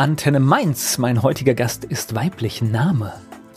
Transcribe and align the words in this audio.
Antenne 0.00 0.40
Mainz. 0.40 0.96
Mein 0.96 1.22
heutiger 1.22 1.52
Gast 1.52 1.84
ist 1.84 2.14
weiblich. 2.14 2.62
Name? 2.62 3.12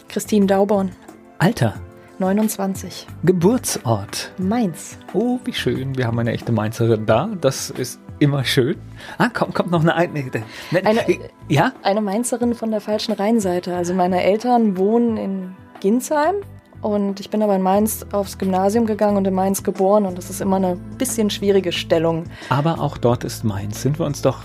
Christine 0.10 0.46
Dauborn. 0.46 0.92
Alter? 1.40 1.76
29. 2.20 3.08
Geburtsort? 3.24 4.34
Mainz. 4.40 4.98
Oh, 5.14 5.40
wie 5.46 5.54
schön. 5.54 5.98
Wir 5.98 6.06
haben 6.06 6.20
eine 6.20 6.34
echte 6.34 6.52
Mainzerin 6.52 7.06
da. 7.06 7.30
Das 7.40 7.70
ist 7.70 8.02
immer 8.20 8.44
schön. 8.44 8.76
Ah, 9.20 9.30
kommt, 9.30 9.56
kommt 9.56 9.72
noch 9.72 9.86
eine, 9.86 9.96
eine, 9.96 10.44
eine, 10.84 11.00
ja? 11.48 11.72
eine 11.82 12.02
Mainzerin 12.02 12.56
von 12.56 12.72
der 12.72 12.82
falschen 12.82 13.14
Rheinseite. 13.14 13.74
Also 13.74 13.94
meine 13.94 14.22
Eltern 14.22 14.76
wohnen 14.76 15.16
in 15.16 15.56
Ginsheim 15.80 16.36
und 16.82 17.22
ich 17.22 17.30
bin 17.30 17.42
aber 17.42 17.56
in 17.56 17.62
Mainz 17.62 18.06
aufs 18.12 18.38
Gymnasium 18.38 18.86
gegangen 18.86 19.16
und 19.16 19.26
in 19.26 19.34
Mainz 19.34 19.64
geboren 19.64 20.06
und 20.06 20.18
das 20.18 20.30
ist 20.30 20.42
immer 20.42 20.58
eine 20.58 20.76
bisschen 20.98 21.30
schwierige 21.30 21.72
Stellung. 21.72 22.26
Aber 22.50 22.82
auch 22.82 22.98
dort 22.98 23.24
ist 23.24 23.46
Mainz. 23.46 23.82
Sind 23.82 23.98
wir 23.98 24.06
uns 24.06 24.22
doch 24.22 24.40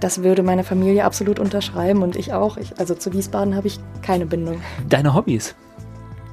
das 0.00 0.22
würde 0.22 0.42
meine 0.42 0.64
Familie 0.64 1.04
absolut 1.04 1.38
unterschreiben 1.38 2.02
und 2.02 2.16
ich 2.16 2.32
auch. 2.32 2.56
Ich, 2.56 2.78
also 2.78 2.94
zu 2.94 3.12
Wiesbaden 3.12 3.54
habe 3.54 3.66
ich 3.66 3.80
keine 4.02 4.26
Bindung. 4.26 4.60
Deine 4.88 5.14
Hobbys? 5.14 5.54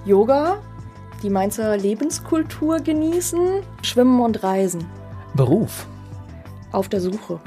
Yoga, 0.06 0.58
die 1.22 1.30
Mainzer 1.30 1.78
Lebenskultur 1.78 2.80
genießen, 2.80 3.62
Schwimmen 3.82 4.20
und 4.20 4.44
Reisen. 4.44 4.86
Beruf? 5.34 5.88
Auf 6.72 6.90
der 6.90 7.02
Suche. 7.02 7.40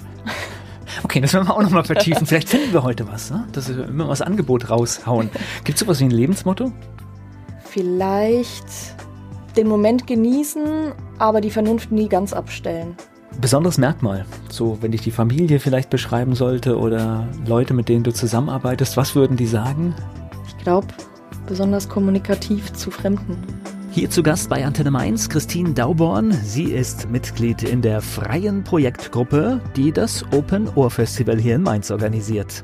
Okay, 1.04 1.20
das 1.20 1.34
werden 1.34 1.46
wir 1.46 1.54
auch 1.54 1.62
nochmal 1.62 1.84
vertiefen. 1.84 2.26
Vielleicht 2.26 2.48
finden 2.48 2.72
wir 2.72 2.82
heute 2.82 3.06
was, 3.06 3.30
ne? 3.30 3.46
dass 3.52 3.68
wir 3.68 3.86
immer 3.86 4.08
was 4.08 4.22
Angebot 4.22 4.70
raushauen. 4.70 5.28
Gibt 5.64 5.76
es 5.76 5.80
sowas 5.80 6.00
wie 6.00 6.04
ein 6.04 6.10
Lebensmotto? 6.10 6.72
Vielleicht 7.64 8.64
den 9.56 9.68
Moment 9.68 10.06
genießen, 10.06 10.92
aber 11.18 11.42
die 11.42 11.50
Vernunft 11.50 11.92
nie 11.92 12.08
ganz 12.08 12.32
abstellen 12.32 12.96
besonderes 13.40 13.78
Merkmal? 13.78 14.24
So, 14.48 14.78
wenn 14.80 14.92
ich 14.92 15.02
die 15.02 15.10
Familie 15.10 15.60
vielleicht 15.60 15.90
beschreiben 15.90 16.34
sollte 16.34 16.78
oder 16.78 17.28
Leute, 17.46 17.74
mit 17.74 17.88
denen 17.88 18.04
du 18.04 18.12
zusammenarbeitest, 18.12 18.96
was 18.96 19.14
würden 19.14 19.36
die 19.36 19.46
sagen? 19.46 19.94
Ich 20.48 20.56
glaube, 20.58 20.88
besonders 21.46 21.88
kommunikativ 21.88 22.72
zu 22.72 22.90
Fremden. 22.90 23.36
Hier 23.90 24.10
zu 24.10 24.22
Gast 24.22 24.50
bei 24.50 24.64
Antenne 24.64 24.90
Mainz 24.90 25.28
Christine 25.28 25.72
Dauborn. 25.72 26.32
Sie 26.32 26.64
ist 26.64 27.08
Mitglied 27.08 27.62
in 27.62 27.80
der 27.80 28.02
freien 28.02 28.62
Projektgruppe, 28.62 29.60
die 29.74 29.90
das 29.90 30.24
Open 30.32 30.68
Ohr 30.74 30.90
Festival 30.90 31.38
hier 31.38 31.54
in 31.54 31.62
Mainz 31.62 31.90
organisiert. 31.90 32.62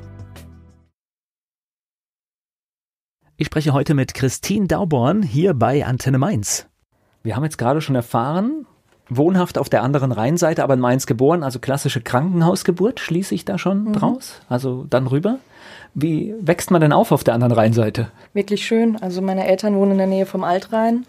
Ich 3.35 3.47
spreche 3.47 3.73
heute 3.73 3.95
mit 3.95 4.13
Christine 4.13 4.67
Dauborn 4.67 5.23
hier 5.23 5.55
bei 5.55 5.85
Antenne 5.85 6.19
Mainz. 6.19 6.67
Wir 7.23 7.35
haben 7.35 7.43
jetzt 7.43 7.57
gerade 7.57 7.81
schon 7.81 7.95
erfahren, 7.95 8.67
wohnhaft 9.09 9.57
auf 9.57 9.69
der 9.69 9.83
anderen 9.83 10.11
Rheinseite, 10.11 10.63
aber 10.63 10.75
in 10.75 10.79
Mainz 10.79 11.05
geboren, 11.05 11.43
also 11.43 11.59
klassische 11.59 12.01
Krankenhausgeburt, 12.01 12.99
schließe 12.99 13.35
ich 13.35 13.45
da 13.45 13.57
schon 13.57 13.85
mhm. 13.85 13.93
draus? 13.93 14.41
Also 14.49 14.85
dann 14.89 15.07
rüber? 15.07 15.39
Wie 15.93 16.33
wächst 16.41 16.71
man 16.71 16.81
denn 16.81 16.93
auf 16.93 17.11
auf 17.11 17.23
der 17.23 17.33
anderen 17.33 17.53
Rheinseite? 17.53 18.09
Wirklich 18.33 18.65
schön. 18.65 18.97
Also 19.01 19.21
meine 19.21 19.47
Eltern 19.47 19.75
wohnen 19.75 19.91
in 19.91 19.97
der 19.99 20.07
Nähe 20.07 20.25
vom 20.25 20.43
Altrhein. 20.43 21.05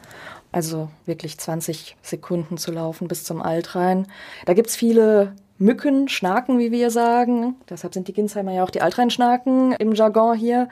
Also 0.53 0.89
wirklich 1.07 1.39
20 1.39 1.97
Sekunden 2.03 2.59
zu 2.59 2.71
laufen 2.71 3.09
bis 3.09 3.25
zum 3.25 3.43
Altrhein. 3.43 4.07
Da 4.47 4.55
gibt 4.55 4.69
es 4.69 4.77
viele 4.77 5.33
Mücken, 5.59 6.09
Schnaken, 6.09 6.59
wie 6.59 6.71
wir 6.71 6.91
sagen. 6.91 7.57
Deshalb 7.71 7.95
sind 7.95 8.09
die 8.09 8.13
Ginsheimer 8.13 8.53
ja 8.53 8.65
auch 8.65 8.71
die 8.71 8.83
Altrheinschnaken 8.83 9.73
im 9.73 9.95
Jargon 9.95 10.37
hier. 10.37 10.69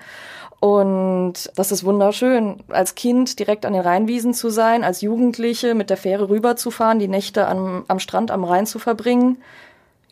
Und 0.62 1.50
das 1.56 1.72
ist 1.72 1.82
wunderschön, 1.82 2.60
als 2.68 2.94
Kind 2.94 3.41
direkt 3.41 3.66
an 3.66 3.72
den 3.72 3.82
Rheinwiesen 3.82 4.32
zu 4.32 4.48
sein, 4.48 4.84
als 4.84 5.00
Jugendliche 5.00 5.74
mit 5.74 5.91
der 5.91 5.96
Fähre 5.96 6.28
rüberzufahren, 6.28 7.00
die 7.00 7.08
Nächte 7.08 7.48
am, 7.48 7.84
am 7.88 7.98
Strand 7.98 8.30
am 8.30 8.44
Rhein 8.44 8.64
zu 8.64 8.78
verbringen. 8.78 9.38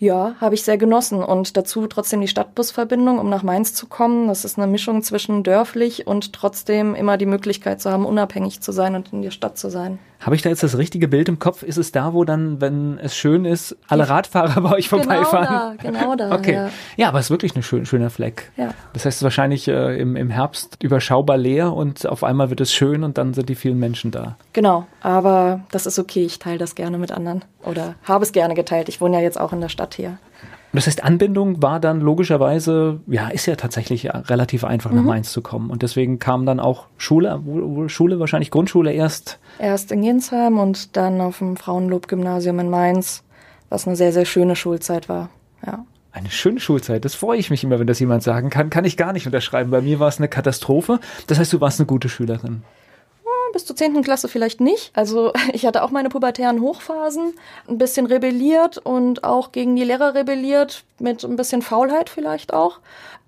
Ja, 0.00 0.34
habe 0.40 0.54
ich 0.54 0.62
sehr 0.62 0.78
genossen. 0.78 1.22
Und 1.22 1.58
dazu 1.58 1.86
trotzdem 1.86 2.22
die 2.22 2.28
Stadtbusverbindung, 2.28 3.18
um 3.18 3.28
nach 3.28 3.42
Mainz 3.42 3.74
zu 3.74 3.86
kommen. 3.86 4.28
Das 4.28 4.46
ist 4.46 4.58
eine 4.58 4.66
Mischung 4.66 5.02
zwischen 5.02 5.42
dörflich 5.42 6.06
und 6.06 6.32
trotzdem 6.32 6.94
immer 6.94 7.18
die 7.18 7.26
Möglichkeit 7.26 7.82
zu 7.82 7.90
haben, 7.90 8.06
unabhängig 8.06 8.62
zu 8.62 8.72
sein 8.72 8.94
und 8.94 9.12
in 9.12 9.20
der 9.20 9.30
Stadt 9.30 9.58
zu 9.58 9.68
sein. 9.68 9.98
Habe 10.20 10.36
ich 10.36 10.42
da 10.42 10.50
jetzt 10.50 10.62
das 10.62 10.76
richtige 10.76 11.08
Bild 11.08 11.30
im 11.30 11.38
Kopf? 11.38 11.62
Ist 11.62 11.78
es 11.78 11.92
da, 11.92 12.12
wo 12.12 12.24
dann, 12.24 12.60
wenn 12.60 12.98
es 12.98 13.16
schön 13.16 13.46
ist, 13.46 13.76
alle 13.88 14.08
Radfahrer 14.08 14.60
bei 14.60 14.72
euch 14.72 14.90
genau 14.90 15.02
vorbeifahren? 15.02 15.78
Genau 15.78 15.92
da, 15.92 16.04
genau 16.04 16.16
da. 16.16 16.30
Okay. 16.40 16.52
Ja, 16.54 16.70
ja 16.96 17.08
aber 17.08 17.18
es 17.18 17.26
ist 17.26 17.30
wirklich 17.30 17.56
ein 17.56 17.62
schön, 17.62 17.86
schöner 17.86 18.10
Fleck. 18.10 18.52
Ja. 18.56 18.72
Das 18.92 19.04
heißt, 19.04 19.14
es 19.14 19.16
ist 19.16 19.22
wahrscheinlich 19.22 19.68
äh, 19.68 19.98
im, 19.98 20.16
im 20.16 20.30
Herbst 20.30 20.76
überschaubar 20.82 21.36
leer 21.36 21.72
und 21.72 22.06
auf 22.06 22.22
einmal 22.22 22.50
wird 22.50 22.60
es 22.60 22.72
schön 22.72 23.02
und 23.02 23.18
dann 23.18 23.34
sind 23.34 23.48
die 23.48 23.54
vielen 23.54 23.78
Menschen 23.78 24.10
da. 24.10 24.36
Genau, 24.52 24.86
aber 25.00 25.60
das 25.70 25.86
ist 25.86 25.98
okay. 25.98 26.24
Ich 26.24 26.38
teile 26.38 26.58
das 26.58 26.74
gerne 26.74 26.98
mit 26.98 27.12
anderen 27.12 27.44
oder 27.64 27.94
habe 28.04 28.24
es 28.24 28.32
gerne 28.32 28.54
geteilt. 28.54 28.88
Ich 28.88 29.00
wohne 29.00 29.16
ja 29.16 29.22
jetzt 29.22 29.40
auch 29.40 29.52
in 29.52 29.60
der 29.60 29.68
Stadt 29.68 29.89
hier. 29.94 30.18
Und 30.72 30.76
das 30.76 30.86
heißt, 30.86 31.02
Anbindung 31.02 31.60
war 31.62 31.80
dann 31.80 32.00
logischerweise, 32.00 33.00
ja, 33.08 33.28
ist 33.28 33.46
ja 33.46 33.56
tatsächlich 33.56 34.08
relativ 34.08 34.62
einfach 34.62 34.92
nach 34.92 35.02
mhm. 35.02 35.08
Mainz 35.08 35.32
zu 35.32 35.42
kommen. 35.42 35.68
Und 35.68 35.82
deswegen 35.82 36.20
kam 36.20 36.46
dann 36.46 36.60
auch 36.60 36.86
Schule, 36.96 37.40
Schule 37.88 38.20
wahrscheinlich 38.20 38.52
Grundschule 38.52 38.92
erst. 38.92 39.40
Erst 39.58 39.90
in 39.90 40.02
Ginsheim 40.02 40.58
und 40.58 40.96
dann 40.96 41.20
auf 41.20 41.38
dem 41.38 41.56
Frauenlob-Gymnasium 41.56 42.60
in 42.60 42.70
Mainz, 42.70 43.24
was 43.68 43.88
eine 43.88 43.96
sehr, 43.96 44.12
sehr 44.12 44.26
schöne 44.26 44.54
Schulzeit 44.54 45.08
war. 45.08 45.30
Ja. 45.66 45.84
Eine 46.12 46.30
schöne 46.30 46.60
Schulzeit, 46.60 47.04
das 47.04 47.16
freue 47.16 47.38
ich 47.38 47.50
mich 47.50 47.64
immer, 47.64 47.80
wenn 47.80 47.86
das 47.88 47.98
jemand 47.98 48.22
sagen 48.22 48.48
kann. 48.50 48.70
Kann 48.70 48.84
ich 48.84 48.96
gar 48.96 49.12
nicht 49.12 49.26
unterschreiben. 49.26 49.70
Bei 49.70 49.80
mir 49.80 49.98
war 49.98 50.08
es 50.08 50.18
eine 50.18 50.28
Katastrophe. 50.28 51.00
Das 51.26 51.40
heißt, 51.40 51.52
du 51.52 51.60
warst 51.60 51.80
eine 51.80 51.86
gute 51.86 52.08
Schülerin 52.08 52.62
bis 53.52 53.66
zur 53.66 53.76
10. 53.76 54.02
Klasse 54.02 54.28
vielleicht 54.28 54.60
nicht. 54.60 54.90
Also 54.94 55.32
ich 55.52 55.66
hatte 55.66 55.82
auch 55.82 55.90
meine 55.90 56.08
pubertären 56.08 56.60
Hochphasen, 56.60 57.34
ein 57.68 57.78
bisschen 57.78 58.06
rebelliert 58.06 58.78
und 58.78 59.24
auch 59.24 59.52
gegen 59.52 59.76
die 59.76 59.84
Lehrer 59.84 60.14
rebelliert, 60.14 60.84
mit 60.98 61.24
ein 61.24 61.36
bisschen 61.36 61.62
Faulheit 61.62 62.08
vielleicht 62.10 62.52
auch. 62.52 62.78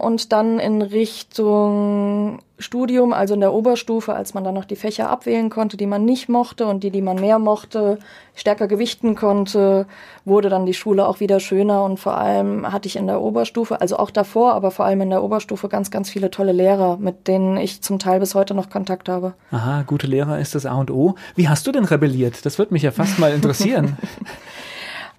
Und 0.03 0.33
dann 0.33 0.59
in 0.59 0.83
Richtung 0.83 2.41
Studium, 2.59 3.13
also 3.13 3.35
in 3.35 3.41
der 3.41 3.55
Oberstufe, 3.55 4.13
als 4.13 4.35
man 4.35 4.43
dann 4.43 4.55
noch 4.55 4.65
die 4.65 4.75
Fächer 4.75 5.09
abwählen 5.09 5.49
konnte, 5.49 5.77
die 5.77 5.87
man 5.87 6.05
nicht 6.05 6.29
mochte 6.29 6.67
und 6.67 6.83
die, 6.83 6.91
die 6.91 7.03
man 7.03 7.21
mehr 7.21 7.39
mochte, 7.39 8.01
stärker 8.35 8.67
gewichten 8.67 9.15
konnte, 9.15 9.87
wurde 10.25 10.49
dann 10.49 10.67
die 10.67 10.75
Schule 10.75 11.07
auch 11.07 11.21
wieder 11.21 11.39
schöner 11.39 11.85
und 11.85 12.01
vor 12.01 12.19
allem 12.19 12.73
hatte 12.73 12.89
ich 12.89 12.97
in 12.97 13.07
der 13.07 13.21
Oberstufe, 13.21 13.81
also 13.81 13.97
auch 13.97 14.11
davor, 14.11 14.55
aber 14.55 14.73
vor 14.73 14.87
allem 14.87 15.03
in 15.03 15.11
der 15.11 15.23
Oberstufe 15.23 15.69
ganz, 15.69 15.93
ganz 15.93 16.11
viele 16.11 16.33
tolle 16.33 16.51
Lehrer, 16.51 16.97
mit 16.97 17.29
denen 17.29 17.57
ich 17.57 17.81
zum 17.81 18.01
Teil 18.01 18.19
bis 18.19 18.34
heute 18.34 18.55
noch 18.55 18.71
Kontakt 18.71 19.09
habe. 19.09 19.34
Aha, 19.53 19.83
gute 19.83 20.09
Lehrer 20.09 20.41
ist 20.41 20.57
das 20.57 20.67
A 20.67 20.75
und 20.75 20.91
O. 20.91 21.15
Wie 21.37 21.49
hast 21.49 21.65
du 21.69 21.71
denn 21.71 21.84
rebelliert? 21.84 22.45
Das 22.45 22.59
würde 22.59 22.75
mich 22.75 22.83
ja 22.83 22.91
fast 22.91 23.21
mal 23.21 23.33
interessieren. 23.33 23.97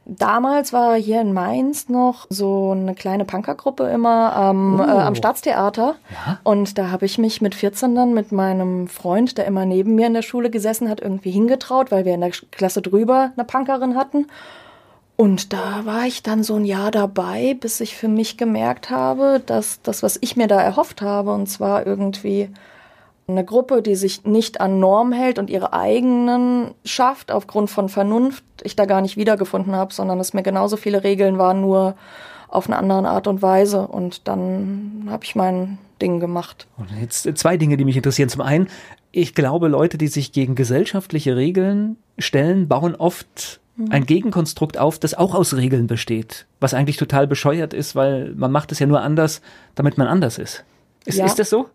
Damals 0.05 0.73
war 0.73 0.95
hier 0.95 1.21
in 1.21 1.31
Mainz 1.31 1.87
noch 1.87 2.27
so 2.29 2.71
eine 2.71 2.93
kleine 2.93 3.23
Punkergruppe 3.23 3.85
immer 3.85 4.35
am, 4.35 4.79
oh. 4.79 4.83
äh, 4.83 4.87
am 4.87 5.15
Staatstheater. 5.15 5.95
Ja? 6.11 6.39
Und 6.43 6.77
da 6.77 6.91
habe 6.91 7.05
ich 7.05 7.17
mich 7.17 7.41
mit 7.41 7.55
14 7.55 7.95
dann 7.95 8.13
mit 8.13 8.33
meinem 8.33 8.87
Freund, 8.87 9.37
der 9.37 9.45
immer 9.45 9.65
neben 9.65 9.95
mir 9.95 10.07
in 10.07 10.13
der 10.13 10.21
Schule 10.21 10.49
gesessen 10.49 10.89
hat, 10.89 10.99
irgendwie 10.99 11.31
hingetraut, 11.31 11.89
weil 11.91 12.03
wir 12.03 12.13
in 12.13 12.21
der 12.21 12.31
Klasse 12.31 12.81
drüber 12.81 13.31
eine 13.35 13.45
Punkerin 13.45 13.95
hatten. 13.95 14.27
Und 15.15 15.53
da 15.53 15.85
war 15.85 16.05
ich 16.05 16.21
dann 16.21 16.43
so 16.43 16.55
ein 16.55 16.65
Jahr 16.65 16.91
dabei, 16.91 17.55
bis 17.59 17.79
ich 17.79 17.95
für 17.95 18.07
mich 18.09 18.37
gemerkt 18.37 18.89
habe, 18.89 19.41
dass 19.45 19.81
das, 19.83 20.03
was 20.03 20.17
ich 20.19 20.35
mir 20.35 20.47
da 20.47 20.59
erhofft 20.59 21.01
habe, 21.01 21.33
und 21.33 21.47
zwar 21.47 21.85
irgendwie 21.85 22.49
eine 23.27 23.45
Gruppe, 23.45 23.81
die 23.81 23.95
sich 23.95 24.25
nicht 24.25 24.59
an 24.59 24.79
Norm 24.79 25.11
hält 25.11 25.39
und 25.39 25.49
ihre 25.49 25.73
eigenen 25.73 26.71
schafft 26.83 27.31
aufgrund 27.31 27.69
von 27.69 27.89
Vernunft, 27.89 28.43
ich 28.63 28.75
da 28.75 28.85
gar 28.85 29.01
nicht 29.01 29.17
wiedergefunden 29.17 29.75
habe, 29.75 29.93
sondern 29.93 30.19
es 30.19 30.33
mir 30.33 30.43
genauso 30.43 30.77
viele 30.77 31.03
Regeln 31.03 31.37
waren, 31.37 31.61
nur 31.61 31.95
auf 32.49 32.67
eine 32.67 32.77
andere 32.77 33.07
Art 33.07 33.27
und 33.27 33.41
Weise. 33.41 33.87
Und 33.87 34.27
dann 34.27 35.07
habe 35.09 35.23
ich 35.23 35.35
mein 35.35 35.77
Ding 36.01 36.19
gemacht. 36.19 36.67
Und 36.77 36.89
jetzt 37.01 37.27
zwei 37.37 37.57
Dinge, 37.57 37.77
die 37.77 37.85
mich 37.85 37.97
interessieren. 37.97 38.29
Zum 38.29 38.41
einen, 38.41 38.67
ich 39.11 39.33
glaube, 39.33 39.69
Leute, 39.69 39.97
die 39.97 40.07
sich 40.07 40.31
gegen 40.31 40.55
gesellschaftliche 40.55 41.35
Regeln 41.35 41.97
stellen, 42.17 42.67
bauen 42.67 42.95
oft 42.95 43.61
mhm. 43.77 43.91
ein 43.91 44.05
Gegenkonstrukt 44.05 44.77
auf, 44.77 44.99
das 44.99 45.13
auch 45.13 45.33
aus 45.33 45.55
Regeln 45.55 45.87
besteht. 45.87 46.45
Was 46.59 46.73
eigentlich 46.73 46.97
total 46.97 47.25
bescheuert 47.25 47.73
ist, 47.73 47.95
weil 47.95 48.33
man 48.35 48.51
macht 48.51 48.71
es 48.71 48.79
ja 48.79 48.85
nur 48.85 49.01
anders, 49.01 49.41
damit 49.75 49.97
man 49.97 50.07
anders 50.07 50.37
ist. 50.37 50.63
Ist, 51.05 51.17
ja. 51.17 51.25
ist 51.25 51.39
das 51.39 51.49
so? 51.49 51.69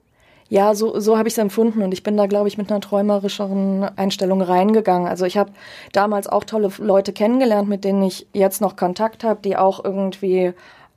Ja, 0.51 0.75
so, 0.75 0.99
so 0.99 1.19
habe 1.19 1.29
ich 1.29 1.35
es 1.35 1.39
empfunden 1.39 1.83
und 1.83 1.93
ich 1.93 2.03
bin 2.03 2.17
da, 2.17 2.27
glaube 2.27 2.49
ich, 2.49 2.57
mit 2.57 2.71
einer 2.71 2.81
träumerischeren 2.81 3.85
Einstellung 3.97 4.41
reingegangen. 4.41 5.07
Also 5.07 5.27
ich 5.27 5.37
habe 5.37 5.51
damals 5.93 6.27
auch 6.27 6.45
tolle 6.45 6.71
Leute 6.79 7.13
kennengelernt, 7.13 7.69
mit 7.69 7.85
denen 7.85 8.03
ich 8.03 8.27
jetzt 8.33 8.63
noch 8.63 8.77
Kontakt 8.77 9.25
habe, 9.25 9.41
die 9.45 9.57
auch 9.57 9.85
irgendwie 9.85 10.55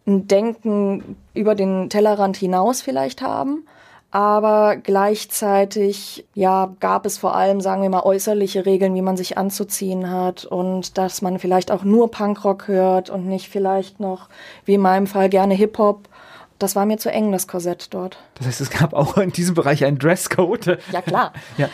ein 0.07 0.27
Denken 0.27 1.17
über 1.33 1.53
den 1.55 1.89
Tellerrand 1.89 2.37
hinaus 2.37 2.81
vielleicht 2.81 3.21
haben. 3.21 3.65
Aber 4.11 4.75
gleichzeitig, 4.75 6.25
ja, 6.33 6.73
gab 6.81 7.05
es 7.05 7.17
vor 7.17 7.33
allem, 7.33 7.61
sagen 7.61 7.81
wir 7.81 7.89
mal, 7.89 8.03
äußerliche 8.03 8.65
Regeln, 8.65 8.93
wie 8.93 9.01
man 9.01 9.15
sich 9.15 9.37
anzuziehen 9.37 10.09
hat 10.11 10.43
und 10.43 10.97
dass 10.97 11.21
man 11.21 11.39
vielleicht 11.39 11.71
auch 11.71 11.85
nur 11.85 12.11
Punkrock 12.11 12.67
hört 12.67 13.09
und 13.09 13.25
nicht 13.27 13.47
vielleicht 13.47 14.01
noch, 14.01 14.27
wie 14.65 14.73
in 14.73 14.81
meinem 14.81 15.07
Fall, 15.07 15.29
gerne 15.29 15.53
Hip-Hop 15.53 16.09
das 16.61 16.75
war 16.75 16.85
mir 16.85 16.97
zu 16.97 17.11
eng, 17.11 17.31
das 17.31 17.47
Korsett 17.47 17.93
dort. 17.93 18.17
Das 18.35 18.47
heißt, 18.47 18.61
es 18.61 18.69
gab 18.69 18.93
auch 18.93 19.17
in 19.17 19.31
diesem 19.31 19.55
Bereich 19.55 19.83
einen 19.85 19.97
Dresscode. 19.97 20.79
Ja, 20.91 21.01
klar. 21.01 21.33
ja. 21.57 21.69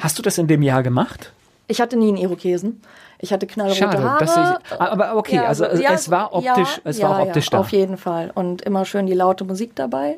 Hast 0.00 0.18
du 0.18 0.22
das 0.22 0.38
in 0.38 0.46
dem 0.46 0.62
Jahr 0.62 0.82
gemacht? 0.82 1.32
Ich 1.66 1.80
hatte 1.80 1.96
nie 1.96 2.08
einen 2.08 2.16
Irokesen. 2.16 2.82
Ich 3.18 3.32
hatte 3.32 3.46
knallrote 3.46 3.78
Schade, 3.78 4.02
Haare. 4.02 4.24
Dass 4.24 4.36
ich, 4.36 4.80
aber 4.80 5.16
okay, 5.16 5.36
ja, 5.36 5.44
also 5.44 5.64
ja, 5.66 5.92
es 5.92 6.10
war 6.10 6.32
optisch, 6.32 6.76
ja, 6.76 6.82
es 6.84 7.02
war 7.02 7.22
optisch 7.22 7.50
da. 7.50 7.58
Auf 7.58 7.70
jeden 7.70 7.96
Fall. 7.96 8.30
Und 8.34 8.62
immer 8.62 8.84
schön 8.84 9.06
die 9.06 9.12
laute 9.14 9.44
Musik 9.44 9.76
dabei. 9.76 10.16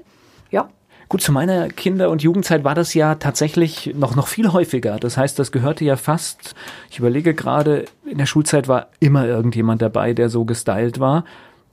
Ja. 0.51 0.69
Gut, 1.09 1.21
zu 1.21 1.31
meiner 1.33 1.69
Kinder- 1.69 2.09
und 2.09 2.23
Jugendzeit 2.23 2.65
war 2.65 2.75
das 2.75 2.95
ja 2.95 3.17
tatsächlich 3.17 3.93
noch, 3.95 4.15
noch 4.15 4.29
viel 4.29 4.53
häufiger. 4.53 4.97
Das 4.99 5.19
heißt, 5.19 5.39
das 5.39 5.53
gehörte 5.53 5.85
ja 5.85 5.97
fast, 5.97 6.55
ich 6.91 7.01
überlege 7.01 7.35
gerade, 7.35 7.85
in 8.07 8.17
der 8.19 8.27
Schulzeit 8.27 8.67
war 8.67 8.87
immer 8.99 9.27
irgendjemand 9.27 9.83
dabei, 9.83 10.15
der 10.15 10.31
so 10.31 10.47
gestylt 10.47 11.01
war. 11.01 11.25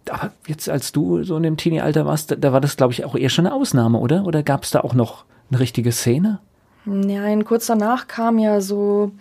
Aber 0.10 0.32
jetzt, 0.48 0.70
als 0.70 0.92
du 0.92 1.24
so 1.24 1.38
in 1.38 1.44
dem 1.44 1.58
Teenie-Alter 1.58 2.06
warst, 2.06 2.32
da, 2.32 2.36
da 2.36 2.54
war 2.54 2.62
das, 2.62 2.78
glaube 2.78 2.94
ich, 2.94 3.06
auch 3.06 3.16
eher 3.16 3.30
schon 3.30 3.46
eine 3.46 3.56
Ausnahme, 3.56 4.00
oder? 4.00 4.26
Oder 4.26 4.44
gab 4.44 4.64
es 4.64 4.72
da 4.72 4.82
auch 4.82 4.94
noch 4.94 5.26
eine 5.50 5.60
richtige 5.60 5.92
Szene? 5.92 6.40
Nein, 6.86 7.46
kurz 7.46 7.68
danach 7.68 8.08
kam 8.08 8.40
ja 8.40 8.62
so, 8.62 9.12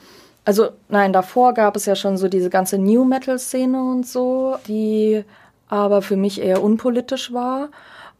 also 0.45 0.69
nein, 0.89 1.13
davor 1.13 1.55
gab 1.55 1.77
es 1.77 1.87
ja 1.87 1.97
schon 1.97 2.17
so 2.17 2.29
diese 2.29 2.51
ganze 2.51 2.79
New 2.79 3.05
Metal-Szene 3.05 3.79
und 3.79 4.07
so, 4.07 4.57
die 4.67 5.25
aber 5.69 6.01
für 6.01 6.17
mich 6.17 6.41
eher 6.41 6.63
unpolitisch 6.63 7.33
war. 7.33 7.69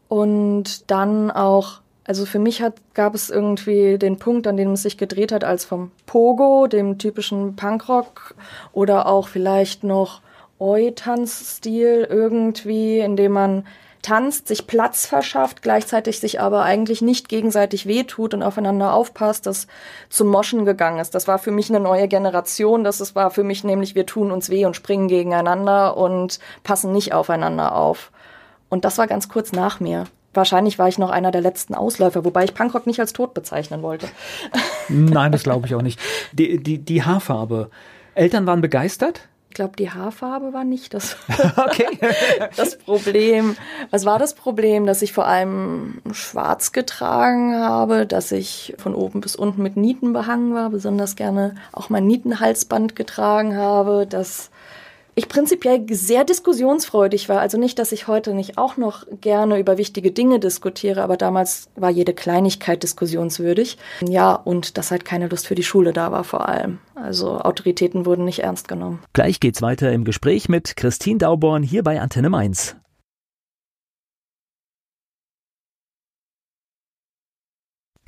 Und 0.07 0.89
dann 0.91 1.31
auch, 1.31 1.81
also 2.03 2.25
für 2.25 2.39
mich 2.39 2.61
hat, 2.61 2.75
gab 2.93 3.15
es 3.15 3.29
irgendwie 3.29 3.97
den 3.97 4.17
Punkt, 4.19 4.47
an 4.47 4.57
dem 4.57 4.73
es 4.73 4.83
sich 4.83 4.97
gedreht 4.97 5.31
hat, 5.31 5.43
als 5.43 5.65
vom 5.65 5.91
Pogo, 6.05 6.67
dem 6.67 6.97
typischen 6.97 7.55
Punkrock, 7.55 8.35
oder 8.73 9.07
auch 9.07 9.27
vielleicht 9.27 9.83
noch 9.83 10.21
Oi-Tanzstil 10.59 12.05
irgendwie, 12.09 12.99
in 12.99 13.15
dem 13.15 13.31
man 13.31 13.65
tanzt, 14.01 14.47
sich 14.47 14.67
Platz 14.67 15.05
verschafft, 15.05 15.61
gleichzeitig 15.61 16.19
sich 16.19 16.39
aber 16.39 16.63
eigentlich 16.63 17.01
nicht 17.01 17.29
gegenseitig 17.29 17.85
wehtut 17.85 18.33
und 18.33 18.43
aufeinander 18.43 18.93
aufpasst, 18.93 19.45
das 19.45 19.67
zum 20.09 20.27
Moschen 20.27 20.65
gegangen 20.65 20.99
ist. 20.99 21.15
Das 21.15 21.27
war 21.27 21.39
für 21.39 21.51
mich 21.51 21.69
eine 21.69 21.79
neue 21.79 22.07
Generation. 22.07 22.83
Das 22.83 23.15
war 23.15 23.31
für 23.31 23.43
mich 23.43 23.63
nämlich, 23.63 23.95
wir 23.95 24.05
tun 24.05 24.31
uns 24.31 24.49
weh 24.49 24.65
und 24.65 24.75
springen 24.75 25.07
gegeneinander 25.07 25.97
und 25.97 26.39
passen 26.63 26.91
nicht 26.91 27.13
aufeinander 27.13 27.75
auf. 27.75 28.11
Und 28.69 28.85
das 28.85 28.97
war 28.97 29.07
ganz 29.07 29.27
kurz 29.27 29.51
nach 29.51 29.79
mir. 29.79 30.05
Wahrscheinlich 30.33 30.77
war 30.77 30.87
ich 30.87 30.99
noch 30.99 31.09
einer 31.09 31.31
der 31.31 31.41
letzten 31.41 31.73
Ausläufer, 31.73 32.23
wobei 32.23 32.43
ich 32.43 32.53
Punkrock 32.53 32.85
nicht 32.85 32.99
als 32.99 33.13
tot 33.13 33.33
bezeichnen 33.33 33.81
wollte. 33.81 34.07
Nein, 34.87 35.31
das 35.31 35.43
glaube 35.43 35.65
ich 35.65 35.75
auch 35.75 35.81
nicht. 35.81 35.99
Die, 36.31 36.61
die, 36.61 36.77
die 36.77 37.03
Haarfarbe. 37.03 37.69
Eltern 38.13 38.45
waren 38.45 38.61
begeistert? 38.61 39.27
Ich 39.49 39.55
glaube, 39.55 39.75
die 39.77 39.89
Haarfarbe 39.89 40.53
war 40.53 40.63
nicht 40.63 40.93
das, 40.93 41.17
das 42.55 42.77
Problem. 42.77 43.55
Was 43.89 44.05
war 44.05 44.19
das 44.19 44.35
Problem? 44.35 44.85
Dass 44.85 45.01
ich 45.01 45.11
vor 45.11 45.25
allem 45.25 46.01
schwarz 46.11 46.71
getragen 46.71 47.55
habe, 47.55 48.05
dass 48.05 48.31
ich 48.31 48.75
von 48.77 48.93
oben 48.93 49.21
bis 49.21 49.35
unten 49.35 49.63
mit 49.63 49.75
Nieten 49.75 50.13
behangen 50.13 50.53
war, 50.53 50.69
besonders 50.69 51.15
gerne 51.15 51.55
auch 51.71 51.89
mein 51.89 52.05
Nietenhalsband 52.05 52.95
getragen 52.95 53.57
habe, 53.57 54.05
dass 54.07 54.51
ich 55.19 55.27
prinzipiell 55.27 55.85
sehr 55.91 56.23
diskussionsfreudig 56.23 57.29
war. 57.29 57.41
Also 57.41 57.57
nicht, 57.57 57.77
dass 57.77 57.91
ich 57.91 58.07
heute 58.07 58.33
nicht 58.33 58.57
auch 58.57 58.77
noch 58.77 59.05
gerne 59.19 59.59
über 59.59 59.77
wichtige 59.77 60.11
Dinge 60.11 60.39
diskutiere, 60.39 61.03
aber 61.03 61.17
damals 61.17 61.69
war 61.75 61.89
jede 61.89 62.13
Kleinigkeit 62.13 62.81
diskussionswürdig. 62.81 63.77
Ja, 64.07 64.33
und 64.33 64.77
dass 64.77 64.91
halt 64.91 65.03
keine 65.03 65.27
Lust 65.27 65.47
für 65.47 65.55
die 65.55 65.63
Schule 65.63 65.91
da 65.91 66.11
war 66.11 66.23
vor 66.23 66.47
allem. 66.47 66.79
Also 66.95 67.39
Autoritäten 67.39 68.05
wurden 68.05 68.23
nicht 68.23 68.39
ernst 68.39 68.67
genommen. 68.69 68.99
Gleich 69.13 69.39
geht's 69.39 69.61
weiter 69.61 69.91
im 69.91 70.05
Gespräch 70.05 70.47
mit 70.47 70.77
Christine 70.77 71.19
Dauborn 71.19 71.63
hier 71.63 71.83
bei 71.83 71.99
Antenne 71.99 72.29
Mainz. 72.29 72.77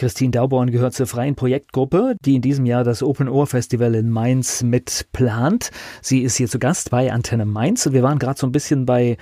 Christine 0.01 0.31
Dauborn 0.31 0.71
gehört 0.71 0.95
zur 0.95 1.05
freien 1.05 1.35
Projektgruppe, 1.35 2.15
die 2.25 2.33
in 2.33 2.41
diesem 2.41 2.65
Jahr 2.65 2.83
das 2.83 3.03
Open 3.03 3.29
Ohr 3.29 3.45
Festival 3.45 3.93
in 3.93 4.09
Mainz 4.09 4.63
mit 4.63 5.05
plant. 5.13 5.69
Sie 6.01 6.23
ist 6.23 6.37
hier 6.37 6.47
zu 6.47 6.57
Gast 6.57 6.89
bei 6.89 7.13
Antenne 7.13 7.45
Mainz 7.45 7.85
und 7.85 7.93
wir 7.93 8.01
waren 8.01 8.17
gerade 8.17 8.39
so 8.39 8.47
ein 8.47 8.51
bisschen 8.51 8.87
bei 8.87 9.17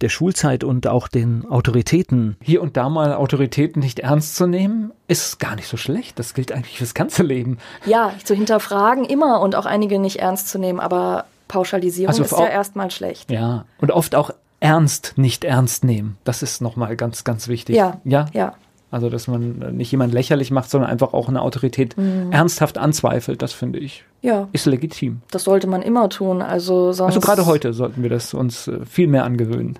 der 0.00 0.08
Schulzeit 0.08 0.62
und 0.62 0.86
auch 0.86 1.08
den 1.08 1.44
Autoritäten. 1.50 2.36
Hier 2.44 2.62
und 2.62 2.76
da 2.76 2.88
mal 2.88 3.12
Autoritäten 3.12 3.82
nicht 3.82 3.98
ernst 3.98 4.36
zu 4.36 4.46
nehmen, 4.46 4.92
ist 5.08 5.40
gar 5.40 5.56
nicht 5.56 5.66
so 5.66 5.76
schlecht. 5.76 6.16
Das 6.20 6.32
gilt 6.32 6.52
eigentlich 6.52 6.78
fürs 6.78 6.94
ganze 6.94 7.24
Leben. 7.24 7.58
Ja, 7.84 8.12
zu 8.22 8.36
hinterfragen 8.36 9.04
immer 9.04 9.40
und 9.40 9.56
auch 9.56 9.66
einige 9.66 9.98
nicht 9.98 10.20
ernst 10.20 10.46
zu 10.46 10.60
nehmen, 10.60 10.78
aber 10.78 11.24
Pauschalisierung 11.48 12.10
also 12.10 12.22
ist 12.22 12.38
ja 12.38 12.46
erstmal 12.46 12.92
schlecht. 12.92 13.32
Ja, 13.32 13.64
und 13.80 13.90
oft 13.90 14.14
auch 14.14 14.30
ernst 14.60 15.14
nicht 15.16 15.42
ernst 15.42 15.82
nehmen. 15.82 16.18
Das 16.22 16.44
ist 16.44 16.60
nochmal 16.60 16.94
ganz, 16.94 17.24
ganz 17.24 17.48
wichtig. 17.48 17.74
Ja, 17.74 18.00
ja. 18.04 18.26
ja. 18.32 18.54
Also, 18.90 19.10
dass 19.10 19.28
man 19.28 19.76
nicht 19.76 19.92
jemand 19.92 20.14
lächerlich 20.14 20.50
macht, 20.50 20.70
sondern 20.70 20.90
einfach 20.90 21.12
auch 21.12 21.28
eine 21.28 21.42
Autorität 21.42 21.96
mhm. 21.98 22.32
ernsthaft 22.32 22.78
anzweifelt, 22.78 23.42
das 23.42 23.52
finde 23.52 23.78
ich. 23.78 24.04
Ja. 24.22 24.48
Ist 24.52 24.64
legitim. 24.64 25.20
Das 25.30 25.44
sollte 25.44 25.66
man 25.66 25.82
immer 25.82 26.08
tun. 26.08 26.40
Also, 26.40 26.92
sonst 26.92 27.16
also 27.16 27.20
gerade 27.20 27.46
heute 27.46 27.74
sollten 27.74 28.02
wir 28.02 28.10
das 28.10 28.32
uns 28.32 28.66
äh, 28.68 28.84
viel 28.86 29.06
mehr 29.06 29.24
angewöhnen. 29.24 29.78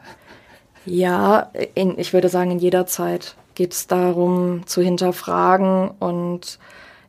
Ja, 0.85 1.51
in, 1.75 1.99
ich 1.99 2.13
würde 2.13 2.29
sagen, 2.29 2.51
in 2.51 2.59
jeder 2.59 2.87
Zeit 2.87 3.35
geht 3.55 3.73
es 3.73 3.87
darum, 3.87 4.63
zu 4.67 4.83
hinterfragen 4.83 5.91
und 5.99 6.59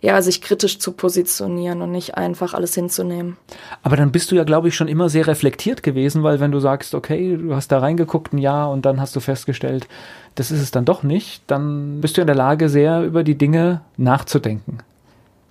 ja, 0.02 0.22
sich 0.22 0.42
kritisch 0.42 0.80
zu 0.80 0.94
positionieren 0.94 1.82
und 1.82 1.92
nicht 1.92 2.16
einfach 2.16 2.54
alles 2.54 2.74
hinzunehmen. 2.74 3.38
Aber 3.84 3.98
dann 3.98 4.12
bist 4.12 4.32
du 4.32 4.36
ja, 4.36 4.44
glaube 4.44 4.70
ich, 4.70 4.76
schon 4.76 4.88
immer 4.88 5.10
sehr 5.10 5.28
reflektiert 5.28 5.84
gewesen, 5.84 6.24
weil 6.24 6.40
wenn 6.40 6.52
du 6.52 6.60
sagst, 6.60 6.96
okay, 6.96 7.38
du 7.38 7.56
hast 7.56 7.72
da 7.72 7.80
reingeguckt 7.80 8.34
ein 8.34 8.38
Jahr 8.38 8.72
und 8.72 8.86
dann 8.86 9.02
hast 9.02 9.16
du 9.16 9.20
festgestellt, 9.20 9.88
das 10.36 10.52
ist 10.52 10.62
es 10.62 10.72
dann 10.72 10.86
doch 10.86 11.04
nicht, 11.04 11.44
dann 11.48 12.00
bist 12.00 12.16
du 12.16 12.22
in 12.22 12.28
der 12.28 12.36
Lage, 12.36 12.70
sehr 12.70 13.04
über 13.04 13.24
die 13.24 13.38
Dinge 13.38 13.82
nachzudenken. 13.98 14.80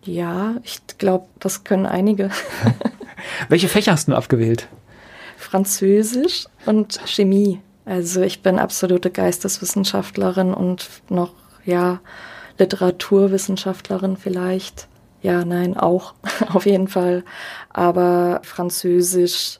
Ja, 0.02 0.54
ich 0.62 0.80
glaube, 0.96 1.26
das 1.40 1.64
können 1.64 1.84
einige. 1.84 2.30
Welche 3.50 3.68
Fächer 3.68 3.92
hast 3.92 4.08
du 4.08 4.14
abgewählt? 4.14 4.68
Französisch 5.36 6.46
und 6.64 7.00
Chemie. 7.04 7.60
Also 7.84 8.22
ich 8.22 8.42
bin 8.42 8.58
absolute 8.58 9.10
Geisteswissenschaftlerin 9.10 10.54
und 10.54 10.88
noch, 11.10 11.32
ja, 11.64 12.00
Literaturwissenschaftlerin 12.58 14.16
vielleicht. 14.16 14.88
Ja, 15.22 15.44
nein, 15.44 15.76
auch 15.76 16.14
auf 16.52 16.66
jeden 16.66 16.88
Fall. 16.88 17.24
Aber 17.70 18.40
Französisch, 18.44 19.58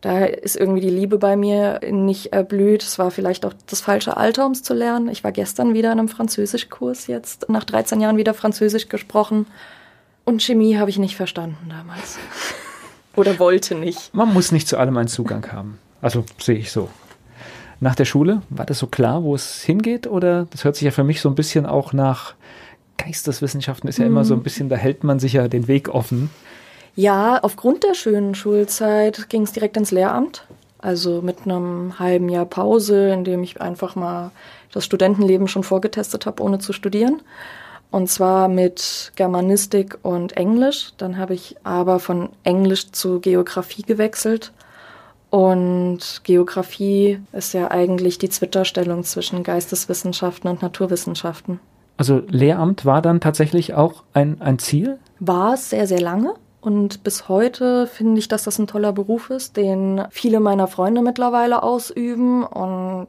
da 0.00 0.24
ist 0.24 0.56
irgendwie 0.56 0.80
die 0.80 0.90
Liebe 0.90 1.18
bei 1.18 1.36
mir 1.36 1.80
nicht 1.90 2.32
erblüht. 2.32 2.82
Es 2.82 2.98
war 2.98 3.10
vielleicht 3.10 3.44
auch 3.44 3.54
das 3.66 3.80
falsche 3.80 4.16
Alter, 4.16 4.46
um 4.46 4.52
es 4.52 4.62
zu 4.62 4.74
lernen. 4.74 5.08
Ich 5.08 5.24
war 5.24 5.32
gestern 5.32 5.74
wieder 5.74 5.92
in 5.92 5.98
einem 5.98 6.08
Französischkurs, 6.08 7.06
jetzt 7.06 7.48
nach 7.48 7.64
13 7.64 8.00
Jahren 8.00 8.16
wieder 8.16 8.34
Französisch 8.34 8.88
gesprochen. 8.88 9.46
Und 10.24 10.42
Chemie 10.42 10.76
habe 10.76 10.90
ich 10.90 10.98
nicht 10.98 11.16
verstanden 11.16 11.68
damals. 11.68 12.18
Oder 13.16 13.38
wollte 13.38 13.74
nicht. 13.74 14.14
Man 14.14 14.32
muss 14.32 14.52
nicht 14.52 14.68
zu 14.68 14.78
allem 14.78 14.96
einen 14.96 15.08
Zugang 15.08 15.52
haben. 15.52 15.78
Also 16.00 16.24
sehe 16.38 16.56
ich 16.56 16.72
so 16.72 16.88
nach 17.82 17.96
der 17.96 18.04
Schule? 18.04 18.42
War 18.48 18.64
das 18.64 18.78
so 18.78 18.86
klar, 18.86 19.24
wo 19.24 19.34
es 19.34 19.62
hingeht? 19.62 20.06
Oder 20.06 20.46
das 20.50 20.64
hört 20.64 20.76
sich 20.76 20.84
ja 20.84 20.92
für 20.92 21.04
mich 21.04 21.20
so 21.20 21.28
ein 21.28 21.34
bisschen 21.34 21.66
auch 21.66 21.92
nach 21.92 22.34
Geisteswissenschaften 22.96 23.88
ist 23.88 23.98
ja 23.98 24.04
mhm. 24.04 24.12
immer 24.12 24.24
so 24.24 24.34
ein 24.34 24.38
mhm. 24.38 24.44
bisschen, 24.44 24.68
da 24.68 24.76
hält 24.76 25.02
man 25.02 25.18
sich 25.18 25.32
ja 25.32 25.48
den 25.48 25.66
Weg 25.66 25.88
offen. 25.88 26.30
Ja, 26.94 27.40
aufgrund 27.42 27.82
der 27.82 27.94
schönen 27.94 28.36
Schulzeit 28.36 29.28
ging 29.28 29.42
es 29.42 29.52
direkt 29.52 29.76
ins 29.76 29.90
Lehramt. 29.90 30.46
Also 30.78 31.22
mit 31.22 31.38
einem 31.44 31.98
halben 31.98 32.28
Jahr 32.28 32.44
Pause, 32.44 33.10
in 33.10 33.24
dem 33.24 33.42
ich 33.42 33.60
einfach 33.60 33.96
mal 33.96 34.30
das 34.72 34.84
Studentenleben 34.84 35.48
schon 35.48 35.64
vorgetestet 35.64 36.26
habe, 36.26 36.42
ohne 36.42 36.60
zu 36.60 36.72
studieren. 36.72 37.22
Und 37.90 38.08
zwar 38.08 38.48
mit 38.48 39.12
Germanistik 39.16 39.98
und 40.02 40.36
Englisch. 40.36 40.92
Dann 40.98 41.18
habe 41.18 41.34
ich 41.34 41.56
aber 41.64 41.98
von 41.98 42.28
Englisch 42.44 42.92
zu 42.92 43.20
Geografie 43.20 43.82
gewechselt 43.82 44.52
und 45.32 46.20
Geografie 46.24 47.18
ist 47.32 47.54
ja 47.54 47.70
eigentlich 47.70 48.18
die 48.18 48.28
Zwitterstellung 48.28 49.02
zwischen 49.02 49.42
Geisteswissenschaften 49.42 50.50
und 50.50 50.60
Naturwissenschaften. 50.60 51.58
Also 51.96 52.20
Lehramt 52.28 52.84
war 52.84 53.00
dann 53.00 53.18
tatsächlich 53.18 53.72
auch 53.72 54.02
ein, 54.12 54.42
ein 54.42 54.58
Ziel? 54.58 54.98
War 55.20 55.54
es 55.54 55.70
sehr, 55.70 55.86
sehr 55.86 56.02
lange. 56.02 56.34
Und 56.60 57.02
bis 57.02 57.30
heute 57.30 57.86
finde 57.86 58.18
ich, 58.18 58.28
dass 58.28 58.44
das 58.44 58.58
ein 58.58 58.66
toller 58.66 58.92
Beruf 58.92 59.30
ist, 59.30 59.56
den 59.56 60.02
viele 60.10 60.38
meiner 60.38 60.66
Freunde 60.66 61.00
mittlerweile 61.00 61.62
ausüben 61.62 62.44
und 62.44 63.08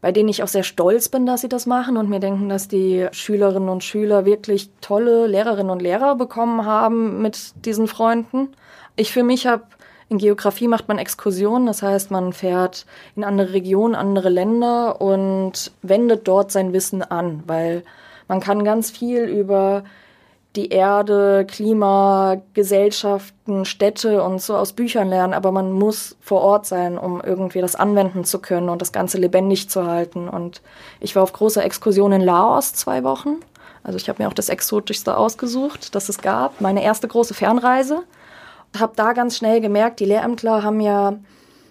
bei 0.00 0.12
denen 0.12 0.28
ich 0.28 0.44
auch 0.44 0.48
sehr 0.48 0.62
stolz 0.62 1.08
bin, 1.08 1.26
dass 1.26 1.40
sie 1.40 1.48
das 1.48 1.66
machen 1.66 1.96
und 1.96 2.08
mir 2.08 2.20
denken, 2.20 2.48
dass 2.48 2.68
die 2.68 3.08
Schülerinnen 3.10 3.68
und 3.68 3.82
Schüler 3.82 4.24
wirklich 4.24 4.70
tolle 4.80 5.26
Lehrerinnen 5.26 5.70
und 5.70 5.82
Lehrer 5.82 6.14
bekommen 6.14 6.64
haben 6.64 7.22
mit 7.22 7.54
diesen 7.64 7.88
Freunden. 7.88 8.50
Ich 8.94 9.10
für 9.10 9.24
mich 9.24 9.48
habe 9.48 9.64
in 10.14 10.18
Geografie 10.18 10.68
macht 10.68 10.86
man 10.86 10.98
Exkursionen, 10.98 11.66
das 11.66 11.82
heißt, 11.82 12.12
man 12.12 12.32
fährt 12.32 12.86
in 13.16 13.24
andere 13.24 13.52
Regionen, 13.52 13.96
andere 13.96 14.28
Länder 14.28 15.00
und 15.00 15.72
wendet 15.82 16.28
dort 16.28 16.52
sein 16.52 16.72
Wissen 16.72 17.02
an, 17.02 17.42
weil 17.48 17.82
man 18.28 18.38
kann 18.38 18.64
ganz 18.64 18.92
viel 18.92 19.24
über 19.24 19.82
die 20.54 20.68
Erde, 20.68 21.44
Klima, 21.48 22.40
Gesellschaften, 22.52 23.64
Städte 23.64 24.22
und 24.22 24.40
so 24.40 24.56
aus 24.56 24.72
Büchern 24.72 25.08
lernen, 25.08 25.34
aber 25.34 25.50
man 25.50 25.72
muss 25.72 26.16
vor 26.20 26.42
Ort 26.42 26.66
sein, 26.66 26.96
um 26.96 27.20
irgendwie 27.20 27.60
das 27.60 27.74
anwenden 27.74 28.22
zu 28.24 28.38
können 28.38 28.68
und 28.68 28.80
das 28.80 28.92
Ganze 28.92 29.18
lebendig 29.18 29.68
zu 29.68 29.84
halten. 29.84 30.28
Und 30.28 30.62
ich 31.00 31.16
war 31.16 31.24
auf 31.24 31.32
großer 31.32 31.64
Exkursion 31.64 32.12
in 32.12 32.20
Laos 32.20 32.72
zwei 32.72 33.02
Wochen 33.02 33.40
Also 33.82 33.96
ich 33.96 34.08
habe 34.08 34.22
mir 34.22 34.28
auch 34.28 34.34
das 34.34 34.48
Exotischste 34.48 35.16
ausgesucht, 35.16 35.96
das 35.96 36.08
es 36.08 36.18
gab. 36.18 36.60
Meine 36.60 36.84
erste 36.84 37.08
große 37.08 37.34
Fernreise. 37.34 38.04
Habe 38.78 38.92
da 38.96 39.12
ganz 39.12 39.36
schnell 39.36 39.60
gemerkt, 39.60 40.00
die 40.00 40.04
Lehrämtler 40.04 40.62
haben 40.62 40.80
ja 40.80 41.18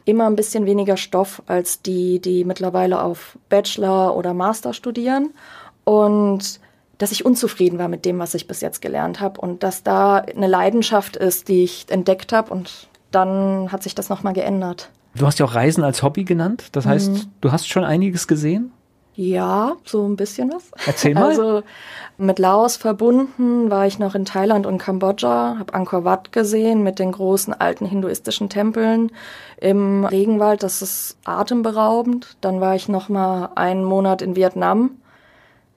immer 0.05 0.27
ein 0.27 0.35
bisschen 0.35 0.65
weniger 0.65 0.97
Stoff 0.97 1.41
als 1.47 1.81
die, 1.81 2.19
die 2.19 2.43
mittlerweile 2.43 3.01
auf 3.01 3.37
Bachelor 3.49 4.15
oder 4.15 4.33
Master 4.33 4.73
studieren. 4.73 5.31
Und 5.83 6.59
dass 6.97 7.11
ich 7.11 7.25
unzufrieden 7.25 7.79
war 7.79 7.87
mit 7.87 8.05
dem, 8.05 8.19
was 8.19 8.33
ich 8.33 8.47
bis 8.47 8.61
jetzt 8.61 8.81
gelernt 8.81 9.19
habe 9.19 9.41
und 9.41 9.63
dass 9.63 9.83
da 9.83 10.17
eine 10.17 10.47
Leidenschaft 10.47 11.15
ist, 11.15 11.47
die 11.47 11.63
ich 11.63 11.85
entdeckt 11.89 12.31
habe 12.31 12.51
und 12.51 12.87
dann 13.11 13.71
hat 13.71 13.83
sich 13.83 13.95
das 13.95 14.09
nochmal 14.09 14.33
geändert. 14.33 14.89
Du 15.15 15.25
hast 15.25 15.39
ja 15.39 15.45
auch 15.45 15.53
Reisen 15.53 15.83
als 15.83 16.01
Hobby 16.01 16.23
genannt. 16.23 16.69
Das 16.71 16.85
heißt, 16.85 17.11
mhm. 17.11 17.21
du 17.41 17.51
hast 17.51 17.67
schon 17.67 17.83
einiges 17.83 18.27
gesehen? 18.27 18.71
Ja, 19.15 19.73
so 19.85 20.07
ein 20.07 20.15
bisschen 20.15 20.51
was. 20.51 20.71
Erzähl 20.87 21.13
mal. 21.13 21.29
Also 21.29 21.61
mit 22.17 22.39
Laos 22.39 22.77
verbunden 22.77 23.69
war 23.69 23.85
ich 23.85 23.99
noch 23.99 24.15
in 24.15 24.25
Thailand 24.25 24.65
und 24.65 24.79
Kambodscha, 24.79 25.57
habe 25.59 25.73
Angkor 25.73 26.03
Wat 26.03 26.31
gesehen 26.31 26.81
mit 26.81 26.97
den 26.97 27.11
großen 27.11 27.53
alten 27.53 27.85
hinduistischen 27.85 28.49
Tempeln 28.49 29.11
im 29.57 30.03
Regenwald. 30.05 30.63
Das 30.63 30.81
ist 30.81 31.17
atemberaubend. 31.25 32.37
Dann 32.41 32.59
war 32.59 32.75
ich 32.75 32.89
noch 32.89 33.07
mal 33.07 33.49
einen 33.55 33.83
Monat 33.83 34.23
in 34.23 34.35
Vietnam. 34.35 34.97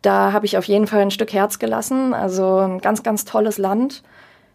Da 0.00 0.32
habe 0.32 0.46
ich 0.46 0.56
auf 0.56 0.64
jeden 0.64 0.86
Fall 0.86 1.00
ein 1.00 1.10
Stück 1.10 1.32
Herz 1.32 1.58
gelassen. 1.58 2.14
Also 2.14 2.58
ein 2.58 2.80
ganz, 2.80 3.02
ganz 3.02 3.26
tolles 3.26 3.58
Land. 3.58 4.02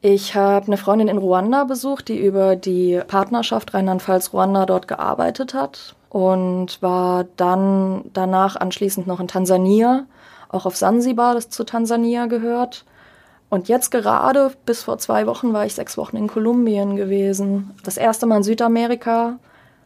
Ich 0.01 0.33
habe 0.33 0.65
eine 0.65 0.77
Freundin 0.77 1.07
in 1.07 1.19
Ruanda 1.19 1.65
besucht, 1.65 2.07
die 2.07 2.17
über 2.17 2.55
die 2.55 2.99
Partnerschaft 3.07 3.75
Rheinland-Pfalz-Ruanda 3.75 4.65
dort 4.65 4.87
gearbeitet 4.87 5.53
hat 5.53 5.95
und 6.11 6.81
war 6.81 7.25
dann 7.37 8.03
danach 8.11 8.57
anschließend 8.57 9.07
noch 9.07 9.21
in 9.21 9.29
Tansania, 9.29 10.07
auch 10.49 10.65
auf 10.65 10.75
Sansibar, 10.75 11.35
das 11.35 11.49
zu 11.49 11.63
Tansania 11.63 12.25
gehört. 12.25 12.83
Und 13.49 13.69
jetzt 13.69 13.91
gerade, 13.91 14.51
bis 14.65 14.83
vor 14.83 14.97
zwei 14.97 15.25
Wochen, 15.25 15.53
war 15.53 15.65
ich 15.65 15.73
sechs 15.73 15.97
Wochen 15.97 16.17
in 16.17 16.27
Kolumbien 16.27 16.97
gewesen. 16.97 17.71
Das 17.85 17.95
erste 17.95 18.25
Mal 18.25 18.37
in 18.37 18.43
Südamerika. 18.43 19.39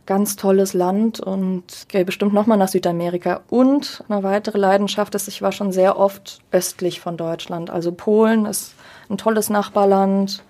Ganz 0.07 0.35
tolles 0.35 0.73
Land 0.73 1.19
und 1.19 1.89
gehe 1.89 2.05
bestimmt 2.05 2.33
nochmal 2.33 2.57
nach 2.57 2.69
Südamerika. 2.69 3.41
Und 3.49 4.03
eine 4.09 4.23
weitere 4.23 4.57
Leidenschaft 4.57 5.13
ist, 5.13 5.27
ich 5.27 5.43
war 5.43 5.51
schon 5.51 5.71
sehr 5.71 5.97
oft 5.97 6.39
östlich 6.51 7.01
von 7.01 7.17
Deutschland. 7.17 7.69
Also 7.69 7.91
Polen 7.91 8.47
ist 8.47 8.73
ein 9.09 9.17
tolles 9.19 9.51
Nachbarland. 9.51 10.43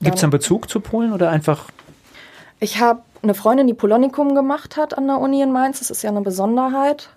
Gibt 0.00 0.16
es 0.16 0.22
einen 0.22 0.30
Bezug 0.30 0.70
zu 0.70 0.80
Polen 0.80 1.12
oder 1.12 1.28
einfach? 1.28 1.66
Ich 2.60 2.80
habe 2.80 3.02
eine 3.22 3.34
Freundin, 3.34 3.66
die 3.66 3.74
Polonikum 3.74 4.34
gemacht 4.34 4.76
hat 4.76 4.96
an 4.96 5.06
der 5.06 5.18
Uni 5.18 5.42
in 5.42 5.52
Mainz. 5.52 5.78
Das 5.78 5.90
ist 5.90 6.02
ja 6.02 6.10
eine 6.10 6.22
Besonderheit. 6.22 7.10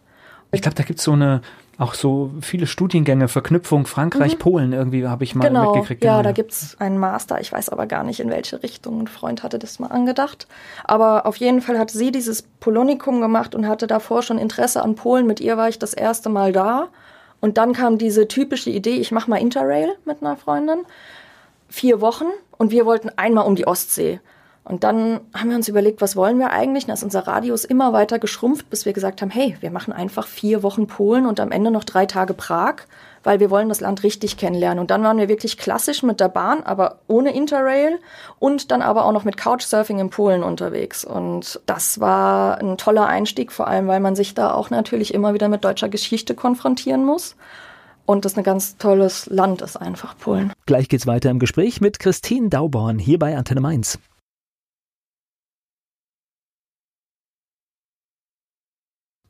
Ich 0.52 0.62
glaube, 0.62 0.76
da 0.76 0.84
gibt 0.84 1.00
es 1.00 1.06
so 1.06 1.14
eine, 1.14 1.42
auch 1.78 1.94
so 1.94 2.32
viele 2.42 2.68
Studiengänge, 2.68 3.28
Verknüpfung 3.28 3.86
Frankreich, 3.86 4.36
mhm. 4.36 4.40
Polen 4.40 4.74
irgendwie, 4.74 5.08
habe 5.08 5.24
ich 5.24 5.36
mal 5.36 5.48
genau. 5.48 5.74
mitgekriegt. 5.74 6.04
Ja, 6.04 6.14
genau. 6.14 6.24
da 6.24 6.32
gibt 6.32 6.52
es 6.52 6.80
einen 6.80 6.98
Master. 6.98 7.42
Ich 7.42 7.52
weiß 7.52 7.70
aber 7.70 7.88
gar 7.88 8.04
nicht, 8.04 8.20
in 8.20 8.30
welche 8.30 8.64
Richtung. 8.64 9.02
Ein 9.02 9.08
Freund 9.08 9.44
hatte 9.44 9.60
das 9.60 9.80
mal 9.80 9.88
angedacht. 9.88 10.48
Aber 10.84 11.26
auf 11.26 11.38
jeden 11.38 11.62
Fall 11.62 11.78
hat 11.78 11.92
sie 11.92 12.12
dieses 12.12 12.44
Polonikum 12.44 13.20
gemacht 13.20 13.56
und 13.56 13.68
hatte 13.68 13.88
davor 13.88 14.22
schon 14.22 14.38
Interesse 14.38 14.82
an 14.82 14.96
Polen. 14.96 15.28
Mit 15.28 15.40
ihr 15.40 15.58
war 15.58 15.68
ich 15.68 15.80
das 15.80 15.94
erste 15.94 16.30
Mal 16.30 16.52
da. 16.52 16.88
Und 17.42 17.58
dann 17.58 17.74
kam 17.74 17.98
diese 17.98 18.28
typische 18.28 18.70
Idee, 18.70 18.96
ich 18.96 19.12
mache 19.12 19.30
mal 19.30 19.38
Interrail 19.38 19.90
mit 20.06 20.22
einer 20.22 20.38
Freundin. 20.38 20.80
Vier 21.68 22.00
Wochen 22.00 22.26
und 22.58 22.72
wir 22.72 22.86
wollten 22.86 23.10
einmal 23.18 23.46
um 23.46 23.56
die 23.56 23.68
Ostsee. 23.68 24.20
Und 24.68 24.84
dann 24.84 25.20
haben 25.36 25.50
wir 25.50 25.56
uns 25.56 25.68
überlegt, 25.68 26.02
was 26.02 26.16
wollen 26.16 26.40
wir 26.40 26.50
eigentlich? 26.50 26.86
Und 26.86 26.90
da 26.90 26.96
ist 26.96 27.04
unser 27.04 27.28
Radius 27.28 27.66
immer 27.66 27.94
weiter 27.94 28.18
geschrumpft, 28.18 28.68
bis 28.72 28.84
wir 28.86 28.94
gesagt 28.94 29.22
haben, 29.22 29.30
hey, 29.30 29.56
wir 29.60 29.70
machen 29.70 29.94
einfach 29.94 30.26
vier 30.26 30.64
Wochen 30.64 30.88
Polen 30.88 31.28
und 31.28 31.40
am 31.40 31.52
Ende 31.52 31.70
noch 31.70 31.84
drei 31.84 32.08
Tage 32.08 32.34
Prag, 32.34 32.78
weil 33.24 33.40
wir 33.40 33.52
wollen 33.52 33.70
das 33.70 33.80
Land 33.80 34.02
richtig 34.02 34.38
kennenlernen. 34.38 34.80
Und 34.80 34.90
dann 34.90 35.04
waren 35.04 35.20
wir 35.20 35.30
wirklich 35.30 35.60
klassisch 35.60 36.02
mit 36.02 36.20
der 36.20 36.30
Bahn, 36.30 36.64
aber 36.64 36.98
ohne 37.08 37.36
Interrail 37.36 38.00
und 38.40 38.72
dann 38.72 38.82
aber 38.82 39.06
auch 39.06 39.12
noch 39.12 39.24
mit 39.24 39.38
Couchsurfing 39.38 40.00
in 40.00 40.10
Polen 40.10 40.42
unterwegs. 40.42 41.06
Und 41.06 41.62
das 41.68 42.00
war 42.00 42.58
ein 42.58 42.80
toller 42.80 43.06
Einstieg, 43.06 43.52
vor 43.52 43.68
allem, 43.68 43.88
weil 43.88 44.00
man 44.00 44.16
sich 44.16 44.34
da 44.34 44.52
auch 44.52 44.72
natürlich 44.72 45.14
immer 45.14 45.36
wieder 45.36 45.48
mit 45.48 45.64
deutscher 45.64 45.90
Geschichte 45.90 46.34
konfrontieren 46.34 47.06
muss. 47.06 47.36
Und 48.08 48.26
das 48.26 48.36
ein 48.36 48.44
ganz 48.44 48.78
tolles 48.78 49.28
Land 49.28 49.62
ist 49.62 49.78
einfach, 49.78 50.18
Polen. 50.18 50.54
Gleich 50.66 50.90
geht's 50.90 51.06
weiter 51.06 51.30
im 51.30 51.38
Gespräch 51.38 51.82
mit 51.82 52.00
Christine 52.00 52.50
Dauborn 52.50 52.98
hier 52.98 53.20
bei 53.20 53.38
Antenne 53.38 53.62
Mainz. 53.62 54.00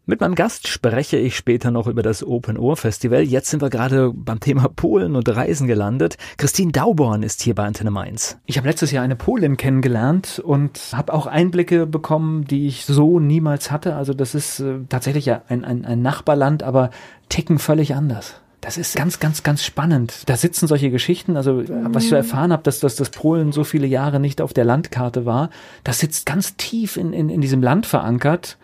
Mit 0.08 0.22
meinem 0.22 0.36
Gast 0.36 0.68
spreche 0.68 1.18
ich 1.18 1.36
später 1.36 1.72
noch 1.72 1.88
über 1.88 2.04
das 2.04 2.24
Open 2.24 2.60
Ohr 2.60 2.78
Festival. 2.78 3.24
Jetzt 3.24 3.50
sind 3.50 3.64
wir 3.64 3.72
gerade 3.72 4.12
beim 4.14 4.40
Thema 4.40 4.70
Polen 4.70 5.16
und 5.16 5.28
Reisen 5.28 5.66
gelandet. 5.66 6.18
Christine 6.38 6.72
Dauborn 6.72 7.24
ist 7.24 7.42
hier 7.42 7.56
bei 7.56 7.66
Antenne 7.66 7.90
Mainz. 7.90 8.38
Ich 8.46 8.60
habe 8.60 8.68
letztes 8.68 8.92
Jahr 8.92 9.04
eine 9.04 9.16
Polin 9.16 9.58
kennengelernt 9.58 10.38
und 10.38 10.80
habe 10.94 11.12
auch 11.12 11.26
Einblicke 11.26 11.88
bekommen, 11.88 12.46
die 12.46 12.68
ich 12.68 12.86
so 12.86 13.20
niemals 13.20 13.72
hatte. 13.72 13.96
Also 13.96 14.14
das 14.14 14.36
ist 14.36 14.60
äh, 14.60 14.76
tatsächlich 14.90 15.26
ja 15.26 15.42
ein, 15.48 15.66
ein, 15.66 15.86
ein 15.86 16.04
Nachbarland, 16.04 16.62
aber 16.62 16.92
ticken 17.30 17.58
völlig 17.58 17.96
anders. 17.96 18.36
Das 18.62 18.78
ist 18.78 18.96
ganz, 18.96 19.20
ganz, 19.20 19.42
ganz 19.42 19.64
spannend. 19.64 20.22
Da 20.28 20.38
sitzen 20.38 20.68
solche 20.68 20.92
Geschichten, 20.92 21.36
also 21.36 21.64
was 21.68 22.04
ich 22.04 22.10
so 22.10 22.16
erfahren 22.16 22.52
habe, 22.52 22.62
dass, 22.62 22.80
dass 22.80 22.96
das 22.96 23.10
Polen 23.10 23.52
so 23.52 23.64
viele 23.64 23.88
Jahre 23.88 24.20
nicht 24.20 24.40
auf 24.40 24.54
der 24.54 24.66
Landkarte 24.66 25.26
war, 25.26 25.50
das 25.84 25.98
sitzt 25.98 26.28
ganz 26.28 26.58
tief 26.58 26.96
in, 26.96 27.12
in, 27.12 27.30
in 27.30 27.42
diesem 27.42 27.64
Land 27.64 27.88
verankert 27.88 28.58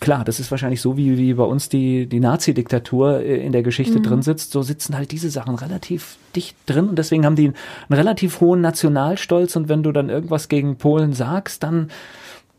klar, 0.00 0.24
das 0.24 0.40
ist 0.40 0.50
wahrscheinlich 0.50 0.80
so, 0.80 0.96
wie, 0.96 1.16
wie 1.16 1.34
bei 1.34 1.44
uns 1.44 1.68
die, 1.68 2.06
die 2.06 2.20
Nazi-Diktatur 2.20 3.20
äh, 3.20 3.44
in 3.44 3.52
der 3.52 3.62
Geschichte 3.62 3.98
mhm. 3.98 4.02
drin 4.02 4.22
sitzt. 4.22 4.52
So 4.52 4.62
sitzen 4.62 4.96
halt 4.96 5.12
diese 5.12 5.30
Sachen 5.30 5.54
relativ 5.54 6.16
dicht 6.34 6.56
drin 6.66 6.88
und 6.88 6.98
deswegen 6.98 7.24
haben 7.24 7.36
die 7.36 7.46
einen, 7.46 7.56
einen 7.88 7.98
relativ 7.98 8.40
hohen 8.40 8.60
Nationalstolz 8.60 9.56
und 9.56 9.68
wenn 9.68 9.82
du 9.82 9.92
dann 9.92 10.10
irgendwas 10.10 10.48
gegen 10.48 10.76
Polen 10.76 11.12
sagst, 11.12 11.62
dann 11.62 11.90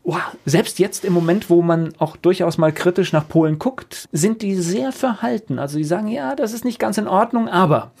wow, 0.04 0.22
selbst 0.46 0.78
jetzt 0.78 1.04
im 1.04 1.12
Moment, 1.12 1.50
wo 1.50 1.60
man 1.60 1.92
auch 1.98 2.16
durchaus 2.16 2.56
mal 2.56 2.72
kritisch 2.72 3.12
nach 3.12 3.28
Polen 3.28 3.58
guckt, 3.58 4.08
sind 4.10 4.40
die 4.40 4.54
sehr 4.54 4.90
verhalten. 4.90 5.58
Also 5.58 5.76
die 5.76 5.84
sagen, 5.84 6.08
ja, 6.08 6.34
das 6.34 6.54
ist 6.54 6.64
nicht 6.64 6.78
ganz 6.78 6.96
in 6.96 7.06
Ordnung, 7.06 7.48
aber 7.48 7.92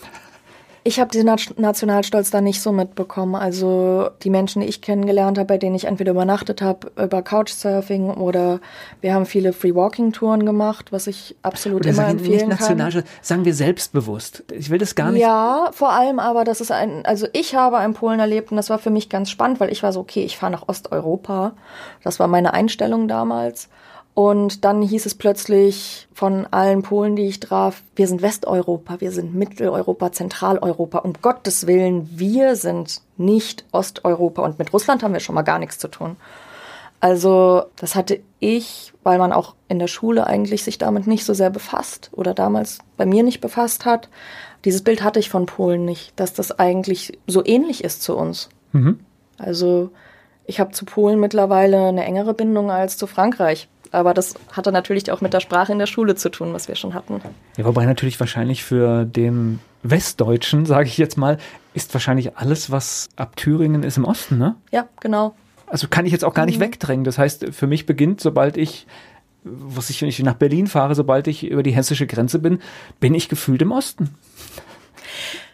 ich 0.88 0.98
habe 0.98 1.10
den 1.10 1.26
Nationalstolz 1.26 2.30
da 2.30 2.40
nicht 2.40 2.62
so 2.62 2.72
mitbekommen. 2.72 3.34
Also 3.34 4.08
die 4.22 4.30
Menschen, 4.30 4.62
die 4.62 4.68
ich 4.68 4.80
kennengelernt 4.80 5.36
habe, 5.36 5.46
bei 5.46 5.58
denen 5.58 5.76
ich 5.76 5.84
entweder 5.84 6.12
übernachtet 6.12 6.62
habe 6.62 6.90
über 6.96 7.20
Couchsurfing 7.20 8.08
oder 8.08 8.60
wir 9.02 9.12
haben 9.12 9.26
viele 9.26 9.52
Free-Walking-Touren 9.52 10.46
gemacht, 10.46 10.90
was 10.90 11.06
ich 11.06 11.36
absolut 11.42 11.80
oder 11.80 11.90
immer 11.90 11.96
sagen, 11.96 12.18
empfehlen 12.18 12.48
nicht 12.48 12.58
kann. 12.58 13.04
Sagen 13.20 13.44
wir 13.44 13.54
selbstbewusst. 13.54 14.44
Ich 14.50 14.70
will 14.70 14.78
das 14.78 14.94
gar 14.94 15.12
nicht. 15.12 15.20
Ja, 15.20 15.68
vor 15.72 15.92
allem 15.92 16.18
aber, 16.18 16.44
das 16.44 16.62
ist 16.62 16.72
ein, 16.72 17.04
also 17.04 17.26
ich 17.34 17.54
habe 17.54 17.76
einen 17.76 17.92
Polen 17.92 18.18
erlebt 18.18 18.50
und 18.50 18.56
das 18.56 18.70
war 18.70 18.78
für 18.78 18.90
mich 18.90 19.10
ganz 19.10 19.28
spannend, 19.28 19.60
weil 19.60 19.70
ich 19.70 19.82
war 19.82 19.92
so, 19.92 20.00
okay, 20.00 20.24
ich 20.24 20.38
fahre 20.38 20.52
nach 20.52 20.68
Osteuropa. 20.68 21.52
Das 22.02 22.18
war 22.18 22.28
meine 22.28 22.54
Einstellung 22.54 23.08
damals. 23.08 23.68
Und 24.18 24.64
dann 24.64 24.82
hieß 24.82 25.06
es 25.06 25.14
plötzlich 25.14 26.08
von 26.12 26.44
allen 26.46 26.82
Polen, 26.82 27.14
die 27.14 27.28
ich 27.28 27.38
traf, 27.38 27.84
wir 27.94 28.08
sind 28.08 28.20
Westeuropa, 28.20 29.00
wir 29.00 29.12
sind 29.12 29.32
Mitteleuropa, 29.32 30.10
Zentraleuropa. 30.10 30.98
Um 30.98 31.12
Gottes 31.22 31.68
Willen, 31.68 32.10
wir 32.18 32.56
sind 32.56 33.00
nicht 33.16 33.64
Osteuropa. 33.70 34.42
Und 34.42 34.58
mit 34.58 34.72
Russland 34.72 35.04
haben 35.04 35.12
wir 35.12 35.20
schon 35.20 35.36
mal 35.36 35.42
gar 35.42 35.60
nichts 35.60 35.78
zu 35.78 35.86
tun. 35.86 36.16
Also 36.98 37.62
das 37.76 37.94
hatte 37.94 38.18
ich, 38.40 38.92
weil 39.04 39.18
man 39.18 39.32
auch 39.32 39.54
in 39.68 39.78
der 39.78 39.86
Schule 39.86 40.26
eigentlich 40.26 40.64
sich 40.64 40.78
damit 40.78 41.06
nicht 41.06 41.24
so 41.24 41.32
sehr 41.32 41.50
befasst 41.50 42.10
oder 42.10 42.34
damals 42.34 42.80
bei 42.96 43.06
mir 43.06 43.22
nicht 43.22 43.40
befasst 43.40 43.84
hat. 43.84 44.08
Dieses 44.64 44.82
Bild 44.82 45.04
hatte 45.04 45.20
ich 45.20 45.30
von 45.30 45.46
Polen 45.46 45.84
nicht, 45.84 46.18
dass 46.18 46.32
das 46.32 46.58
eigentlich 46.58 47.16
so 47.28 47.44
ähnlich 47.46 47.84
ist 47.84 48.02
zu 48.02 48.16
uns. 48.16 48.48
Mhm. 48.72 48.98
Also 49.38 49.90
ich 50.44 50.58
habe 50.58 50.72
zu 50.72 50.86
Polen 50.86 51.20
mittlerweile 51.20 51.86
eine 51.86 52.04
engere 52.04 52.34
Bindung 52.34 52.72
als 52.72 52.96
zu 52.96 53.06
Frankreich. 53.06 53.68
Aber 53.90 54.14
das 54.14 54.34
hatte 54.52 54.72
natürlich 54.72 55.10
auch 55.10 55.20
mit 55.20 55.32
der 55.32 55.40
Sprache 55.40 55.72
in 55.72 55.78
der 55.78 55.86
Schule 55.86 56.14
zu 56.14 56.30
tun, 56.30 56.52
was 56.52 56.68
wir 56.68 56.74
schon 56.74 56.94
hatten. 56.94 57.20
Ja, 57.56 57.64
wobei 57.64 57.86
natürlich 57.86 58.18
wahrscheinlich 58.20 58.64
für 58.64 59.04
den 59.04 59.60
Westdeutschen, 59.82 60.66
sage 60.66 60.88
ich 60.88 60.98
jetzt 60.98 61.16
mal, 61.16 61.38
ist 61.74 61.94
wahrscheinlich 61.94 62.36
alles, 62.36 62.70
was 62.70 63.08
ab 63.16 63.36
Thüringen 63.36 63.82
ist 63.82 63.96
im 63.96 64.04
Osten, 64.04 64.38
ne? 64.38 64.56
Ja, 64.70 64.88
genau. 65.00 65.34
Also 65.66 65.88
kann 65.88 66.06
ich 66.06 66.12
jetzt 66.12 66.24
auch 66.24 66.34
gar 66.34 66.46
nicht 66.46 66.58
mhm. 66.58 66.64
wegdrängen. 66.64 67.04
Das 67.04 67.18
heißt, 67.18 67.46
für 67.52 67.66
mich 67.66 67.86
beginnt, 67.86 68.20
sobald 68.20 68.56
ich, 68.56 68.86
was 69.44 69.90
ich, 69.90 70.00
wenn 70.02 70.08
ich 70.08 70.18
nach 70.22 70.34
Berlin 70.34 70.66
fahre, 70.66 70.94
sobald 70.94 71.26
ich 71.26 71.46
über 71.46 71.62
die 71.62 71.72
hessische 71.72 72.06
Grenze 72.06 72.38
bin, 72.38 72.60
bin 73.00 73.14
ich 73.14 73.28
gefühlt 73.28 73.62
im 73.62 73.72
Osten. 73.72 74.14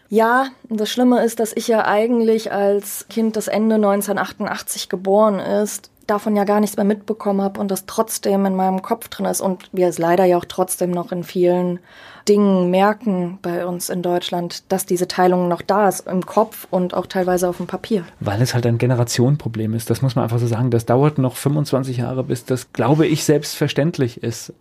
Ja, 0.09 0.49
das 0.69 0.91
Schlimme 0.91 1.25
ist, 1.25 1.41
dass 1.41 1.53
ich 1.57 1.67
ja 1.67 1.87
eigentlich 1.87 2.53
als 2.53 3.07
Kind, 3.09 3.37
das 3.37 3.49
Ende 3.49 3.76
1988 3.76 4.88
geboren 4.88 5.41
ist, 5.41 5.91
davon 6.06 6.37
ja 6.37 6.44
gar 6.44 6.61
nichts 6.61 6.76
mehr 6.76 6.84
mitbekommen 6.84 7.42
habe 7.42 7.61
und 7.61 7.70
das 7.70 7.87
trotzdem 7.87 8.46
in 8.46 8.56
meinem 8.56 8.82
Kopf 8.82 9.08
drin 9.08 9.26
ist 9.26 9.40
und 9.40 9.68
wir 9.73 9.88
es 9.88 9.99
leider 9.99 10.25
ja 10.25 10.38
auch 10.38 10.44
trotzdem 10.44 10.90
noch 10.90 11.12
in 11.12 11.25
vielen 11.25 11.80
Dingen 12.28 12.70
merken 12.70 13.38
bei 13.42 13.66
uns 13.66 13.90
in 13.90 14.02
Deutschland, 14.02 14.73
dass 14.73 14.87
diese 14.87 15.06
Teilung 15.06 15.49
noch 15.49 15.61
da 15.61 15.88
ist 15.88 16.06
im 16.06 16.25
Kopf 16.25 16.66
und 16.70 16.94
auch 16.94 17.06
teilweise 17.06 17.49
auf 17.49 17.58
dem 17.58 17.66
Papier. 17.66 18.04
Weil 18.20 18.40
es 18.40 18.54
halt 18.54 18.66
ein 18.66 18.78
Generationenproblem 18.78 19.75
ist, 19.75 19.90
das 19.90 20.00
muss 20.00 20.16
man 20.16 20.25
einfach 20.25 20.38
so 20.38 20.46
sagen. 20.46 20.70
Das 20.70 20.87
dauert 20.87 21.18
noch 21.18 21.37
25 21.37 21.99
Jahre, 21.99 22.25
bis 22.25 22.44
das, 22.44 22.73
glaube 22.73 23.06
ich, 23.06 23.25
selbstverständlich 23.25 24.23
ist. 24.23 24.54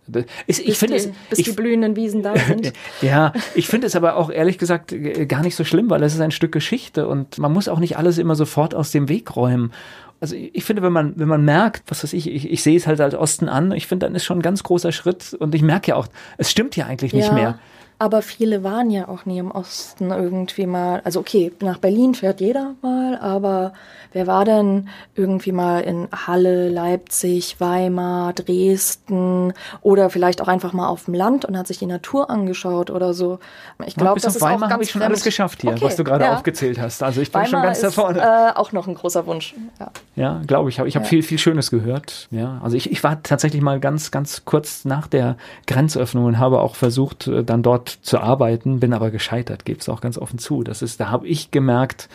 ich 0.46 0.64
bis 0.64 0.78
finde 0.78 0.96
es, 0.96 1.08
bis 1.30 1.38
ich, 1.38 1.46
die 1.46 1.52
blühenden 1.52 1.96
Wiesen 1.96 2.22
da 2.22 2.36
sind. 2.36 2.72
ja, 3.00 3.32
ich 3.54 3.68
finde 3.68 3.86
es 3.86 3.96
aber 3.96 4.16
auch 4.16 4.30
ehrlich 4.30 4.58
gesagt 4.58 4.94
gar 5.28 5.42
nicht 5.42 5.56
so 5.56 5.64
schlimm, 5.64 5.88
weil 5.88 6.02
es 6.02 6.14
ist 6.14 6.20
ein 6.20 6.32
Stück 6.32 6.52
Geschichte 6.52 7.08
und 7.08 7.38
man 7.38 7.52
muss 7.52 7.68
auch 7.68 7.78
nicht 7.78 7.96
alles 7.96 8.18
immer 8.18 8.34
sofort 8.34 8.74
aus 8.74 8.90
dem 8.90 9.08
Weg 9.08 9.36
räumen 9.36 9.72
also 10.24 10.36
ich 10.36 10.64
finde, 10.64 10.80
wenn 10.80 10.92
man, 10.92 11.12
wenn 11.16 11.28
man 11.28 11.44
merkt, 11.44 11.82
was 11.90 12.02
weiß 12.02 12.14
ich, 12.14 12.30
ich, 12.30 12.50
ich 12.50 12.62
sehe 12.62 12.78
es 12.78 12.86
halt 12.86 12.98
als 13.02 13.14
Osten 13.14 13.46
an, 13.46 13.72
ich 13.72 13.86
finde, 13.86 14.06
dann 14.06 14.14
ist 14.14 14.24
schon 14.24 14.38
ein 14.38 14.42
ganz 14.42 14.62
großer 14.62 14.90
Schritt 14.90 15.34
und 15.34 15.54
ich 15.54 15.60
merke 15.60 15.88
ja 15.88 15.96
auch, 15.96 16.06
es 16.38 16.50
stimmt 16.50 16.76
ja 16.76 16.86
eigentlich 16.86 17.12
nicht 17.12 17.28
ja. 17.28 17.34
mehr. 17.34 17.58
Aber 17.98 18.22
viele 18.22 18.64
waren 18.64 18.90
ja 18.90 19.08
auch 19.08 19.24
nie 19.24 19.38
im 19.38 19.50
Osten 19.50 20.10
irgendwie 20.10 20.66
mal. 20.66 21.00
Also 21.04 21.20
okay, 21.20 21.52
nach 21.60 21.78
Berlin 21.78 22.14
fährt 22.14 22.40
jeder 22.40 22.74
mal, 22.82 23.16
aber 23.18 23.72
wer 24.12 24.26
war 24.26 24.44
denn 24.44 24.88
irgendwie 25.14 25.52
mal 25.52 25.80
in 25.80 26.08
Halle, 26.12 26.68
Leipzig, 26.68 27.60
Weimar, 27.60 28.32
Dresden 28.32 29.52
oder 29.80 30.10
vielleicht 30.10 30.42
auch 30.42 30.48
einfach 30.48 30.72
mal 30.72 30.88
auf 30.88 31.04
dem 31.04 31.14
Land 31.14 31.44
und 31.44 31.56
hat 31.56 31.68
sich 31.68 31.78
die 31.78 31.86
Natur 31.86 32.30
angeschaut 32.30 32.90
oder 32.90 33.14
so? 33.14 33.38
Ich 33.86 33.94
glaube, 33.94 34.20
das 34.20 34.36
ist 34.36 34.42
Weimar 34.42 34.70
habe 34.70 34.82
ich 34.82 34.90
schon 34.90 35.00
fremd. 35.00 35.10
alles 35.10 35.22
geschafft 35.22 35.62
hier, 35.62 35.70
okay, 35.70 35.84
was 35.84 35.96
du 35.96 36.04
gerade 36.04 36.24
ja. 36.24 36.36
aufgezählt 36.36 36.80
hast. 36.80 37.02
Also 37.02 37.20
ich 37.20 37.30
bin 37.30 37.42
Weimar 37.42 37.48
schon 37.48 37.62
ganz 37.62 37.78
ist, 37.78 37.84
da 37.84 37.90
vorne. 37.90 38.20
Äh, 38.20 38.58
auch 38.58 38.72
noch 38.72 38.88
ein 38.88 38.94
großer 38.94 39.24
Wunsch. 39.26 39.54
Ja, 39.78 39.90
ja 40.16 40.42
glaube 40.46 40.68
ich. 40.68 40.78
Ich 40.80 40.96
habe 40.96 41.04
ja. 41.04 41.08
viel, 41.08 41.22
viel 41.22 41.38
Schönes 41.38 41.70
gehört. 41.70 42.28
Ja, 42.32 42.60
also 42.62 42.76
ich, 42.76 42.90
ich 42.90 43.04
war 43.04 43.22
tatsächlich 43.22 43.62
mal 43.62 43.78
ganz, 43.78 44.10
ganz 44.10 44.44
kurz 44.44 44.84
nach 44.84 45.06
der 45.06 45.36
Grenzöffnung 45.66 46.24
und 46.24 46.38
habe 46.38 46.60
auch 46.60 46.74
versucht, 46.74 47.28
äh, 47.28 47.44
dann 47.44 47.62
dort 47.62 47.83
zu 47.88 48.18
arbeiten, 48.18 48.80
bin 48.80 48.92
aber 48.92 49.10
gescheitert, 49.10 49.64
gebe 49.64 49.80
es 49.80 49.88
auch 49.88 50.00
ganz 50.00 50.18
offen 50.18 50.38
zu. 50.38 50.62
Das 50.62 50.82
ist, 50.82 51.00
da 51.00 51.10
habe 51.10 51.26
ich 51.26 51.50
gemerkt, 51.50 52.08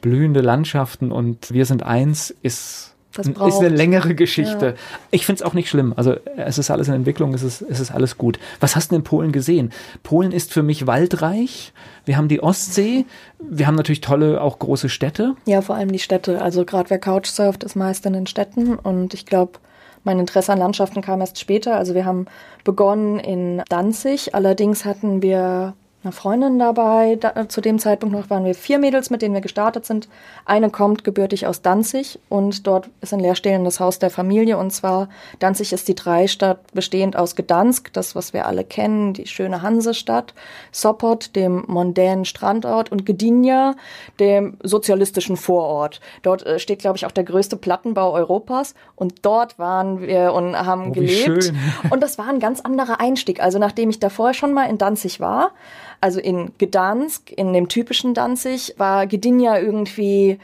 blühende 0.00 0.40
Landschaften 0.40 1.12
und 1.12 1.52
wir 1.52 1.66
sind 1.66 1.82
eins 1.82 2.34
ist 2.42 2.90
ist 3.18 3.38
eine 3.58 3.68
längere 3.68 4.14
Geschichte. 4.14 4.66
Ja. 4.66 4.74
Ich 5.10 5.26
finde 5.26 5.42
es 5.42 5.42
auch 5.42 5.52
nicht 5.52 5.68
schlimm. 5.68 5.92
Also 5.96 6.14
es 6.36 6.58
ist 6.58 6.70
alles 6.70 6.86
in 6.88 6.94
Entwicklung, 6.94 7.34
es 7.34 7.42
ist, 7.42 7.60
es 7.60 7.80
ist 7.80 7.90
alles 7.90 8.16
gut. 8.16 8.38
Was 8.60 8.76
hast 8.76 8.92
du 8.92 8.96
in 8.96 9.02
Polen 9.02 9.32
gesehen? 9.32 9.72
Polen 10.04 10.30
ist 10.30 10.52
für 10.52 10.62
mich 10.62 10.86
waldreich. 10.86 11.72
Wir 12.04 12.16
haben 12.16 12.28
die 12.28 12.40
Ostsee. 12.40 13.06
Wir 13.40 13.66
haben 13.66 13.74
natürlich 13.74 14.00
tolle, 14.00 14.40
auch 14.40 14.60
große 14.60 14.88
Städte. 14.88 15.34
Ja, 15.44 15.60
vor 15.60 15.74
allem 15.74 15.90
die 15.90 15.98
Städte. 15.98 16.40
Also 16.40 16.64
gerade 16.64 16.90
wer 16.90 16.98
Couchsurft, 16.98 17.64
ist 17.64 17.74
meist 17.74 18.06
in 18.06 18.12
den 18.12 18.26
Städten. 18.26 18.76
Und 18.76 19.12
ich 19.12 19.26
glaube, 19.26 19.58
mein 20.04 20.18
Interesse 20.18 20.52
an 20.52 20.58
Landschaften 20.58 21.02
kam 21.02 21.20
erst 21.20 21.38
später. 21.38 21.76
Also 21.76 21.94
wir 21.94 22.04
haben 22.04 22.26
begonnen 22.64 23.18
in 23.18 23.62
Danzig. 23.68 24.34
Allerdings 24.34 24.84
hatten 24.84 25.22
wir 25.22 25.74
einer 26.02 26.12
Freundin 26.12 26.58
dabei. 26.58 27.16
Da, 27.16 27.48
zu 27.48 27.60
dem 27.60 27.78
Zeitpunkt 27.78 28.14
noch 28.14 28.30
waren 28.30 28.44
wir 28.44 28.54
vier 28.54 28.78
Mädels, 28.78 29.10
mit 29.10 29.20
denen 29.20 29.34
wir 29.34 29.42
gestartet 29.42 29.84
sind. 29.84 30.08
Eine 30.46 30.70
kommt 30.70 31.04
gebürtig 31.04 31.46
aus 31.46 31.60
Danzig 31.60 32.18
und 32.30 32.66
dort 32.66 32.88
ist 33.02 33.12
ein 33.12 33.20
leerstehendes 33.20 33.80
Haus 33.80 33.98
der 33.98 34.10
Familie. 34.10 34.56
Und 34.56 34.70
zwar 34.70 35.08
Danzig 35.40 35.72
ist 35.72 35.88
die 35.88 35.94
Dreistadt 35.94 36.72
bestehend 36.72 37.16
aus 37.16 37.36
Gdansk, 37.36 37.92
das 37.92 38.14
was 38.14 38.32
wir 38.32 38.46
alle 38.46 38.64
kennen, 38.64 39.12
die 39.12 39.26
schöne 39.26 39.60
Hansestadt, 39.60 40.32
Sopot, 40.72 41.36
dem 41.36 41.64
mondänen 41.66 42.24
Strandort 42.24 42.90
und 42.90 43.04
Gdynia, 43.04 43.74
dem 44.18 44.56
sozialistischen 44.62 45.36
Vorort. 45.36 46.00
Dort 46.22 46.46
äh, 46.46 46.58
steht, 46.58 46.78
glaube 46.78 46.96
ich, 46.96 47.04
auch 47.04 47.12
der 47.12 47.24
größte 47.24 47.56
Plattenbau 47.56 48.12
Europas. 48.12 48.74
Und 48.96 49.26
dort 49.26 49.58
waren 49.58 50.00
wir 50.00 50.32
und 50.32 50.56
haben 50.56 50.88
oh, 50.88 50.92
gelebt. 50.92 51.52
Und 51.90 52.02
das 52.02 52.16
war 52.16 52.28
ein 52.28 52.40
ganz 52.40 52.60
anderer 52.60 53.00
Einstieg. 53.00 53.42
Also 53.42 53.58
nachdem 53.58 53.90
ich 53.90 54.00
da 54.00 54.08
vorher 54.08 54.34
schon 54.34 54.54
mal 54.54 54.64
in 54.64 54.78
Danzig 54.78 55.20
war, 55.20 55.52
also 56.00 56.20
in 56.20 56.52
Gdansk, 56.58 57.30
in 57.30 57.52
dem 57.52 57.68
typischen 57.68 58.14
Danzig, 58.14 58.74
war 58.78 59.06
Gdynia 59.06 59.58
irgendwie 59.58 60.38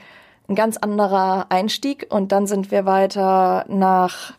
ein 0.48 0.54
ganz 0.54 0.76
anderer 0.76 1.46
Einstieg. 1.48 2.06
Und 2.10 2.32
dann 2.32 2.46
sind 2.46 2.70
wir 2.70 2.84
weiter 2.84 3.64
nach 3.68 4.34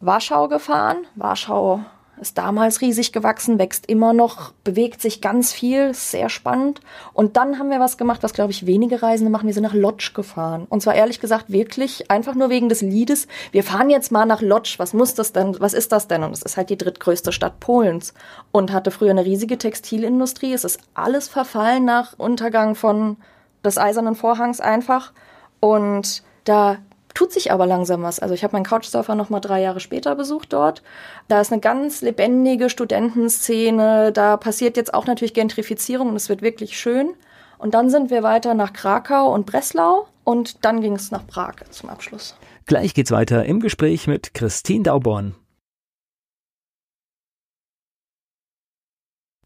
Warschau 0.00 0.48
gefahren. 0.48 0.98
Warschau 1.14 1.80
ist 2.20 2.38
damals 2.38 2.80
riesig 2.80 3.12
gewachsen, 3.12 3.58
wächst 3.58 3.86
immer 3.86 4.12
noch, 4.12 4.52
bewegt 4.62 5.00
sich 5.00 5.20
ganz 5.20 5.52
viel, 5.52 5.92
sehr 5.94 6.28
spannend. 6.28 6.80
Und 7.12 7.36
dann 7.36 7.58
haben 7.58 7.70
wir 7.70 7.80
was 7.80 7.96
gemacht, 7.96 8.22
was, 8.22 8.32
glaube 8.32 8.52
ich, 8.52 8.66
wenige 8.66 9.02
Reisende 9.02 9.30
machen. 9.30 9.46
Wir 9.46 9.54
sind 9.54 9.64
nach 9.64 9.74
Lodz 9.74 10.14
gefahren. 10.14 10.66
Und 10.68 10.80
zwar 10.80 10.94
ehrlich 10.94 11.20
gesagt 11.20 11.50
wirklich 11.50 12.10
einfach 12.10 12.34
nur 12.34 12.50
wegen 12.50 12.68
des 12.68 12.82
Liedes. 12.82 13.26
Wir 13.52 13.64
fahren 13.64 13.90
jetzt 13.90 14.12
mal 14.12 14.26
nach 14.26 14.40
Lodz. 14.40 14.78
Was 14.78 14.94
muss 14.94 15.14
das 15.14 15.32
denn? 15.32 15.56
Was 15.60 15.74
ist 15.74 15.92
das 15.92 16.06
denn? 16.06 16.22
Und 16.22 16.32
es 16.32 16.42
ist 16.42 16.56
halt 16.56 16.70
die 16.70 16.78
drittgrößte 16.78 17.32
Stadt 17.32 17.60
Polens 17.60 18.14
und 18.52 18.72
hatte 18.72 18.90
früher 18.90 19.10
eine 19.10 19.24
riesige 19.24 19.58
Textilindustrie. 19.58 20.52
Es 20.52 20.64
ist 20.64 20.80
alles 20.94 21.28
verfallen 21.28 21.84
nach 21.84 22.18
Untergang 22.18 22.74
von 22.74 23.16
des 23.64 23.78
Eisernen 23.78 24.14
Vorhangs 24.14 24.60
einfach. 24.60 25.12
Und 25.60 26.22
da 26.44 26.78
tut 27.14 27.32
sich 27.32 27.52
aber 27.52 27.66
langsam 27.66 28.02
was. 28.02 28.18
Also 28.18 28.34
ich 28.34 28.44
habe 28.44 28.54
meinen 28.54 28.64
Couchsurfer 28.64 29.14
noch 29.14 29.30
mal 29.30 29.40
drei 29.40 29.62
Jahre 29.62 29.80
später 29.80 30.14
besucht 30.14 30.52
dort. 30.52 30.82
Da 31.28 31.40
ist 31.40 31.52
eine 31.52 31.60
ganz 31.60 32.02
lebendige 32.02 32.68
Studentenszene. 32.68 34.12
Da 34.12 34.36
passiert 34.36 34.76
jetzt 34.76 34.92
auch 34.92 35.06
natürlich 35.06 35.32
Gentrifizierung 35.34 36.10
und 36.10 36.16
es 36.16 36.28
wird 36.28 36.42
wirklich 36.42 36.78
schön. 36.78 37.14
Und 37.56 37.72
dann 37.74 37.88
sind 37.88 38.10
wir 38.10 38.22
weiter 38.22 38.54
nach 38.54 38.72
Krakau 38.72 39.32
und 39.32 39.46
Breslau 39.46 40.08
und 40.24 40.64
dann 40.64 40.80
ging 40.80 40.96
es 40.96 41.10
nach 41.10 41.26
Prag 41.26 41.54
zum 41.70 41.88
Abschluss. 41.88 42.36
Gleich 42.66 42.94
geht's 42.94 43.10
weiter 43.10 43.44
im 43.44 43.60
Gespräch 43.60 44.06
mit 44.06 44.34
Christine 44.34 44.82
Dauborn. 44.82 45.34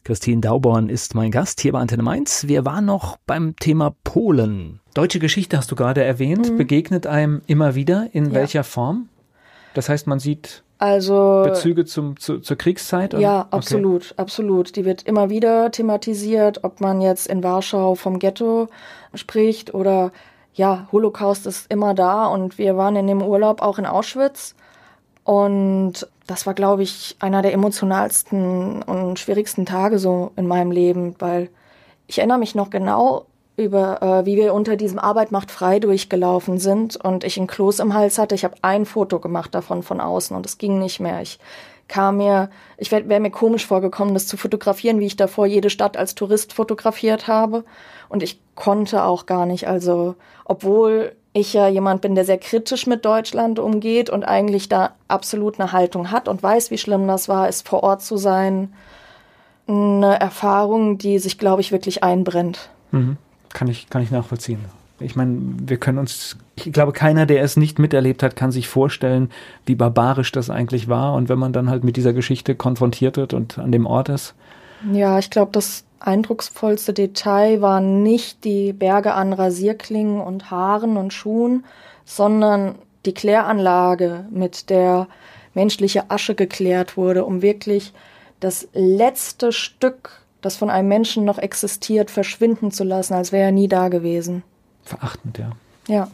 Christine 0.09 0.41
Dauborn 0.41 0.89
ist 0.89 1.15
mein 1.15 1.31
Gast 1.31 1.61
hier 1.61 1.73
bei 1.73 1.81
Antenne 1.81 2.03
Mainz. 2.03 2.49
Wir 2.49 2.65
waren 2.65 2.87
noch 2.87 3.19
beim 3.27 3.57
Thema 3.57 3.95
Polen. 4.05 4.81
Deutsche 4.95 5.19
Geschichte 5.19 5.59
hast 5.59 5.71
du 5.71 5.77
gerade 5.77 6.03
erwähnt, 6.03 6.51
mhm. 6.51 6.57
begegnet 6.57 7.07
einem 7.07 7.43
immer 7.47 7.75
wieder. 7.75 8.09
In 8.15 8.29
ja. 8.29 8.33
welcher 8.33 8.65
Form? 8.65 9.11
Das 9.75 9.91
heißt, 9.91 10.07
man 10.07 10.19
sieht 10.19 10.63
also 10.79 11.43
Bezüge 11.45 11.85
zum, 11.85 12.19
zu, 12.19 12.39
zur 12.39 12.57
Kriegszeit? 12.57 13.13
Oder? 13.13 13.23
Ja, 13.23 13.49
absolut, 13.51 14.13
okay. 14.13 14.15
absolut. 14.17 14.77
Die 14.77 14.87
wird 14.87 15.03
immer 15.03 15.29
wieder 15.29 15.71
thematisiert, 15.73 16.65
ob 16.65 16.81
man 16.81 17.03
jetzt 17.03 17.27
in 17.27 17.43
Warschau 17.43 17.95
vom 17.95 18.19
Ghetto 18.19 18.69
spricht 19.13 19.75
oder 19.75 20.11
ja, 20.55 20.89
Holocaust 20.91 21.47
ist 21.47 21.71
immer 21.71 21.93
da 21.93 22.25
und 22.25 22.57
wir 22.57 22.79
waren 22.79 22.97
in 22.97 23.09
dem 23.09 23.21
Urlaub 23.21 23.61
auch 23.61 23.79
in 23.79 23.85
Auschwitz 23.85 24.55
und 25.29 26.09
das 26.27 26.47
war, 26.47 26.55
glaube 26.55 26.83
ich, 26.83 27.15
einer 27.19 27.43
der 27.43 27.53
emotionalsten 27.53 28.83
und 28.83 29.19
schwierigsten 29.19 29.67
Tage 29.67 29.99
so 29.99 30.33
in 30.37 30.47
meinem 30.47 30.71
Leben, 30.71 31.17
weil 31.19 31.51
ich 32.07 32.17
erinnere 32.17 32.39
mich 32.39 32.55
noch 32.55 32.71
genau 32.71 33.27
über, 33.55 34.01
äh, 34.01 34.25
wie 34.25 34.37
wir 34.39 34.55
unter 34.55 34.77
diesem 34.77 34.99
Arbeit 34.99 35.31
macht 35.31 35.51
frei 35.51 35.81
durchgelaufen 35.81 36.59
sind 36.59 36.97
und 36.97 37.25
ich 37.25 37.37
ein 37.37 37.47
Kloß 37.47 37.81
im 37.81 37.93
Hals 37.93 38.17
hatte. 38.17 38.35
Ich 38.35 38.43
habe 38.43 38.55
ein 38.63 38.87
Foto 38.87 39.19
gemacht 39.21 39.55
davon 39.55 39.83
von 39.83 40.01
außen 40.01 40.35
und 40.35 40.47
es 40.47 40.57
ging 40.57 40.79
nicht 40.79 40.99
mehr. 40.99 41.21
Ich 41.21 41.39
kam 41.89 42.17
mir, 42.17 42.49
ich 42.79 42.91
wäre 42.91 43.07
wär 43.11 43.21
mir 43.21 43.31
komisch 43.31 43.67
vorgekommen, 43.67 44.15
das 44.15 44.27
zu 44.27 44.39
fotografieren, 44.39 44.99
wie 44.99 45.07
ich 45.07 45.17
davor 45.17 45.45
jede 45.45 45.69
Stadt 45.69 45.99
als 45.99 46.15
Tourist 46.15 46.55
fotografiert 46.55 47.29
habe. 47.29 47.65
Und 48.09 48.23
ich 48.23 48.41
konnte 48.55 49.03
auch 49.03 49.27
gar 49.27 49.45
nicht. 49.45 49.69
Also, 49.69 50.15
obwohl 50.47 51.13
ich 51.33 51.53
ja 51.53 51.69
jemand 51.69 52.01
bin, 52.01 52.15
der 52.15 52.25
sehr 52.25 52.39
kritisch 52.39 52.87
mit 52.87 53.05
Deutschland 53.05 53.59
umgeht 53.59 54.11
und 54.11 54.25
eigentlich 54.25 54.69
da 54.69 54.93
absolut 55.09 55.61
eine 55.61 55.73
Haltung 55.73 56.11
hat 56.11 56.29
und 56.29 56.43
weiß, 56.43 56.71
wie 56.71 56.79
schlimm 56.79 57.07
das 57.07 57.29
war, 57.29 57.49
ist 57.49 57.69
vor 57.69 57.83
Ort 57.83 58.03
zu 58.03 58.17
sein, 58.17 58.73
eine 59.67 60.19
Erfahrung, 60.19 60.99
die 60.99 61.19
sich, 61.19 61.39
glaube 61.39 61.61
ich, 61.61 61.73
wirklich 61.73 62.03
einbrennt. 62.03 62.71
Mhm. 62.91 63.19
Kann 63.51 63.69
ich, 63.69 63.91
kann 63.91 64.03
ich 64.03 64.11
nachvollziehen. 64.11 64.65
Ich 65.01 65.15
meine, 65.15 65.39
wir 65.63 65.77
können 65.77 65.99
uns, 65.99 66.37
ich 66.57 66.73
glaube, 66.73 66.93
keiner, 66.93 67.25
der 67.25 67.43
es 67.43 67.57
nicht 67.57 67.79
miterlebt 67.79 68.23
hat, 68.23 68.35
kann 68.35 68.51
sich 68.51 68.69
vorstellen, 68.69 69.31
wie 69.65 69.77
barbarisch 69.77 70.33
das 70.33 70.51
eigentlich 70.51 70.89
war. 70.89 71.15
Und 71.15 71.29
wenn 71.29 71.39
man 71.39 71.53
dann 71.53 71.71
halt 71.71 71.85
mit 71.85 71.97
dieser 71.97 72.13
Geschichte 72.13 72.57
konfrontiert 72.57 73.17
wird 73.17 73.33
und 73.33 73.59
an 73.59 73.71
dem 73.71 73.87
Ort 73.87 74.09
ist. 74.09 74.35
Ja, 74.93 75.19
ich 75.19 75.31
glaube, 75.31 75.53
das 75.53 75.85
eindrucksvollste 76.01 76.93
Detail 76.93 77.61
waren 77.61 78.03
nicht 78.03 78.45
die 78.45 78.73
Berge 78.73 79.15
an 79.15 79.33
Rasierklingen 79.33 80.21
und 80.21 80.51
Haaren 80.51 80.97
und 80.97 81.13
Schuhen, 81.13 81.65
sondern 82.05 82.77
die 83.05 83.15
Kläranlage, 83.15 84.27
mit 84.31 84.71
der 84.71 85.09
menschliche 85.55 86.11
Asche 86.11 86.35
geklärt 86.35 86.97
wurde, 86.97 87.25
um 87.25 87.43
wirklich 87.43 87.93
das 88.41 88.69
letzte 88.73 89.53
Stück, 89.53 90.23
das 90.41 90.57
von 90.57 90.71
einem 90.71 90.89
Menschen 90.89 91.25
noch 91.25 91.39
existiert, 91.39 92.11
verschwinden 92.11 92.71
zu 92.71 92.85
lassen, 92.85 93.15
als 93.15 93.33
wäre 93.33 93.47
er 93.47 93.53
nie 93.53 93.69
da 93.69 93.89
gewesen. 93.89 94.43
Verachtend, 94.85 95.39
ja. 95.39 95.51
Ja. 95.89 96.09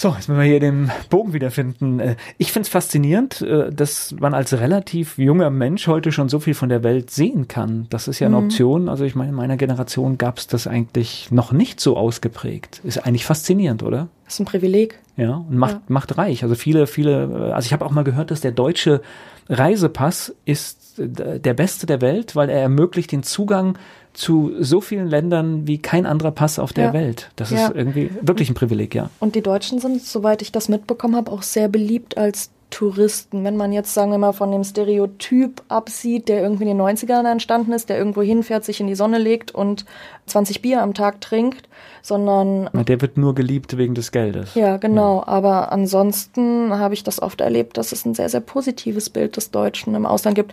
So, 0.00 0.14
jetzt 0.14 0.30
müssen 0.30 0.40
wir 0.40 0.46
hier 0.46 0.60
den 0.60 0.90
Bogen 1.10 1.34
wiederfinden. 1.34 2.00
Äh, 2.00 2.16
ich 2.38 2.52
finde 2.52 2.64
es 2.64 2.70
faszinierend, 2.70 3.42
äh, 3.42 3.70
dass 3.70 4.14
man 4.18 4.32
als 4.32 4.54
relativ 4.54 5.18
junger 5.18 5.50
Mensch 5.50 5.88
heute 5.88 6.10
schon 6.10 6.30
so 6.30 6.40
viel 6.40 6.54
von 6.54 6.70
der 6.70 6.82
Welt 6.82 7.10
sehen 7.10 7.48
kann. 7.48 7.86
Das 7.90 8.08
ist 8.08 8.18
ja 8.18 8.26
eine 8.26 8.38
mhm. 8.38 8.46
Option. 8.46 8.88
Also 8.88 9.04
ich 9.04 9.14
meine, 9.14 9.28
in 9.28 9.34
meiner 9.34 9.58
Generation 9.58 10.16
gab 10.16 10.38
es 10.38 10.46
das 10.46 10.66
eigentlich 10.66 11.30
noch 11.30 11.52
nicht 11.52 11.80
so 11.80 11.98
ausgeprägt. 11.98 12.80
Ist 12.82 13.04
eigentlich 13.06 13.26
faszinierend, 13.26 13.82
oder? 13.82 14.08
Das 14.24 14.32
ist 14.32 14.40
ein 14.40 14.46
Privileg. 14.46 14.98
Ja, 15.18 15.34
und 15.34 15.58
macht, 15.58 15.74
ja. 15.74 15.82
macht 15.88 16.16
reich. 16.16 16.44
Also 16.44 16.54
viele, 16.54 16.86
viele, 16.86 17.52
also 17.54 17.66
ich 17.66 17.74
habe 17.74 17.84
auch 17.84 17.90
mal 17.90 18.04
gehört, 18.04 18.30
dass 18.30 18.40
der 18.40 18.52
deutsche 18.52 19.02
Reisepass 19.50 20.34
ist 20.46 20.94
der 20.96 21.54
beste 21.54 21.86
der 21.86 22.00
Welt, 22.00 22.36
weil 22.36 22.48
er 22.48 22.60
ermöglicht 22.60 23.12
den 23.12 23.22
Zugang 23.22 23.76
zu 24.20 24.52
so 24.60 24.82
vielen 24.82 25.08
Ländern 25.08 25.66
wie 25.66 25.78
kein 25.78 26.04
anderer 26.04 26.30
Pass 26.30 26.58
auf 26.58 26.74
der 26.74 26.86
ja. 26.86 26.92
Welt. 26.92 27.30
Das 27.36 27.50
ja. 27.50 27.68
ist 27.68 27.74
irgendwie 27.74 28.10
wirklich 28.20 28.50
ein 28.50 28.54
Privileg, 28.54 28.94
ja. 28.94 29.08
Und 29.18 29.34
die 29.34 29.40
Deutschen 29.40 29.78
sind, 29.78 30.02
soweit 30.02 30.42
ich 30.42 30.52
das 30.52 30.68
mitbekommen 30.68 31.16
habe, 31.16 31.32
auch 31.32 31.40
sehr 31.42 31.68
beliebt 31.68 32.18
als 32.18 32.50
Touristen. 32.68 33.44
Wenn 33.44 33.56
man 33.56 33.72
jetzt, 33.72 33.94
sagen 33.94 34.10
wir 34.10 34.18
mal, 34.18 34.34
von 34.34 34.52
dem 34.52 34.62
Stereotyp 34.62 35.62
absieht, 35.68 36.28
der 36.28 36.42
irgendwie 36.42 36.64
in 36.64 36.76
den 36.76 36.86
90ern 36.86 37.28
entstanden 37.30 37.72
ist, 37.72 37.88
der 37.88 37.96
irgendwo 37.96 38.20
hinfährt, 38.20 38.62
sich 38.62 38.78
in 38.80 38.88
die 38.88 38.94
Sonne 38.94 39.16
legt 39.16 39.52
und 39.52 39.86
20 40.26 40.60
Bier 40.60 40.82
am 40.82 40.92
Tag 40.92 41.22
trinkt, 41.22 41.70
sondern. 42.02 42.68
Der 42.74 43.00
wird 43.00 43.16
nur 43.16 43.34
geliebt 43.34 43.78
wegen 43.78 43.94
des 43.94 44.12
Geldes. 44.12 44.54
Ja, 44.54 44.76
genau. 44.76 45.16
Ja. 45.20 45.28
Aber 45.28 45.72
ansonsten 45.72 46.78
habe 46.78 46.92
ich 46.92 47.04
das 47.04 47.22
oft 47.22 47.40
erlebt, 47.40 47.78
dass 47.78 47.92
es 47.92 48.04
ein 48.04 48.14
sehr, 48.14 48.28
sehr 48.28 48.40
positives 48.40 49.08
Bild 49.08 49.38
des 49.38 49.50
Deutschen 49.50 49.94
im 49.94 50.04
Ausland 50.04 50.34
gibt 50.34 50.52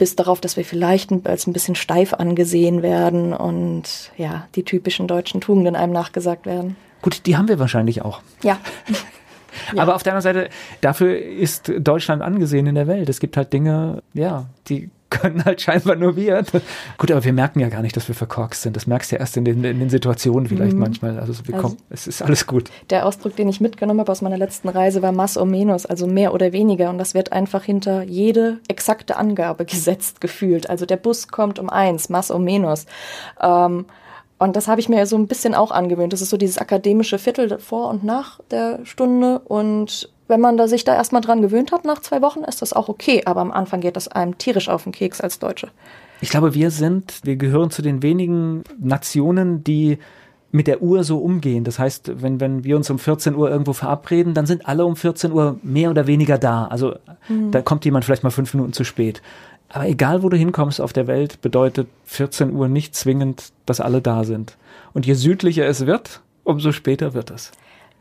bis 0.00 0.16
darauf, 0.16 0.40
dass 0.40 0.56
wir 0.56 0.64
vielleicht 0.64 1.12
als 1.24 1.46
ein 1.46 1.52
bisschen 1.52 1.74
steif 1.74 2.14
angesehen 2.14 2.82
werden 2.82 3.34
und 3.34 4.10
ja, 4.16 4.48
die 4.54 4.64
typischen 4.64 5.06
deutschen 5.06 5.42
Tugenden 5.42 5.76
einem 5.76 5.92
nachgesagt 5.92 6.46
werden. 6.46 6.74
Gut, 7.02 7.26
die 7.26 7.36
haben 7.36 7.48
wir 7.48 7.58
wahrscheinlich 7.58 8.00
auch. 8.00 8.22
Ja. 8.42 8.58
Ja. 9.74 9.82
Aber 9.82 9.94
auf 9.94 10.02
der 10.02 10.14
anderen 10.14 10.22
Seite, 10.22 10.50
dafür 10.80 11.18
ist 11.18 11.70
Deutschland 11.78 12.22
angesehen 12.22 12.66
in 12.66 12.76
der 12.76 12.86
Welt. 12.86 13.10
Es 13.10 13.20
gibt 13.20 13.36
halt 13.36 13.52
Dinge, 13.52 14.02
ja, 14.14 14.46
die 14.68 14.88
können 15.10 15.44
halt 15.44 15.60
scheinbar 15.60 15.96
nur 15.96 16.16
wir. 16.16 16.44
Gut, 16.98 17.10
aber 17.10 17.24
wir 17.24 17.32
merken 17.32 17.60
ja 17.60 17.68
gar 17.68 17.82
nicht, 17.82 17.96
dass 17.96 18.08
wir 18.08 18.14
verkorkst 18.14 18.62
sind. 18.62 18.76
Das 18.76 18.86
merkst 18.86 19.10
du 19.10 19.16
ja 19.16 19.20
erst 19.20 19.36
in 19.36 19.44
den, 19.44 19.62
in 19.64 19.80
den 19.80 19.90
Situationen 19.90 20.48
vielleicht 20.48 20.74
mhm. 20.74 20.80
manchmal. 20.80 21.18
Also, 21.18 21.34
wir 21.46 21.54
also, 21.56 21.68
kommen, 21.68 21.80
es 21.90 22.06
ist 22.06 22.22
alles 22.22 22.46
gut. 22.46 22.70
Der 22.90 23.06
Ausdruck, 23.06 23.36
den 23.36 23.48
ich 23.48 23.60
mitgenommen 23.60 24.00
habe 24.00 24.10
aus 24.10 24.22
meiner 24.22 24.38
letzten 24.38 24.68
Reise, 24.68 25.02
war 25.02 25.12
más 25.12 25.38
o 25.38 25.44
menos, 25.44 25.86
also 25.86 26.06
mehr 26.06 26.32
oder 26.32 26.52
weniger. 26.52 26.90
Und 26.90 26.98
das 26.98 27.14
wird 27.14 27.32
einfach 27.32 27.64
hinter 27.64 28.02
jede 28.02 28.58
exakte 28.68 29.16
Angabe 29.16 29.64
gesetzt 29.66 30.20
gefühlt. 30.20 30.70
Also 30.70 30.86
der 30.86 30.96
Bus 30.96 31.28
kommt 31.28 31.58
um 31.58 31.68
eins, 31.68 32.08
más 32.08 32.30
o 32.30 32.38
menos. 32.38 32.86
Ähm, 33.40 33.86
und 34.38 34.56
das 34.56 34.68
habe 34.68 34.80
ich 34.80 34.88
mir 34.88 35.04
so 35.04 35.16
ein 35.16 35.26
bisschen 35.26 35.54
auch 35.54 35.70
angewöhnt. 35.70 36.14
Das 36.14 36.22
ist 36.22 36.30
so 36.30 36.38
dieses 36.38 36.56
akademische 36.56 37.18
Viertel 37.18 37.58
vor 37.58 37.90
und 37.90 38.04
nach 38.04 38.40
der 38.50 38.80
Stunde. 38.84 39.40
Und 39.40 40.08
wenn 40.30 40.40
man 40.40 40.56
da 40.56 40.68
sich 40.68 40.84
da 40.84 40.94
erstmal 40.94 41.20
dran 41.20 41.42
gewöhnt 41.42 41.72
hat 41.72 41.84
nach 41.84 42.00
zwei 42.00 42.22
Wochen, 42.22 42.44
ist 42.44 42.62
das 42.62 42.72
auch 42.72 42.88
okay. 42.88 43.22
Aber 43.26 43.40
am 43.40 43.50
Anfang 43.50 43.80
geht 43.80 43.96
das 43.96 44.08
einem 44.08 44.38
tierisch 44.38 44.68
auf 44.68 44.84
den 44.84 44.92
Keks 44.92 45.20
als 45.20 45.38
Deutsche. 45.38 45.68
Ich 46.22 46.30
glaube, 46.30 46.54
wir 46.54 46.70
sind, 46.70 47.20
wir 47.24 47.36
gehören 47.36 47.70
zu 47.70 47.82
den 47.82 48.02
wenigen 48.02 48.62
Nationen, 48.78 49.64
die 49.64 49.98
mit 50.52 50.66
der 50.66 50.82
Uhr 50.82 51.04
so 51.04 51.18
umgehen. 51.18 51.64
Das 51.64 51.78
heißt, 51.78 52.22
wenn, 52.22 52.40
wenn 52.40 52.64
wir 52.64 52.76
uns 52.76 52.90
um 52.90 52.98
14 52.98 53.34
Uhr 53.34 53.50
irgendwo 53.50 53.72
verabreden, 53.72 54.34
dann 54.34 54.46
sind 54.46 54.66
alle 54.66 54.84
um 54.84 54.96
14 54.96 55.32
Uhr 55.32 55.58
mehr 55.62 55.90
oder 55.90 56.06
weniger 56.06 56.38
da. 56.38 56.66
Also 56.66 56.96
mhm. 57.28 57.50
da 57.50 57.62
kommt 57.62 57.84
jemand 57.84 58.04
vielleicht 58.04 58.24
mal 58.24 58.30
fünf 58.30 58.54
Minuten 58.54 58.72
zu 58.72 58.84
spät. 58.84 59.22
Aber 59.68 59.86
egal, 59.86 60.22
wo 60.22 60.28
du 60.28 60.36
hinkommst 60.36 60.80
auf 60.80 60.92
der 60.92 61.06
Welt, 61.06 61.40
bedeutet 61.40 61.88
14 62.06 62.52
Uhr 62.52 62.68
nicht 62.68 62.94
zwingend, 62.96 63.52
dass 63.66 63.80
alle 63.80 64.02
da 64.02 64.24
sind. 64.24 64.56
Und 64.92 65.06
je 65.06 65.14
südlicher 65.14 65.66
es 65.66 65.86
wird, 65.86 66.20
umso 66.42 66.72
später 66.72 67.14
wird 67.14 67.30
es. 67.30 67.52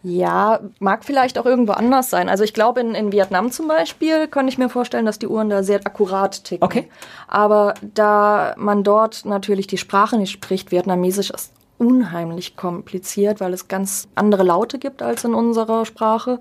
Ja, 0.02 0.62
mag 0.80 1.04
vielleicht 1.04 1.38
auch 1.38 1.46
irgendwo 1.46 1.74
anders 1.74 2.10
sein. 2.10 2.30
Also 2.30 2.44
ich 2.44 2.54
glaube, 2.54 2.80
in, 2.80 2.96
in 2.96 3.12
Vietnam 3.12 3.52
zum 3.52 3.68
Beispiel 3.68 4.28
könnte 4.28 4.52
ich 4.52 4.58
mir 4.58 4.70
vorstellen, 4.70 5.06
dass 5.06 5.20
die 5.20 5.28
Uhren 5.28 5.50
da 5.50 5.62
sehr 5.62 5.82
akkurat 5.86 6.44
ticken. 6.46 6.64
Okay. 6.64 6.90
Aber 7.28 7.74
da 7.82 8.56
man 8.58 8.84
dort 8.84 9.26
natürlich 9.26 9.68
die 9.68 9.78
Sprache 9.78 10.18
nicht 10.18 10.32
spricht, 10.32 10.72
Vietnamesisch 10.72 11.32
ist 11.32 11.52
unheimlich 11.78 12.56
kompliziert, 12.58 13.40
weil 13.40 13.54
es 13.54 13.68
ganz 13.68 14.08
andere 14.16 14.44
Laute 14.44 14.80
gibt 14.80 15.02
als 15.02 15.24
in 15.24 15.34
unserer 15.34 15.86
Sprache 15.86 16.40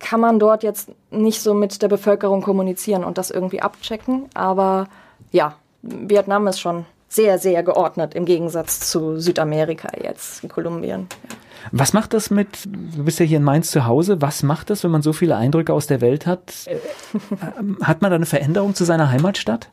kann 0.00 0.20
man 0.20 0.38
dort 0.38 0.62
jetzt 0.62 0.90
nicht 1.10 1.40
so 1.40 1.54
mit 1.54 1.80
der 1.80 1.88
Bevölkerung 1.88 2.42
kommunizieren 2.42 3.04
und 3.04 3.16
das 3.16 3.30
irgendwie 3.30 3.62
abchecken. 3.62 4.28
Aber 4.34 4.88
ja, 5.30 5.54
Vietnam 5.82 6.46
ist 6.48 6.60
schon 6.60 6.86
sehr, 7.14 7.38
sehr 7.38 7.62
geordnet 7.62 8.14
im 8.14 8.24
Gegensatz 8.24 8.80
zu 8.80 9.18
Südamerika 9.18 9.88
jetzt, 10.02 10.42
in 10.42 10.48
Kolumbien. 10.48 11.06
Was 11.72 11.92
macht 11.92 12.12
das 12.12 12.30
mit, 12.30 12.64
du 12.66 13.04
bist 13.04 13.20
ja 13.20 13.24
hier 13.24 13.38
in 13.38 13.44
Mainz 13.44 13.70
zu 13.70 13.86
Hause, 13.86 14.20
was 14.20 14.42
macht 14.42 14.68
das, 14.70 14.84
wenn 14.84 14.90
man 14.90 15.02
so 15.02 15.12
viele 15.12 15.36
Eindrücke 15.36 15.72
aus 15.72 15.86
der 15.86 16.00
Welt 16.00 16.26
hat? 16.26 16.52
Äh, 16.66 16.76
hat 17.82 18.02
man 18.02 18.10
da 18.10 18.16
eine 18.16 18.26
Veränderung 18.26 18.74
zu 18.74 18.84
seiner 18.84 19.10
Heimatstadt? 19.10 19.70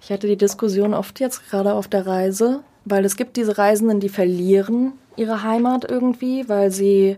Ich 0.00 0.10
hatte 0.10 0.26
die 0.26 0.36
Diskussion 0.36 0.92
oft 0.92 1.20
jetzt 1.20 1.48
gerade 1.48 1.74
auf 1.74 1.88
der 1.88 2.06
Reise, 2.06 2.60
weil 2.84 3.04
es 3.04 3.16
gibt 3.16 3.36
diese 3.36 3.56
Reisenden, 3.58 4.00
die 4.00 4.08
verlieren 4.08 4.92
ihre 5.16 5.42
Heimat 5.42 5.88
irgendwie, 5.88 6.48
weil 6.48 6.70
sie 6.70 7.16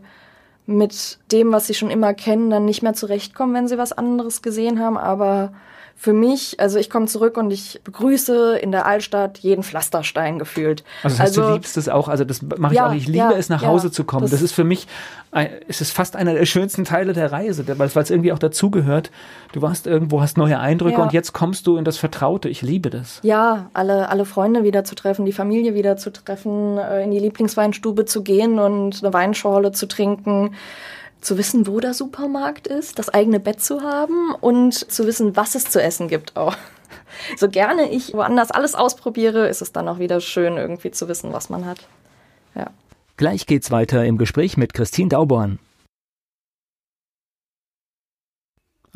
mit 0.67 1.19
dem, 1.33 1.53
was 1.53 1.67
sie 1.67 1.75
schon 1.75 1.91
immer 1.91 2.15
kennen, 2.15 2.51
dann 2.51 2.65
nicht 2.65 2.83
mehr 2.83 2.95
zurechtkommen, 2.95 3.55
wenn 3.55 3.69
sie 3.69 3.79
was 3.79 3.93
anderes 3.93 4.43
gesehen 4.43 4.81
haben. 4.81 4.99
Aber 4.99 5.53
für 5.99 6.13
mich, 6.13 6.61
also 6.61 6.79
ich 6.79 6.91
komme 6.91 7.07
zurück 7.07 7.39
und 7.39 7.51
ich 7.51 7.81
begrüße 7.83 8.59
in 8.59 8.71
der 8.71 8.85
Altstadt 8.85 9.39
jeden 9.39 9.63
Pflasterstein 9.63 10.39
gefühlt. 10.39 10.85
Also 11.03 11.17
das 11.17 11.21
heißt, 11.21 11.39
also, 11.39 11.49
du 11.49 11.55
liebst 11.55 11.77
es 11.79 11.89
auch, 11.89 12.09
also 12.09 12.23
das 12.25 12.43
mache 12.43 12.75
ich 12.75 12.77
ja, 12.77 12.89
auch, 12.89 12.93
ich 12.95 13.07
liebe 13.07 13.19
ja, 13.19 13.33
es, 13.33 13.49
nach 13.49 13.63
ja, 13.63 13.69
Hause 13.69 13.91
zu 13.91 14.05
kommen. 14.05 14.23
Das, 14.23 14.33
das, 14.33 14.43
ist 14.43 14.53
für 14.53 14.63
mich, 14.63 14.87
es 15.67 15.81
ist 15.81 15.93
fast 15.93 16.15
einer 16.15 16.35
der 16.35 16.45
schönsten 16.45 16.85
Teile 16.85 17.15
der 17.15 17.33
Reise, 17.33 17.67
weil 17.67 17.89
es 17.89 18.11
irgendwie 18.11 18.33
auch 18.33 18.39
dazugehört. 18.39 19.11
Du 19.53 19.63
warst 19.63 19.87
irgendwo, 19.87 20.21
hast 20.21 20.37
neue 20.37 20.61
Eindrücke 20.61 21.01
und 21.01 21.15
jetzt 21.15 21.33
kommst 21.33 21.67
du 21.67 21.79
in 21.79 21.85
das 21.85 21.97
Vertraute. 21.97 22.51
Ich 22.51 22.61
liebe 22.61 22.91
das. 22.91 23.21
Ja, 23.23 23.71
alle, 23.73 24.11
alle 24.11 24.27
Freunde 24.27 24.65
wieder 24.65 24.85
zu 24.85 24.95
treffen, 24.97 25.25
die 25.25 25.33
Familie 25.33 25.75
wieder 25.75 25.97
zu 25.97 26.13
treffen, 26.13 26.77
äh, 26.77 27.05
in 27.05 27.11
die 27.11 27.21
Lieblingsweinstube 27.21 28.05
zu 28.05 28.23
gehen 28.23 28.59
und 28.59 29.03
eine 29.03 29.15
Weinschorle 29.15 29.73
zu 29.73 29.89
trinken 29.89 30.51
zu 31.27 31.37
wissen, 31.37 31.67
wo 31.67 31.81
der 31.81 31.93
Supermarkt 31.93 32.69
ist, 32.69 33.01
das 33.01 33.09
eigene 33.09 33.41
Bett 33.41 33.61
zu 33.61 33.83
haben 33.83 34.33
und 34.41 34.73
zu 34.75 35.07
wissen, 35.07 35.35
was 35.37 35.57
es 35.57 35.65
zu 35.65 35.83
essen 35.83 36.09
gibt 36.09 36.37
auch. 36.37 36.57
So 37.37 37.49
gerne 37.49 37.91
ich 37.91 38.13
woanders 38.13 38.51
alles 38.51 38.75
ausprobiere, 38.75 39.49
ist 39.49 39.63
es 39.63 39.73
dann 39.73 39.89
auch 39.89 39.99
wieder 39.99 40.21
schön, 40.21 40.59
irgendwie 40.59 40.91
zu 40.91 41.09
wissen, 41.09 41.33
was 41.33 41.49
man 41.49 41.65
hat. 41.65 41.89
Ja. 42.55 42.71
Gleich 43.17 43.47
geht's 43.47 43.71
weiter 43.71 44.05
im 44.05 44.19
Gespräch 44.19 44.57
mit 44.57 44.75
Christine 44.75 45.09
Dauborn. 45.09 45.59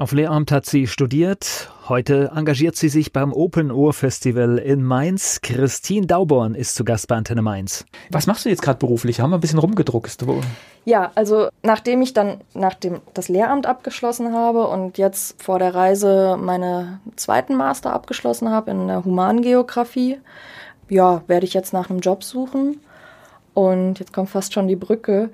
Auf 0.01 0.13
Lehramt 0.13 0.51
hat 0.51 0.65
sie 0.65 0.87
studiert. 0.87 1.71
Heute 1.87 2.33
engagiert 2.35 2.75
sie 2.75 2.89
sich 2.89 3.13
beim 3.13 3.35
Open 3.35 3.71
Ohr 3.71 3.93
Festival 3.93 4.57
in 4.57 4.83
Mainz. 4.83 5.43
Christine 5.43 6.07
Dauborn 6.07 6.55
ist 6.55 6.75
zu 6.75 6.87
Gast 6.87 7.07
bei 7.07 7.17
Antenne 7.17 7.43
Mainz. 7.43 7.85
Was 8.11 8.27
machst 8.27 8.47
du 8.47 8.49
jetzt 8.49 8.63
gerade 8.63 8.79
beruflich? 8.79 9.21
Haben 9.21 9.29
wir 9.29 9.37
ein 9.37 9.43
bisschen 9.43 9.59
rumgedruckst. 9.59 10.25
Ja, 10.87 11.13
also 11.17 11.51
nachdem 11.63 12.01
ich 12.01 12.15
dann 12.15 12.41
nach 12.55 12.73
dem, 12.73 13.03
das 13.13 13.29
Lehramt 13.29 13.67
abgeschlossen 13.67 14.33
habe 14.33 14.69
und 14.69 14.97
jetzt 14.97 15.43
vor 15.43 15.59
der 15.59 15.75
Reise 15.75 16.39
meine 16.41 17.01
zweiten 17.17 17.55
Master 17.55 17.93
abgeschlossen 17.93 18.49
habe 18.49 18.71
in 18.71 18.87
der 18.87 19.05
Humangeografie, 19.05 20.17
ja, 20.89 21.21
werde 21.27 21.45
ich 21.45 21.53
jetzt 21.53 21.75
nach 21.75 21.91
einem 21.91 22.01
Job 22.01 22.25
suchen. 22.25 22.81
Und 23.53 23.99
jetzt 23.99 24.15
kommt 24.15 24.31
fast 24.31 24.55
schon 24.55 24.67
die 24.67 24.77
Brücke 24.77 25.29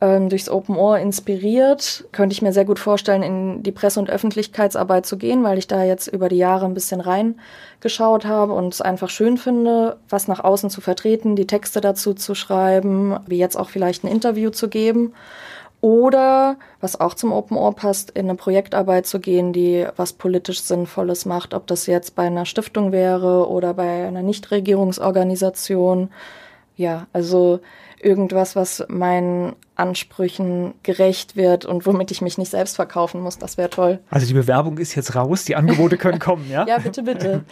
ähm, 0.00 0.28
durchs 0.28 0.50
Open 0.50 0.76
Ohr 0.76 0.98
inspiriert, 0.98 2.04
könnte 2.12 2.34
ich 2.34 2.42
mir 2.42 2.52
sehr 2.52 2.66
gut 2.66 2.78
vorstellen, 2.78 3.22
in 3.22 3.62
die 3.62 3.72
Presse- 3.72 3.98
und 3.98 4.10
Öffentlichkeitsarbeit 4.10 5.06
zu 5.06 5.16
gehen, 5.16 5.42
weil 5.42 5.56
ich 5.56 5.68
da 5.68 5.84
jetzt 5.84 6.08
über 6.08 6.28
die 6.28 6.36
Jahre 6.36 6.66
ein 6.66 6.74
bisschen 6.74 7.00
reingeschaut 7.00 8.26
habe 8.26 8.52
und 8.52 8.74
es 8.74 8.82
einfach 8.82 9.08
schön 9.08 9.38
finde, 9.38 9.96
was 10.08 10.28
nach 10.28 10.44
außen 10.44 10.68
zu 10.68 10.82
vertreten, 10.82 11.34
die 11.34 11.46
Texte 11.46 11.80
dazu 11.80 12.12
zu 12.12 12.34
schreiben, 12.34 13.18
wie 13.26 13.38
jetzt 13.38 13.56
auch 13.56 13.70
vielleicht 13.70 14.04
ein 14.04 14.08
Interview 14.08 14.50
zu 14.50 14.68
geben. 14.68 15.14
Oder, 15.80 16.56
was 16.80 16.98
auch 17.00 17.14
zum 17.14 17.32
Open 17.32 17.56
Ohr 17.56 17.74
passt, 17.74 18.10
in 18.10 18.26
eine 18.26 18.34
Projektarbeit 18.34 19.06
zu 19.06 19.20
gehen, 19.20 19.52
die 19.52 19.86
was 19.96 20.14
politisch 20.14 20.62
Sinnvolles 20.62 21.26
macht, 21.26 21.54
ob 21.54 21.66
das 21.66 21.86
jetzt 21.86 22.16
bei 22.16 22.24
einer 22.24 22.44
Stiftung 22.44 22.92
wäre 22.92 23.48
oder 23.48 23.74
bei 23.74 24.06
einer 24.06 24.22
Nichtregierungsorganisation. 24.22 26.10
Ja, 26.76 27.06
also 27.12 27.60
irgendwas, 28.00 28.56
was 28.56 28.84
meinen 28.88 29.54
Ansprüchen 29.74 30.74
gerecht 30.82 31.36
wird 31.36 31.64
und 31.64 31.86
womit 31.86 32.10
ich 32.10 32.22
mich 32.22 32.38
nicht 32.38 32.50
selbst 32.50 32.76
verkaufen 32.76 33.20
muss. 33.20 33.38
Das 33.38 33.58
wäre 33.58 33.70
toll. 33.70 34.00
Also 34.10 34.26
die 34.26 34.34
Bewerbung 34.34 34.78
ist 34.78 34.94
jetzt 34.94 35.14
raus, 35.14 35.44
die 35.44 35.56
Angebote 35.56 35.96
können 35.98 36.18
kommen, 36.18 36.50
ja? 36.50 36.66
ja, 36.68 36.78
bitte, 36.78 37.02
bitte. 37.02 37.44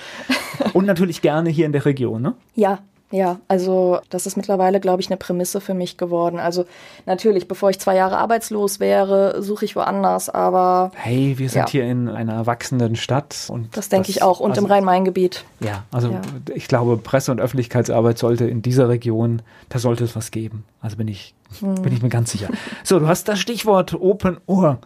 und 0.73 0.87
natürlich 0.87 1.21
gerne 1.21 1.51
hier 1.51 1.67
in 1.67 1.73
der 1.73 1.85
Region, 1.85 2.23
ne? 2.23 2.35
Ja, 2.55 2.79
ja, 3.15 3.39
also 3.47 4.01
das 4.11 4.27
ist 4.27 4.37
mittlerweile, 4.37 4.81
glaube 4.81 5.01
ich, 5.01 5.07
eine 5.09 5.17
Prämisse 5.17 5.61
für 5.61 5.73
mich 5.73 5.97
geworden. 5.97 6.41
Also 6.41 6.67
natürlich, 7.07 7.47
bevor 7.47 7.71
ich 7.71 7.79
zwei 7.79 7.95
Jahre 7.95 8.19
arbeitslos 8.19 8.81
wäre, 8.81 9.41
suche 9.41 9.65
ich 9.67 9.77
woanders, 9.77 10.29
aber. 10.29 10.91
Hey, 10.97 11.39
wir 11.39 11.49
sind 11.49 11.61
ja. 11.61 11.69
hier 11.69 11.85
in 11.85 12.09
einer 12.09 12.47
wachsenden 12.47 12.97
Stadt 12.97 13.47
und. 13.47 13.77
Das 13.77 13.89
denke 13.89 14.11
ich 14.11 14.25
auch 14.25 14.41
und 14.41 14.51
also, 14.51 14.63
im 14.63 14.67
Rhein-Main-Gebiet. 14.67 15.45
Ja, 15.61 15.85
also 15.93 16.09
ja. 16.09 16.23
ich 16.57 16.67
glaube, 16.67 16.97
Presse- 16.97 17.31
und 17.31 17.41
Öffentlichkeitsarbeit 17.41 18.19
sollte 18.19 18.47
in 18.47 18.63
dieser 18.63 18.89
Region, 18.89 19.43
da 19.69 19.79
sollte 19.79 20.03
es 20.03 20.17
was 20.17 20.33
geben. 20.33 20.65
Also 20.81 20.97
bin 20.97 21.07
ich, 21.07 21.37
hm. 21.61 21.77
bin 21.77 21.93
ich 21.93 22.03
mir 22.03 22.09
ganz 22.09 22.33
sicher. 22.33 22.49
So, 22.83 22.99
du 22.99 23.07
hast 23.07 23.29
das 23.29 23.39
Stichwort 23.39 23.95
Open 23.95 24.39
Ohr 24.47 24.79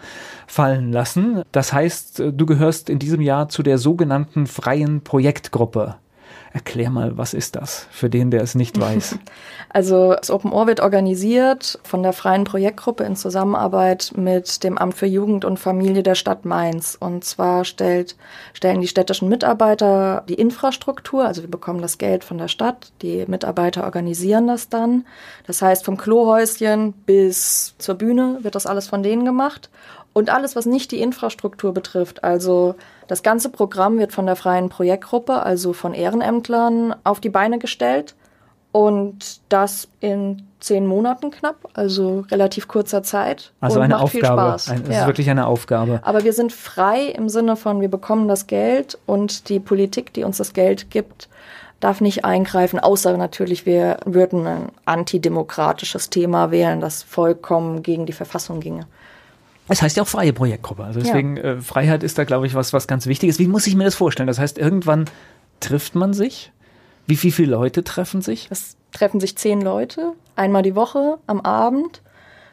fallen 0.46 0.92
lassen. 0.92 1.44
Das 1.50 1.72
heißt, 1.72 2.22
du 2.30 2.44
gehörst 2.44 2.90
in 2.90 2.98
diesem 2.98 3.22
Jahr 3.22 3.48
zu 3.48 3.62
der 3.62 3.78
sogenannten 3.78 4.46
freien 4.46 5.00
Projektgruppe. 5.00 5.96
Erklär 6.52 6.90
mal, 6.90 7.18
was 7.18 7.34
ist 7.34 7.56
das 7.56 7.86
für 7.90 8.08
den, 8.08 8.30
der 8.30 8.42
es 8.42 8.54
nicht 8.54 8.80
weiß? 8.80 9.18
Also 9.70 10.14
das 10.14 10.30
Open 10.30 10.52
Ohr 10.52 10.66
wird 10.66 10.80
organisiert 10.80 11.78
von 11.82 12.02
der 12.02 12.12
freien 12.12 12.44
Projektgruppe 12.44 13.04
in 13.04 13.16
Zusammenarbeit 13.16 14.12
mit 14.16 14.64
dem 14.64 14.78
Amt 14.78 14.94
für 14.94 15.06
Jugend 15.06 15.44
und 15.44 15.58
Familie 15.58 16.02
der 16.02 16.14
Stadt 16.14 16.44
Mainz. 16.44 16.96
Und 16.98 17.24
zwar 17.24 17.64
stellt, 17.64 18.16
stellen 18.54 18.80
die 18.80 18.88
städtischen 18.88 19.28
Mitarbeiter 19.28 20.24
die 20.28 20.34
Infrastruktur, 20.34 21.26
also 21.26 21.42
wir 21.42 21.50
bekommen 21.50 21.82
das 21.82 21.98
Geld 21.98 22.24
von 22.24 22.38
der 22.38 22.48
Stadt, 22.48 22.92
die 23.02 23.24
Mitarbeiter 23.26 23.84
organisieren 23.84 24.46
das 24.46 24.68
dann. 24.68 25.04
Das 25.46 25.60
heißt, 25.60 25.84
vom 25.84 25.96
Klohäuschen 25.96 26.92
bis 26.92 27.74
zur 27.78 27.96
Bühne 27.96 28.38
wird 28.42 28.54
das 28.54 28.66
alles 28.66 28.88
von 28.88 29.02
denen 29.02 29.24
gemacht. 29.24 29.70
Und 30.18 30.30
alles, 30.30 30.56
was 30.56 30.66
nicht 30.66 30.90
die 30.90 31.00
Infrastruktur 31.00 31.72
betrifft, 31.72 32.24
also 32.24 32.74
das 33.06 33.22
ganze 33.22 33.50
Programm 33.50 34.00
wird 34.00 34.10
von 34.10 34.26
der 34.26 34.34
freien 34.34 34.68
Projektgruppe, 34.68 35.44
also 35.44 35.72
von 35.72 35.94
Ehrenämtlern, 35.94 36.96
auf 37.04 37.20
die 37.20 37.28
Beine 37.28 37.60
gestellt. 37.60 38.16
Und 38.72 39.40
das 39.48 39.86
in 40.00 40.42
zehn 40.58 40.86
Monaten 40.86 41.30
knapp, 41.30 41.68
also 41.74 42.24
relativ 42.32 42.66
kurzer 42.66 43.04
Zeit. 43.04 43.52
Also 43.60 43.78
eine 43.78 44.00
Aufgabe. 44.00 44.56
Es 44.56 44.66
ja. 44.66 44.74
ist 44.74 45.06
wirklich 45.06 45.30
eine 45.30 45.46
Aufgabe. 45.46 46.00
Aber 46.02 46.24
wir 46.24 46.32
sind 46.32 46.52
frei 46.52 47.02
im 47.02 47.28
Sinne 47.28 47.54
von, 47.54 47.80
wir 47.80 47.88
bekommen 47.88 48.26
das 48.26 48.48
Geld 48.48 48.98
und 49.06 49.48
die 49.48 49.60
Politik, 49.60 50.12
die 50.14 50.24
uns 50.24 50.38
das 50.38 50.52
Geld 50.52 50.90
gibt, 50.90 51.28
darf 51.78 52.00
nicht 52.00 52.24
eingreifen, 52.24 52.80
außer 52.80 53.16
natürlich, 53.16 53.66
wir 53.66 53.98
würden 54.04 54.48
ein 54.48 54.72
antidemokratisches 54.84 56.10
Thema 56.10 56.50
wählen, 56.50 56.80
das 56.80 57.04
vollkommen 57.04 57.84
gegen 57.84 58.04
die 58.04 58.12
Verfassung 58.12 58.58
ginge. 58.58 58.88
Es 59.68 59.82
heißt 59.82 59.96
ja 59.96 60.02
auch 60.02 60.08
freie 60.08 60.32
Projektgruppe. 60.32 60.84
Also 60.84 61.00
deswegen, 61.00 61.36
ja. 61.36 61.42
äh, 61.42 61.60
Freiheit 61.60 62.02
ist 62.02 62.18
da, 62.18 62.24
glaube 62.24 62.46
ich, 62.46 62.54
was, 62.54 62.72
was 62.72 62.86
ganz 62.86 63.06
Wichtiges. 63.06 63.38
Wie 63.38 63.46
muss 63.46 63.66
ich 63.66 63.76
mir 63.76 63.84
das 63.84 63.94
vorstellen? 63.94 64.26
Das 64.26 64.38
heißt, 64.38 64.58
irgendwann 64.58 65.04
trifft 65.60 65.94
man 65.94 66.12
sich? 66.12 66.52
Wie, 67.06 67.22
wie 67.22 67.32
viele 67.32 67.52
Leute 67.52 67.84
treffen 67.84 68.22
sich? 68.22 68.48
Es 68.50 68.76
treffen 68.92 69.20
sich 69.20 69.36
zehn 69.36 69.60
Leute, 69.60 70.12
einmal 70.36 70.62
die 70.62 70.74
Woche, 70.74 71.18
am 71.26 71.40
Abend. 71.40 72.02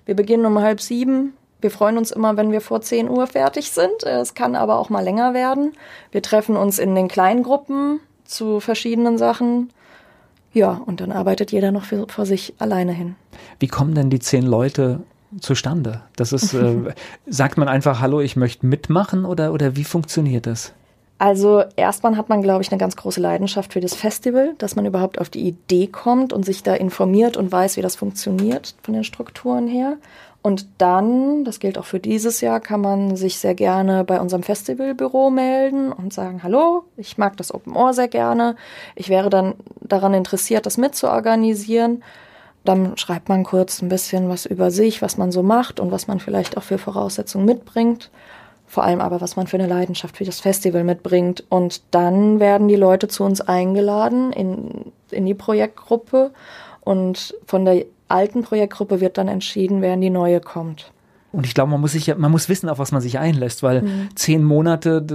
Wir 0.05 0.15
beginnen 0.15 0.45
um 0.45 0.59
halb 0.59 0.81
sieben. 0.81 1.33
Wir 1.61 1.71
freuen 1.71 1.97
uns 1.97 2.11
immer, 2.11 2.37
wenn 2.37 2.51
wir 2.51 2.61
vor 2.61 2.81
zehn 2.81 3.09
Uhr 3.09 3.27
fertig 3.27 3.71
sind. 3.71 4.03
Es 4.03 4.33
kann 4.33 4.55
aber 4.55 4.77
auch 4.77 4.89
mal 4.89 5.03
länger 5.03 5.33
werden. 5.33 5.73
Wir 6.11 6.21
treffen 6.21 6.55
uns 6.55 6.79
in 6.79 6.95
den 6.95 7.07
kleinen 7.07 7.43
Gruppen 7.43 7.99
zu 8.23 8.59
verschiedenen 8.59 9.17
Sachen. 9.17 9.71
Ja, 10.53 10.81
und 10.85 11.01
dann 11.01 11.11
arbeitet 11.11 11.51
jeder 11.51 11.71
noch 11.71 11.85
für, 11.85 12.07
vor 12.07 12.25
sich 12.25 12.53
alleine 12.59 12.93
hin. 12.93 13.15
Wie 13.59 13.67
kommen 13.67 13.95
denn 13.95 14.09
die 14.09 14.19
zehn 14.19 14.45
Leute 14.45 15.01
zustande? 15.39 16.01
Das 16.15 16.33
ist, 16.33 16.53
äh, 16.53 16.93
sagt 17.27 17.57
man 17.57 17.67
einfach, 17.67 18.01
hallo, 18.01 18.21
ich 18.21 18.35
möchte 18.35 18.65
mitmachen 18.65 19.25
oder, 19.25 19.53
oder 19.53 19.75
wie 19.75 19.83
funktioniert 19.83 20.45
das? 20.45 20.73
Also 21.17 21.63
erstmal 21.77 22.17
hat 22.17 22.27
man, 22.27 22.41
glaube 22.41 22.61
ich, 22.61 22.71
eine 22.71 22.79
ganz 22.79 22.97
große 22.97 23.21
Leidenschaft 23.21 23.71
für 23.71 23.79
das 23.79 23.95
Festival, 23.95 24.53
dass 24.57 24.75
man 24.75 24.85
überhaupt 24.85 25.19
auf 25.19 25.29
die 25.29 25.47
Idee 25.47 25.87
kommt 25.87 26.33
und 26.33 26.45
sich 26.45 26.61
da 26.61 26.73
informiert 26.73 27.37
und 27.37 27.51
weiß, 27.51 27.77
wie 27.77 27.81
das 27.81 27.95
funktioniert 27.95 28.75
von 28.81 28.93
den 28.93 29.05
Strukturen 29.05 29.67
her. 29.67 29.97
Und 30.41 30.67
dann, 30.77 31.43
das 31.43 31.59
gilt 31.59 31.77
auch 31.79 31.85
für 31.85 31.99
dieses 31.99 32.41
Jahr, 32.41 32.59
kann 32.59 32.81
man 32.81 33.15
sich 33.15 33.39
sehr 33.39 33.55
gerne 33.55 34.03
bei 34.03 34.19
unserem 34.19 34.43
Festivalbüro 34.43 35.31
melden 35.31 35.91
und 35.91 36.13
sagen, 36.13 36.43
hallo, 36.43 36.83
ich 36.97 37.17
mag 37.17 37.35
das 37.37 37.51
Open 37.51 37.75
Ohr 37.75 37.93
sehr 37.93 38.09
gerne. 38.09 38.55
Ich 38.93 39.09
wäre 39.09 39.31
dann 39.31 39.55
daran 39.81 40.13
interessiert, 40.13 40.67
das 40.67 40.77
mitzuorganisieren. 40.77 42.03
Dann 42.65 42.97
schreibt 42.97 43.29
man 43.29 43.43
kurz 43.43 43.81
ein 43.81 43.89
bisschen 43.89 44.27
was 44.27 44.45
über 44.45 44.71
sich, 44.71 45.01
was 45.01 45.17
man 45.17 45.31
so 45.31 45.43
macht 45.43 45.79
und 45.79 45.91
was 45.91 46.07
man 46.07 46.19
vielleicht 46.19 46.57
auch 46.57 46.63
für 46.63 46.77
Voraussetzungen 46.77 47.45
mitbringt. 47.45 48.09
Vor 48.67 48.83
allem 48.83 48.99
aber, 48.99 49.21
was 49.21 49.35
man 49.35 49.47
für 49.47 49.57
eine 49.57 49.67
Leidenschaft 49.67 50.17
für 50.17 50.25
das 50.25 50.39
Festival 50.39 50.83
mitbringt. 50.83 51.43
Und 51.49 51.83
dann 51.91 52.39
werden 52.39 52.67
die 52.67 52.75
Leute 52.75 53.07
zu 53.07 53.23
uns 53.23 53.39
eingeladen 53.39 54.33
in, 54.33 54.91
in 55.11 55.25
die 55.25 55.35
Projektgruppe. 55.35 56.31
Und 56.81 57.35
von 57.45 57.65
der 57.65 57.85
alten 58.07 58.43
Projektgruppe 58.43 58.99
wird 59.01 59.17
dann 59.17 59.27
entschieden, 59.27 59.81
wer 59.81 59.93
in 59.93 60.01
die 60.01 60.09
neue 60.09 60.41
kommt. 60.41 60.91
Und 61.31 61.45
ich 61.45 61.53
glaube, 61.53 61.71
man 61.71 61.81
muss 61.81 61.91
sich 61.91 62.15
man 62.15 62.31
muss 62.31 62.49
wissen, 62.49 62.69
auf 62.69 62.79
was 62.79 62.91
man 62.91 63.01
sich 63.01 63.19
einlässt, 63.19 63.61
weil 63.61 63.81
mhm. 63.81 64.09
zehn 64.15 64.43
Monate 64.43 65.05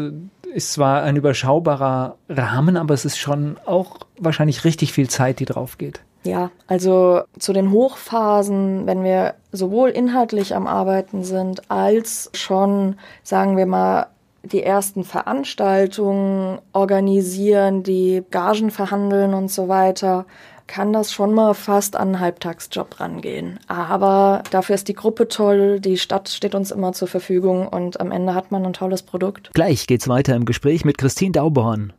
ist 0.53 0.73
zwar 0.73 1.03
ein 1.03 1.17
überschaubarer 1.17 2.17
Rahmen, 2.29 2.77
aber 2.77 2.95
es 2.95 3.05
ist 3.05 3.19
schon 3.19 3.57
auch 3.65 3.99
wahrscheinlich 4.19 4.65
richtig 4.65 4.93
viel 4.93 5.09
Zeit, 5.09 5.41
die 5.41 5.45
drauf 5.45 5.79
geht. 5.79 6.01
Ja, 6.23 6.51
also 6.67 7.23
zu 7.39 7.53
den 7.53 7.71
Hochphasen, 7.71 8.87
wenn 8.87 9.05
wir 9.05 9.35
sowohl 9.53 9.91
inhaltlich 9.91 10.55
am 10.55 10.67
Arbeiten 10.67 11.25
sind, 11.25 11.71
als 11.71 12.31
schon, 12.35 12.97
sagen 13.23 13.57
wir 13.57 13.67
mal, 13.67 14.09
die 14.43 14.63
ersten 14.63 15.05
Veranstaltungen 15.05 16.59
organisieren, 16.73 17.83
die 17.83 18.23
Gagen 18.31 18.71
verhandeln 18.71 19.35
und 19.35 19.51
so 19.51 19.69
weiter, 19.69 20.27
kann 20.67 20.93
das 20.93 21.13
schon 21.13 21.35
mal 21.35 21.55
fast 21.55 21.97
an 21.97 22.09
einen 22.09 22.21
Halbtagsjob 22.21 23.01
rangehen. 23.01 23.59
Aber 23.67 24.45
dafür 24.51 24.77
ist 24.77 24.87
die 24.87 24.95
Gruppe 24.95 25.27
toll, 25.27 25.81
die 25.81 25.99
Stadt 25.99 26.29
steht 26.29 26.55
uns 26.55 26.71
immer 26.71 26.93
zur 26.93 27.09
Verfügung 27.09 27.67
und 27.67 27.99
am 28.01 28.13
Ende 28.13 28.35
hat 28.35 28.53
man 28.53 28.65
ein 28.65 28.73
tolles 28.73 29.03
Produkt. 29.03 29.51
Gleich 29.53 29.89
geht's 29.89 30.09
weiter 30.09 30.37
im 30.37 30.45
Gespräch 30.45 30.85
mit 30.85 30.97
Christine 30.97 31.33
Dauborn. 31.33 31.93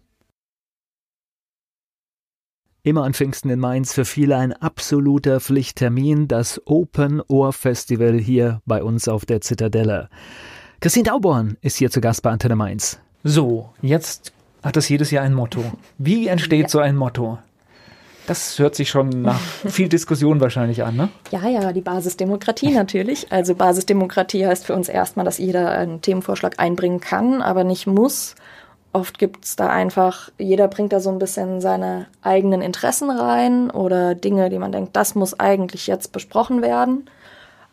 Immer 2.84 3.04
an 3.04 3.14
Pfingsten 3.14 3.52
in 3.52 3.60
Mainz 3.60 3.94
für 3.94 4.06
viele 4.06 4.38
ein 4.38 4.54
absoluter 4.54 5.40
Pflichttermin, 5.40 6.28
das 6.28 6.60
Open 6.66 7.22
Ohr 7.28 7.54
Festival 7.54 8.18
hier 8.18 8.60
bei 8.66 8.82
uns 8.82 9.08
auf 9.08 9.24
der 9.24 9.40
Zitadelle. 9.40 10.10
Christine 10.80 11.04
Dauborn 11.04 11.58
ist 11.62 11.78
hier 11.78 11.92
zu 11.92 12.02
Gast 12.02 12.24
bei 12.24 12.32
Antenne 12.32 12.56
Mainz. 12.56 12.98
So, 13.24 13.70
jetzt 13.84 14.34
hat 14.64 14.78
das 14.78 14.90
jedes 14.90 15.12
Jahr 15.12 15.24
ein 15.24 15.36
Motto. 15.36 15.64
Wie 16.00 16.26
entsteht 16.26 16.64
ja. 16.64 16.70
so 16.70 16.80
ein 16.80 16.96
Motto? 16.96 17.38
Das 18.26 18.58
hört 18.58 18.74
sich 18.74 18.90
schon 18.90 19.10
nach 19.10 19.40
viel 19.68 19.88
Diskussion 19.88 20.42
wahrscheinlich 20.42 20.84
an, 20.84 20.96
ne? 20.96 21.10
Ja, 21.30 21.48
ja, 21.48 21.74
die 21.74 21.82
Basisdemokratie 21.82 22.72
natürlich. 22.72 23.32
Also 23.32 23.54
Basisdemokratie 23.54 24.48
heißt 24.48 24.66
für 24.66 24.74
uns 24.74 24.90
erstmal, 24.90 25.26
dass 25.26 25.38
jeder 25.38 25.70
einen 25.70 26.02
Themenvorschlag 26.02 26.56
einbringen 26.58 27.00
kann, 27.00 27.44
aber 27.44 27.64
nicht 27.64 27.86
muss. 27.86 28.34
Oft 28.94 29.20
gibt's 29.20 29.56
da 29.56 29.70
einfach, 29.70 30.30
jeder 30.38 30.68
bringt 30.68 30.92
da 30.92 31.00
so 31.00 31.10
ein 31.10 31.20
bisschen 31.20 31.62
seine 31.62 32.08
eigenen 32.22 32.62
Interessen 32.62 33.10
rein 33.10 33.72
oder 33.72 34.16
Dinge, 34.16 34.50
die 34.50 34.60
man 34.60 34.74
denkt, 34.74 34.96
das 34.96 35.16
muss 35.16 35.40
eigentlich 35.40 35.88
jetzt 35.88 36.12
besprochen 36.12 36.62
werden. 36.62 37.10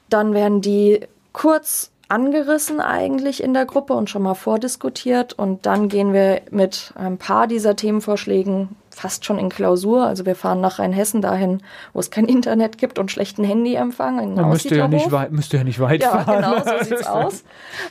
Dann 0.08 0.32
werden 0.32 0.60
die 0.60 1.00
kurz 1.32 1.90
angerissen 2.08 2.80
eigentlich 2.80 3.42
in 3.42 3.52
der 3.52 3.66
Gruppe 3.66 3.94
und 3.94 4.08
schon 4.08 4.22
mal 4.22 4.34
vordiskutiert 4.34 5.32
und 5.34 5.66
dann 5.66 5.88
gehen 5.88 6.12
wir 6.12 6.40
mit 6.50 6.92
ein 6.96 7.18
paar 7.18 7.46
dieser 7.46 7.76
Themenvorschlägen 7.76 8.70
fast 8.98 9.24
schon 9.24 9.38
in 9.38 9.48
Klausur. 9.48 10.06
Also 10.06 10.26
wir 10.26 10.34
fahren 10.34 10.60
nach 10.60 10.78
Rheinhessen 10.78 11.22
dahin, 11.22 11.62
wo 11.92 12.00
es 12.00 12.10
kein 12.10 12.24
Internet 12.28 12.78
gibt 12.78 12.98
und 12.98 13.10
schlechten 13.10 13.44
Handyempfang. 13.44 14.18
In 14.20 14.34
Man 14.34 14.50
müsste 14.50 14.76
ja, 14.76 14.88
nicht 14.88 15.10
weit, 15.12 15.32
müsste 15.32 15.58
ja 15.58 15.64
nicht 15.64 15.80
weit 15.80 16.02
ja, 16.02 16.10
fahren. 16.10 16.42
Ja, 16.42 16.60
genau, 16.60 16.78
so 16.78 16.84
sieht's 16.88 17.06
aus. 17.06 17.44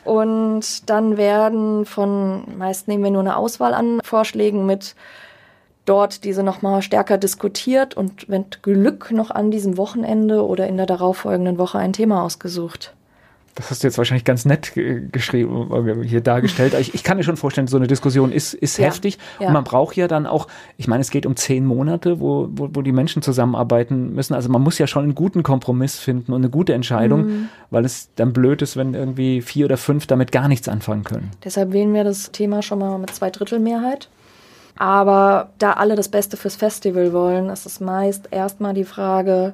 Und 0.03 0.89
dann 0.89 1.17
werden 1.17 1.85
von, 1.85 2.57
meist 2.57 2.87
nehmen 2.87 3.03
wir 3.03 3.11
nur 3.11 3.21
eine 3.21 3.37
Auswahl 3.37 3.73
an 3.73 3.99
Vorschlägen 4.03 4.65
mit, 4.65 4.95
dort 5.85 6.25
diese 6.25 6.43
nochmal 6.43 6.81
stärker 6.81 7.17
diskutiert 7.17 7.95
und 7.95 8.29
wenn 8.29 8.45
Glück 8.61 9.11
noch 9.11 9.31
an 9.31 9.51
diesem 9.51 9.77
Wochenende 9.77 10.45
oder 10.45 10.67
in 10.67 10.75
der 10.75 10.85
darauffolgenden 10.85 11.57
Woche 11.57 11.79
ein 11.79 11.93
Thema 11.93 12.23
ausgesucht 12.23 12.93
das 13.57 13.71
hast 13.71 13.83
du 13.83 13.87
jetzt 13.87 13.97
wahrscheinlich 13.97 14.23
ganz 14.23 14.45
nett 14.45 14.73
geschrieben, 14.75 16.03
hier 16.03 16.21
dargestellt. 16.21 16.75
Ich, 16.79 16.93
ich 16.93 17.03
kann 17.03 17.17
mir 17.17 17.23
schon 17.23 17.37
vorstellen, 17.37 17.65
so 17.65 17.77
eine 17.77 17.87
Diskussion 17.87 18.31
ist, 18.31 18.53
ist 18.53 18.77
ja, 18.77 18.85
heftig. 18.85 19.17
Ja. 19.39 19.47
Und 19.47 19.53
man 19.53 19.63
braucht 19.63 19.95
ja 19.95 20.07
dann 20.07 20.27
auch, 20.27 20.47
ich 20.77 20.87
meine, 20.87 21.01
es 21.01 21.09
geht 21.09 21.25
um 21.25 21.35
zehn 21.35 21.65
Monate, 21.65 22.19
wo, 22.19 22.49
wo, 22.51 22.69
wo 22.73 22.81
die 22.83 22.91
Menschen 22.91 23.23
zusammenarbeiten 23.23 24.13
müssen. 24.13 24.35
Also 24.35 24.49
man 24.49 24.61
muss 24.61 24.77
ja 24.77 24.85
schon 24.85 25.03
einen 25.03 25.15
guten 25.15 25.41
Kompromiss 25.41 25.97
finden 25.97 26.33
und 26.33 26.41
eine 26.41 26.51
gute 26.51 26.73
Entscheidung, 26.73 27.25
mhm. 27.25 27.49
weil 27.71 27.83
es 27.83 28.09
dann 28.15 28.31
blöd 28.31 28.61
ist, 28.61 28.77
wenn 28.77 28.93
irgendwie 28.93 29.41
vier 29.41 29.65
oder 29.65 29.77
fünf 29.77 30.05
damit 30.05 30.31
gar 30.31 30.47
nichts 30.47 30.67
anfangen 30.67 31.03
können. 31.03 31.31
Deshalb 31.43 31.73
wählen 31.73 31.93
wir 31.95 32.03
das 32.03 32.31
Thema 32.31 32.61
schon 32.61 32.77
mal 32.77 32.99
mit 32.99 33.09
zwei 33.09 33.31
Drittel 33.31 33.59
Mehrheit. 33.59 34.07
Aber 34.75 35.49
da 35.57 35.73
alle 35.73 35.95
das 35.95 36.09
Beste 36.09 36.37
fürs 36.37 36.55
Festival 36.55 37.11
wollen, 37.11 37.49
ist 37.49 37.65
es 37.65 37.79
meist 37.79 38.27
erstmal 38.29 38.75
die 38.75 38.83
Frage, 38.83 39.53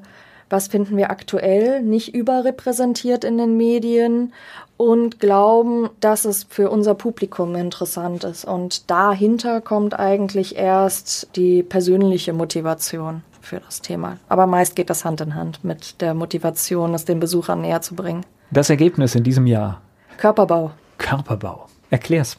was 0.54 0.68
finden 0.68 0.98
wir 0.98 1.10
aktuell 1.10 1.82
nicht 1.82 2.14
überrepräsentiert 2.14 3.24
in 3.24 3.40
den 3.40 3.58
Medien 3.58 4.34
und 4.78 5.20
glauben, 5.20 5.90
dass 6.00 6.26
es 6.26 6.44
für 6.48 6.70
unser 6.70 6.94
Publikum 6.94 7.56
interessant 7.56 8.24
ist. 8.24 8.46
Und 8.46 8.92
dahinter 8.92 9.62
kommt 9.62 10.00
eigentlich 10.00 10.56
erst 10.56 11.36
die 11.36 11.64
persönliche 11.64 12.34
Motivation 12.34 13.24
für 13.42 13.62
das 13.62 13.82
Thema. 13.82 14.18
Aber 14.30 14.46
meist 14.46 14.76
geht 14.76 14.92
das 14.92 15.04
Hand 15.06 15.22
in 15.22 15.34
Hand 15.34 15.64
mit 15.64 16.00
der 16.02 16.14
Motivation, 16.14 16.94
es 16.94 17.04
den 17.04 17.20
Besuchern 17.20 17.62
näher 17.62 17.82
zu 17.82 17.96
bringen. 17.96 18.24
Das 18.52 18.70
Ergebnis 18.70 19.16
in 19.16 19.24
diesem 19.24 19.48
Jahr? 19.48 19.82
Körperbau. 20.18 20.70
Körperbau. 21.00 21.66
Erklär's. 21.90 22.38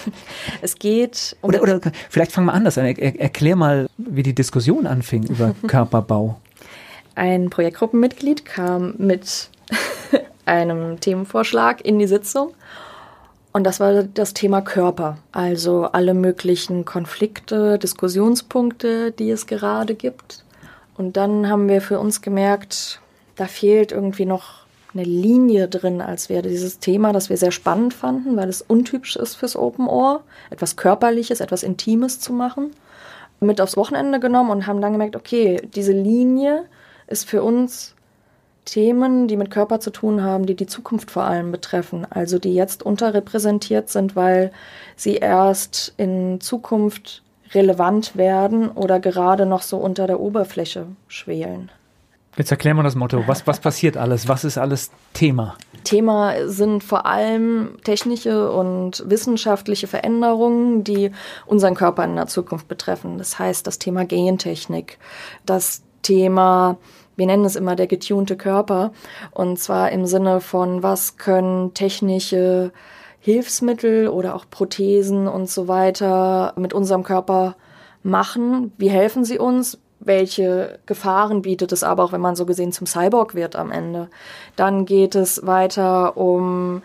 es 0.62 0.76
geht 0.76 1.36
um 1.40 1.48
oder, 1.48 1.62
oder 1.62 1.80
vielleicht 2.08 2.30
fangen 2.30 2.46
wir 2.46 2.54
anders 2.54 2.78
an. 2.78 2.86
Er, 2.86 3.20
erklär 3.20 3.56
mal, 3.56 3.88
wie 3.96 4.22
die 4.22 4.34
Diskussion 4.34 4.86
anfing 4.86 5.24
über 5.24 5.56
Körperbau 5.66 6.40
ein 7.18 7.50
Projektgruppenmitglied 7.50 8.44
kam 8.44 8.94
mit 8.96 9.50
einem 10.46 11.00
Themenvorschlag 11.00 11.84
in 11.84 11.98
die 11.98 12.06
Sitzung 12.06 12.54
Und 13.52 13.64
das 13.64 13.80
war 13.80 14.04
das 14.04 14.34
Thema 14.34 14.62
Körper. 14.62 15.18
Also 15.32 15.84
alle 15.84 16.14
möglichen 16.14 16.84
Konflikte, 16.84 17.78
Diskussionspunkte, 17.78 19.10
die 19.12 19.30
es 19.30 19.46
gerade 19.46 19.94
gibt. 19.94 20.44
Und 20.96 21.16
dann 21.16 21.48
haben 21.48 21.68
wir 21.68 21.80
für 21.80 21.98
uns 21.98 22.22
gemerkt, 22.22 23.00
da 23.36 23.46
fehlt 23.46 23.92
irgendwie 23.92 24.26
noch 24.26 24.66
eine 24.94 25.04
Linie 25.04 25.68
drin, 25.68 26.00
als 26.00 26.28
wäre 26.28 26.48
dieses 26.48 26.78
Thema, 26.78 27.12
das 27.12 27.28
wir 27.28 27.36
sehr 27.36 27.50
spannend 27.50 27.94
fanden, 27.94 28.36
weil 28.36 28.48
es 28.48 28.62
untypisch 28.62 29.16
ist 29.16 29.34
fürs 29.34 29.54
Open 29.54 29.86
Ohr, 29.86 30.22
etwas 30.50 30.76
Körperliches, 30.76 31.40
etwas 31.40 31.62
Intimes 31.62 32.20
zu 32.20 32.32
machen, 32.32 32.70
mit 33.40 33.60
aufs 33.60 33.76
Wochenende 33.76 34.18
genommen 34.18 34.50
und 34.50 34.66
haben 34.66 34.80
dann 34.80 34.92
gemerkt, 34.92 35.14
okay, 35.14 35.60
diese 35.74 35.92
Linie 35.92 36.64
ist 37.08 37.28
für 37.28 37.42
uns 37.42 37.94
Themen, 38.64 39.28
die 39.28 39.36
mit 39.36 39.50
Körper 39.50 39.80
zu 39.80 39.90
tun 39.90 40.22
haben, 40.22 40.44
die 40.44 40.54
die 40.54 40.66
Zukunft 40.66 41.10
vor 41.10 41.24
allem 41.24 41.52
betreffen, 41.52 42.06
also 42.10 42.38
die 42.38 42.54
jetzt 42.54 42.82
unterrepräsentiert 42.82 43.88
sind, 43.88 44.14
weil 44.14 44.52
sie 44.94 45.16
erst 45.16 45.94
in 45.96 46.40
Zukunft 46.40 47.22
relevant 47.54 48.16
werden 48.16 48.68
oder 48.68 49.00
gerade 49.00 49.46
noch 49.46 49.62
so 49.62 49.78
unter 49.78 50.06
der 50.06 50.20
Oberfläche 50.20 50.86
schwelen. 51.08 51.70
Jetzt 52.36 52.52
erklären 52.52 52.76
wir 52.76 52.84
das 52.84 52.94
Motto. 52.94 53.24
Was, 53.26 53.46
was 53.48 53.58
passiert 53.58 53.96
alles? 53.96 54.28
Was 54.28 54.44
ist 54.44 54.58
alles 54.58 54.92
Thema? 55.12 55.56
Thema 55.82 56.48
sind 56.48 56.84
vor 56.84 57.04
allem 57.04 57.78
technische 57.82 58.52
und 58.52 59.02
wissenschaftliche 59.06 59.88
Veränderungen, 59.88 60.84
die 60.84 61.10
unseren 61.46 61.74
Körper 61.74 62.04
in 62.04 62.14
der 62.14 62.28
Zukunft 62.28 62.68
betreffen. 62.68 63.18
Das 63.18 63.40
heißt, 63.40 63.66
das 63.66 63.80
Thema 63.80 64.04
Gentechnik, 64.04 64.98
das 65.46 65.82
Thema, 66.08 66.78
wir 67.16 67.26
nennen 67.26 67.44
es 67.44 67.54
immer 67.54 67.76
der 67.76 67.86
getunte 67.86 68.36
Körper, 68.36 68.92
und 69.30 69.58
zwar 69.58 69.92
im 69.92 70.06
Sinne 70.06 70.40
von, 70.40 70.82
was 70.82 71.18
können 71.18 71.74
technische 71.74 72.72
Hilfsmittel 73.20 74.08
oder 74.08 74.34
auch 74.34 74.46
Prothesen 74.48 75.28
und 75.28 75.50
so 75.50 75.68
weiter 75.68 76.54
mit 76.56 76.72
unserem 76.72 77.02
Körper 77.02 77.56
machen? 78.02 78.72
Wie 78.78 78.90
helfen 78.90 79.24
sie 79.24 79.38
uns? 79.38 79.78
welche 80.00 80.78
Gefahren 80.86 81.42
bietet 81.42 81.72
es 81.72 81.82
aber 81.82 82.04
auch, 82.04 82.12
wenn 82.12 82.20
man 82.20 82.36
so 82.36 82.46
gesehen 82.46 82.70
zum 82.70 82.86
Cyborg 82.86 83.34
wird 83.34 83.56
am 83.56 83.72
Ende. 83.72 84.08
Dann 84.54 84.86
geht 84.86 85.16
es 85.16 85.44
weiter 85.44 86.16
um 86.16 86.82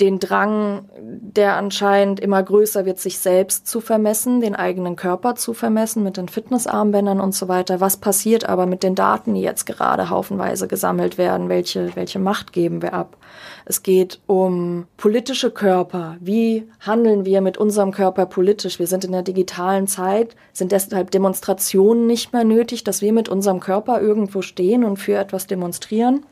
den 0.00 0.18
Drang, 0.18 0.88
der 0.98 1.56
anscheinend 1.56 2.20
immer 2.20 2.42
größer 2.42 2.84
wird, 2.84 2.98
sich 2.98 3.18
selbst 3.18 3.66
zu 3.66 3.80
vermessen, 3.80 4.40
den 4.40 4.54
eigenen 4.54 4.96
Körper 4.96 5.34
zu 5.34 5.54
vermessen 5.54 6.02
mit 6.02 6.16
den 6.16 6.28
Fitnessarmbändern 6.28 7.20
und 7.20 7.34
so 7.34 7.48
weiter. 7.48 7.80
Was 7.80 7.96
passiert 7.96 8.48
aber 8.48 8.66
mit 8.66 8.82
den 8.82 8.94
Daten, 8.94 9.34
die 9.34 9.40
jetzt 9.40 9.66
gerade 9.66 10.10
haufenweise 10.10 10.68
gesammelt 10.68 11.18
werden? 11.18 11.48
Welche, 11.48 11.94
welche 11.96 12.18
Macht 12.18 12.52
geben 12.52 12.82
wir 12.82 12.94
ab? 12.94 13.16
Es 13.64 13.82
geht 13.82 14.20
um 14.26 14.86
politische 14.96 15.50
Körper. 15.50 16.16
Wie 16.20 16.68
handeln 16.80 17.24
wir 17.24 17.40
mit 17.40 17.58
unserem 17.58 17.92
Körper 17.92 18.26
politisch? 18.26 18.78
Wir 18.78 18.86
sind 18.86 19.04
in 19.04 19.12
der 19.12 19.22
digitalen 19.22 19.86
Zeit, 19.86 20.36
sind 20.52 20.72
deshalb 20.72 21.10
Demonstrationen 21.10 22.06
nicht 22.06 22.32
mehr 22.32 22.44
nötig, 22.44 22.84
dass 22.84 23.02
wir 23.02 23.12
mit 23.12 23.28
unserem 23.28 23.60
Körper 23.60 24.00
irgendwo 24.00 24.42
stehen 24.42 24.84
und 24.84 24.96
für 24.96 25.16
etwas 25.16 25.46
demonstrieren. 25.46 26.24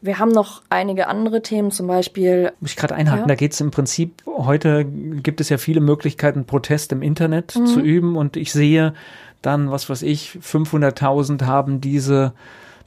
Wir 0.00 0.18
haben 0.18 0.30
noch 0.30 0.62
einige 0.70 1.08
andere 1.08 1.42
Themen, 1.42 1.70
zum 1.70 1.86
Beispiel. 1.86 2.52
Muss 2.60 2.70
ich 2.70 2.76
gerade 2.76 2.94
einhaken, 2.94 3.22
ja? 3.22 3.26
da 3.26 3.34
geht 3.34 3.52
es 3.52 3.60
im 3.60 3.70
Prinzip, 3.70 4.22
heute 4.26 4.84
gibt 4.84 5.40
es 5.40 5.48
ja 5.48 5.58
viele 5.58 5.80
Möglichkeiten, 5.80 6.44
Protest 6.44 6.92
im 6.92 7.02
Internet 7.02 7.56
mhm. 7.56 7.66
zu 7.66 7.80
üben 7.80 8.16
und 8.16 8.36
ich 8.36 8.52
sehe 8.52 8.94
dann, 9.42 9.70
was 9.70 9.88
weiß 9.88 10.02
ich, 10.02 10.38
500.000 10.42 11.44
haben 11.44 11.80
diese 11.80 12.32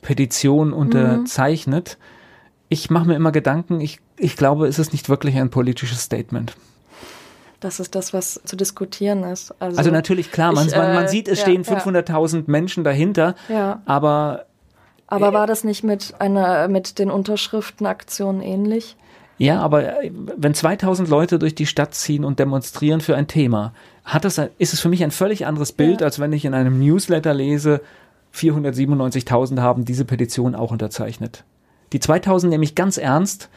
Petition 0.02 0.74
unterzeichnet. 0.74 1.98
Mhm 2.00 2.12
ich 2.72 2.90
mache 2.90 3.06
mir 3.06 3.16
immer 3.16 3.34
Gedanken, 3.34 3.82
ich, 3.82 4.00
ich 4.16 4.38
glaube, 4.38 4.66
es 4.66 4.80
ist 4.80 4.94
nicht 4.94 5.10
wirklich 5.10 5.36
ein 5.36 5.50
politisches 5.50 6.04
Statement. 6.04 6.56
Das 7.60 7.82
ist 7.82 7.96
das, 7.96 8.14
was 8.14 8.40
zu 8.46 8.56
diskutieren 8.56 9.24
ist. 9.24 9.54
Also, 9.60 9.78
also 9.78 9.92
natürlich, 9.92 10.32
klar, 10.32 10.54
man, 10.54 10.68
ich, 10.68 10.76
man, 10.76 10.96
man, 10.96 11.04
äh, 11.04 11.08
sieht, 11.10 11.28
es 11.28 11.40
ja, 11.40 11.48
stehen 11.48 11.66
500.000 11.66 12.38
ja. 12.38 12.44
Menschen 12.48 12.84
dahinter, 12.84 13.36
ja. 13.50 13.82
aber... 13.86 14.46
Aber 15.12 15.30
äh, 15.30 15.34
war 15.34 15.46
das 15.46 15.64
nicht 15.64 15.84
mit, 15.84 16.16
einer, 16.20 16.68
mit 16.68 16.98
den 16.98 17.12
Unterschriftenaktionen 17.12 18.42
ähnlich? 18.42 18.96
Ja, 19.38 19.60
aber 19.60 20.04
äh, 20.04 20.12
wenn 20.14 20.54
2000 20.54 21.10
Leute 21.10 21.38
durch 21.38 21.54
die 21.54 21.66
Stadt 21.66 21.94
ziehen 21.94 22.24
und 22.24 22.40
demonstrieren 22.40 23.02
für 23.02 23.16
ein 23.16 23.28
Thema, 23.28 23.74
hat 24.06 24.26
das, 24.26 24.40
ist 24.58 24.74
es 24.74 24.80
für 24.80 24.90
mich 24.90 25.04
ein 25.04 25.12
völlig 25.12 25.46
anderes 25.46 25.74
Bild, 25.74 26.02
ja. 26.02 26.06
als 26.06 26.20
wenn 26.20 26.34
ich 26.34 26.46
in 26.46 26.54
einem 26.54 26.80
Newsletter 26.80 27.34
lese, 27.34 27.82
497.000 28.34 29.60
haben 29.60 29.84
diese 29.84 30.06
Petition 30.06 30.56
auch 30.56 30.72
unterzeichnet. 30.72 31.44
Die 31.92 32.00
2000 32.00 32.50
nehme 32.50 32.64
ich 32.64 32.76
ganz 32.76 32.98
ernst. 32.98 33.50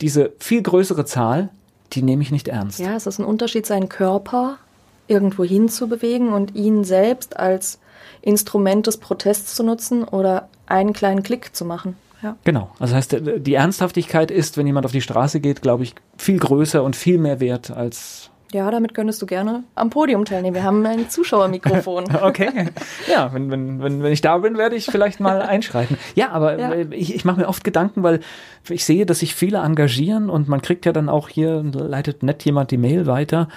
Diese 0.00 0.32
viel 0.38 0.60
größere 0.60 1.04
Zahl, 1.04 1.50
die 1.92 2.02
nehme 2.02 2.22
ich 2.22 2.32
nicht 2.32 2.48
ernst. 2.48 2.80
Ja, 2.80 2.96
es 2.96 3.06
ist 3.06 3.20
ein 3.20 3.24
Unterschied, 3.24 3.64
seinen 3.64 3.88
Körper 3.88 4.58
irgendwo 5.06 5.44
hinzubewegen 5.44 6.32
und 6.32 6.56
ihn 6.56 6.82
selbst 6.82 7.38
als 7.38 7.78
Instrument 8.26 8.86
des 8.86 8.98
Protests 8.98 9.54
zu 9.54 9.62
nutzen 9.62 10.04
oder 10.04 10.48
einen 10.66 10.92
kleinen 10.92 11.22
Klick 11.22 11.54
zu 11.54 11.64
machen. 11.64 11.96
Ja. 12.22 12.36
Genau. 12.44 12.70
Also 12.80 12.96
heißt, 12.96 13.16
die 13.38 13.54
Ernsthaftigkeit 13.54 14.30
ist, 14.30 14.56
wenn 14.56 14.66
jemand 14.66 14.84
auf 14.84 14.92
die 14.92 15.00
Straße 15.00 15.38
geht, 15.40 15.62
glaube 15.62 15.84
ich, 15.84 15.94
viel 16.16 16.38
größer 16.38 16.82
und 16.82 16.96
viel 16.96 17.18
mehr 17.18 17.40
wert 17.40 17.70
als 17.70 18.30
ja, 18.52 18.70
damit 18.70 18.94
könntest 18.94 19.20
du 19.20 19.26
gerne 19.26 19.64
am 19.74 19.90
Podium 19.90 20.24
teilnehmen. 20.24 20.54
Wir 20.54 20.62
haben 20.62 20.86
ein 20.86 21.10
Zuschauermikrofon. 21.10 22.04
okay. 22.22 22.70
Ja, 23.10 23.34
wenn, 23.34 23.50
wenn, 23.50 23.82
wenn, 23.82 24.02
wenn 24.04 24.12
ich 24.12 24.20
da 24.20 24.38
bin, 24.38 24.56
werde 24.56 24.76
ich 24.76 24.86
vielleicht 24.86 25.18
mal 25.18 25.42
einschreiten. 25.42 25.98
Ja, 26.14 26.30
aber 26.30 26.58
ja. 26.58 26.74
ich, 26.90 27.14
ich 27.14 27.24
mache 27.24 27.40
mir 27.40 27.48
oft 27.48 27.64
Gedanken, 27.64 28.04
weil 28.04 28.20
ich 28.68 28.84
sehe, 28.84 29.04
dass 29.04 29.18
sich 29.18 29.34
viele 29.34 29.58
engagieren 29.58 30.30
und 30.30 30.48
man 30.48 30.62
kriegt 30.62 30.86
ja 30.86 30.92
dann 30.92 31.08
auch 31.08 31.28
hier, 31.28 31.60
leitet 31.62 32.22
nett 32.22 32.44
jemand 32.44 32.70
die 32.70 32.78
Mail 32.78 33.06
weiter. 33.06 33.48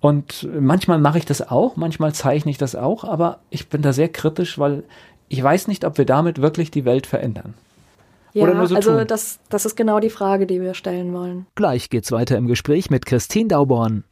Und 0.00 0.48
manchmal 0.58 0.98
mache 0.98 1.18
ich 1.18 1.24
das 1.24 1.48
auch, 1.48 1.76
manchmal 1.76 2.14
zeichne 2.14 2.50
ich 2.50 2.58
das 2.58 2.74
auch, 2.74 3.04
aber 3.04 3.40
ich 3.50 3.68
bin 3.68 3.82
da 3.82 3.92
sehr 3.92 4.08
kritisch, 4.08 4.58
weil 4.58 4.84
ich 5.28 5.42
weiß 5.42 5.68
nicht, 5.68 5.84
ob 5.84 5.98
wir 5.98 6.04
damit 6.04 6.40
wirklich 6.40 6.70
die 6.70 6.84
Welt 6.84 7.06
verändern. 7.06 7.54
Ja, 8.32 8.66
so 8.66 8.74
also 8.74 9.04
das, 9.04 9.38
das 9.48 9.64
ist 9.64 9.76
genau 9.76 9.98
die 9.98 10.10
Frage, 10.10 10.46
die 10.46 10.60
wir 10.60 10.74
stellen 10.74 11.14
wollen. 11.14 11.46
Gleich 11.54 11.88
geht's 11.88 12.12
weiter 12.12 12.36
im 12.36 12.46
Gespräch 12.46 12.90
mit 12.90 13.06
Christine 13.06 13.48
Dauborn. 13.48 14.04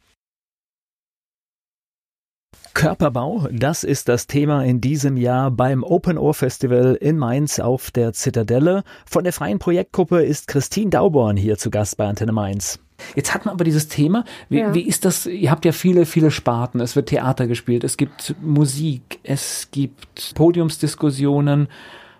Körperbau, 2.73 3.47
das 3.51 3.85
ist 3.85 4.09
das 4.09 4.27
Thema 4.27 4.65
in 4.65 4.81
diesem 4.81 5.15
Jahr 5.15 5.49
beim 5.49 5.83
Open 5.83 6.17
Ohr 6.17 6.33
Festival 6.33 6.95
in 6.99 7.17
Mainz 7.17 7.59
auf 7.59 7.89
der 7.91 8.11
Zitadelle. 8.11 8.83
Von 9.05 9.23
der 9.23 9.31
freien 9.31 9.59
Projektgruppe 9.59 10.23
ist 10.23 10.47
Christine 10.47 10.89
Dauborn 10.89 11.37
hier 11.37 11.57
zu 11.57 11.69
Gast 11.69 11.95
bei 11.95 12.05
Antenne 12.05 12.33
Mainz. 12.33 12.79
Jetzt 13.15 13.33
hat 13.33 13.45
man 13.45 13.53
aber 13.53 13.63
dieses 13.63 13.87
Thema, 13.87 14.23
wie, 14.49 14.59
ja. 14.59 14.73
wie 14.73 14.81
ist 14.81 15.05
das, 15.05 15.25
ihr 15.25 15.51
habt 15.51 15.65
ja 15.65 15.71
viele, 15.71 16.05
viele 16.05 16.31
Sparten, 16.31 16.79
es 16.79 16.95
wird 16.95 17.09
Theater 17.09 17.47
gespielt, 17.47 17.83
es 17.83 17.97
gibt 17.97 18.35
Musik, 18.41 19.19
es 19.23 19.69
gibt 19.71 20.33
Podiumsdiskussionen, 20.35 21.67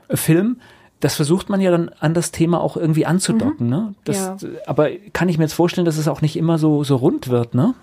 Film 0.10 0.58
das 1.02 1.16
versucht 1.16 1.50
man 1.50 1.62
ja 1.62 1.70
dann 1.72 1.90
an 2.00 2.14
das 2.16 2.32
Thema 2.32 2.62
auch 2.62 2.78
irgendwie 2.78 3.06
anzudocken. 3.06 3.68
Mhm. 3.68 3.70
Ne? 3.70 3.94
Das, 4.06 4.18
ja. 4.18 4.38
Aber 4.66 4.90
kann 5.14 5.30
ich 5.30 5.38
mir 5.38 5.44
jetzt 5.44 5.54
vorstellen, 5.54 5.86
dass 5.86 5.98
es 5.98 6.08
auch 6.08 6.22
nicht 6.22 6.36
immer 6.36 6.58
so, 6.58 6.84
so 6.84 6.96
rund 6.96 7.28
wird, 7.28 7.54
ne? 7.54 7.76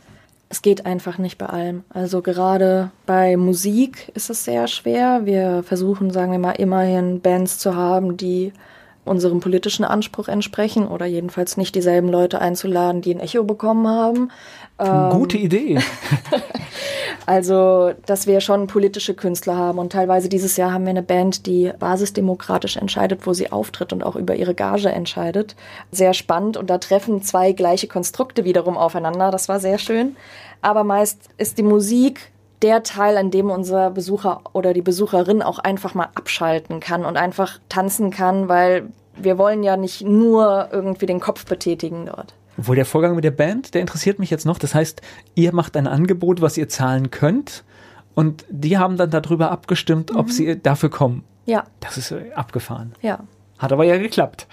es 0.53 0.61
geht 0.61 0.85
einfach 0.85 1.17
nicht 1.17 1.39
bei 1.39 1.47
allem. 1.47 1.83
Also 1.89 2.21
gerade 2.21 2.91
bei 3.07 3.39
Musik 3.39 4.13
ist 4.15 4.29
es 4.29 4.45
sehr 4.45 4.69
schwer. 4.69 5.23
Wir 5.25 5.63
versuchen, 5.63 6.11
sagen 6.11 6.31
wir 6.31 6.39
mal, 6.39 6.53
immerhin 6.53 7.23
Bands 7.23 7.57
zu 7.57 7.75
haben, 7.75 8.19
die 8.19 8.53
unserem 9.05 9.41
politischen 9.41 9.85
Anspruch 9.85 10.29
entsprechen 10.29 10.87
oder 10.87 11.07
jedenfalls 11.07 11.57
nicht 11.57 11.75
dieselben 11.75 12.09
Leute 12.09 12.41
einzuladen, 12.41 13.03
die 13.03 13.15
ein 13.15 13.21
Echo 13.21 13.43
bekommen 13.43 13.89
haben. 13.89 14.31
Gute 14.79 15.39
ähm, 15.39 15.45
Idee. 15.45 15.81
also, 17.27 17.93
dass 18.07 18.27
wir 18.27 18.41
schon 18.41 18.69
politische 18.69 19.15
Künstler 19.15 19.57
haben 19.57 19.79
und 19.79 19.93
teilweise 19.93 20.29
dieses 20.29 20.57
Jahr 20.57 20.73
haben 20.73 20.85
wir 20.85 20.91
eine 20.91 21.03
Band, 21.03 21.47
die 21.47 21.73
basisdemokratisch 21.79 22.77
entscheidet, 22.77 23.27
wo 23.27 23.33
sie 23.33 23.51
auftritt 23.51 23.93
und 23.93 24.05
auch 24.05 24.17
über 24.17 24.37
ihre 24.37 24.55
Gage 24.55 24.91
entscheidet. 24.91 25.57
Sehr 25.91 26.15
spannend 26.15 26.57
und 26.57 26.71
da 26.71 26.79
treffen 26.79 27.23
zwei 27.23 27.53
gleiche 27.53 27.89
Konstrukte 27.89 28.45
wiederum 28.45 28.77
aufeinander. 28.77 29.31
Das 29.31 29.49
war 29.49 29.59
sehr 29.59 29.79
schön. 29.79 30.17
Aber 30.61 30.85
meist 30.85 31.29
ist 31.39 31.59
die 31.59 31.65
Musik 31.65 32.33
der 32.63 32.83
Teil, 32.83 33.17
an 33.17 33.31
dem 33.31 33.51
unser 33.51 33.91
Besucher 33.91 34.41
oder 34.53 34.73
die 34.73 34.83
Besucherin 34.83 35.43
auch 35.43 35.59
einfach 35.59 35.95
mal 35.95 36.09
abschalten 36.15 36.81
kann 36.81 37.05
und 37.05 37.17
einfach 37.17 37.59
tanzen 37.69 38.11
kann, 38.11 38.49
weil 38.49 38.89
wir 39.17 39.39
wollen 39.39 39.63
ja 39.63 39.77
nicht 39.77 40.03
nur 40.03 40.69
irgendwie 40.73 41.07
den 41.07 41.21
Kopf 41.21 41.45
betätigen 41.45 42.07
dort. 42.07 42.35
Obwohl 42.59 42.77
der 42.77 42.87
Vorgang 42.87 43.15
mit 43.15 43.25
der 43.25 43.31
Band, 43.31 43.75
der 43.75 43.81
interessiert 43.81 44.19
mich 44.19 44.31
jetzt 44.31 44.47
noch. 44.47 44.59
Das 44.59 44.75
heißt, 44.75 45.01
ihr 45.35 45.55
macht 45.55 45.77
ein 45.77 45.87
Angebot, 45.87 46.41
was 46.41 46.57
ihr 46.57 46.69
zahlen 46.69 47.11
könnt 47.11 47.65
und 48.15 48.45
die 48.51 48.79
haben 48.79 48.97
dann 48.97 49.11
darüber 49.11 49.51
abgestimmt, 49.51 50.13
mhm. 50.13 50.19
ob 50.19 50.31
sie 50.31 50.61
dafür 50.61 50.91
kommen. 50.91 51.25
Ja. 51.47 51.65
Das 51.81 51.97
ist 51.97 52.15
abgefahren. 52.35 52.93
Ja. 53.01 53.21
Hat 53.59 53.73
aber 53.73 53.85
ja 53.85 53.97
geklappt. 53.97 54.47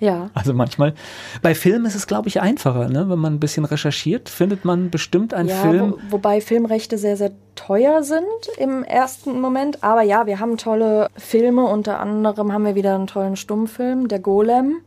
Ja. 0.00 0.30
Also 0.32 0.54
manchmal. 0.54 0.94
Bei 1.42 1.54
Filmen 1.54 1.84
ist 1.84 1.94
es, 1.94 2.06
glaube 2.06 2.28
ich, 2.28 2.40
einfacher, 2.40 2.88
ne? 2.88 3.08
Wenn 3.08 3.18
man 3.18 3.34
ein 3.34 3.40
bisschen 3.40 3.66
recherchiert, 3.66 4.30
findet 4.30 4.64
man 4.64 4.90
bestimmt 4.90 5.34
einen 5.34 5.50
ja, 5.50 5.56
Film. 5.56 5.94
Wo, 6.08 6.12
wobei 6.12 6.40
Filmrechte 6.40 6.96
sehr, 6.96 7.18
sehr 7.18 7.32
teuer 7.54 8.02
sind 8.02 8.24
im 8.56 8.82
ersten 8.82 9.40
Moment. 9.40 9.84
Aber 9.84 10.02
ja, 10.02 10.26
wir 10.26 10.40
haben 10.40 10.56
tolle 10.56 11.08
Filme. 11.16 11.64
Unter 11.64 12.00
anderem 12.00 12.52
haben 12.52 12.64
wir 12.64 12.74
wieder 12.74 12.94
einen 12.94 13.06
tollen 13.06 13.36
Stummfilm, 13.36 14.08
der 14.08 14.20
Golem. 14.20 14.78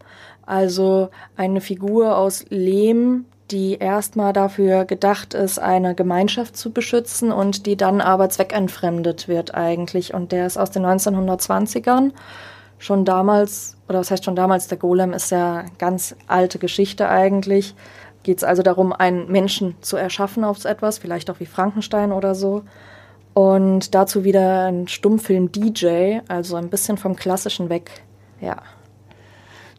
Also 0.45 1.09
eine 1.37 1.61
Figur 1.61 2.17
aus 2.17 2.45
Lehm, 2.49 3.25
die 3.51 3.75
erstmal 3.75 4.33
dafür 4.33 4.83
gedacht 4.85 5.35
ist, 5.35 5.59
eine 5.59 5.93
Gemeinschaft 5.93 6.57
zu 6.57 6.71
beschützen 6.71 7.31
und 7.31 7.67
die 7.67 7.77
dann 7.77 8.01
aber 8.01 8.29
zweckentfremdet 8.29 9.27
wird 9.27 9.53
eigentlich. 9.53 10.15
Und 10.15 10.31
der 10.31 10.47
ist 10.47 10.57
aus 10.57 10.71
den 10.71 10.83
1920ern. 10.85 12.11
Schon 12.77 13.05
damals, 13.05 13.77
oder 13.87 13.99
was 13.99 14.11
heißt 14.11 14.25
schon 14.25 14.35
damals, 14.35 14.67
der 14.67 14.77
Golem 14.77 15.13
ist 15.13 15.31
ja 15.31 15.65
ganz 15.77 16.15
alte 16.27 16.59
Geschichte 16.59 17.07
eigentlich. 17.07 17.75
Geht 18.23 18.37
es 18.37 18.43
also 18.43 18.63
darum, 18.63 18.93
einen 18.93 19.31
Menschen 19.31 19.75
zu 19.81 19.97
erschaffen 19.97 20.43
auf 20.43 20.63
etwas, 20.65 20.97
vielleicht 20.97 21.29
auch 21.29 21.39
wie 21.39 21.45
Frankenstein 21.45 22.11
oder 22.11 22.35
so. 22.35 22.63
Und 23.33 23.95
dazu 23.95 24.23
wieder 24.23 24.65
ein 24.67 24.87
Stummfilm 24.87 25.51
DJ, 25.51 26.19
also 26.27 26.55
ein 26.55 26.69
bisschen 26.69 26.97
vom 26.97 27.15
Klassischen 27.15 27.69
weg. 27.69 28.03
Ja. 28.41 28.57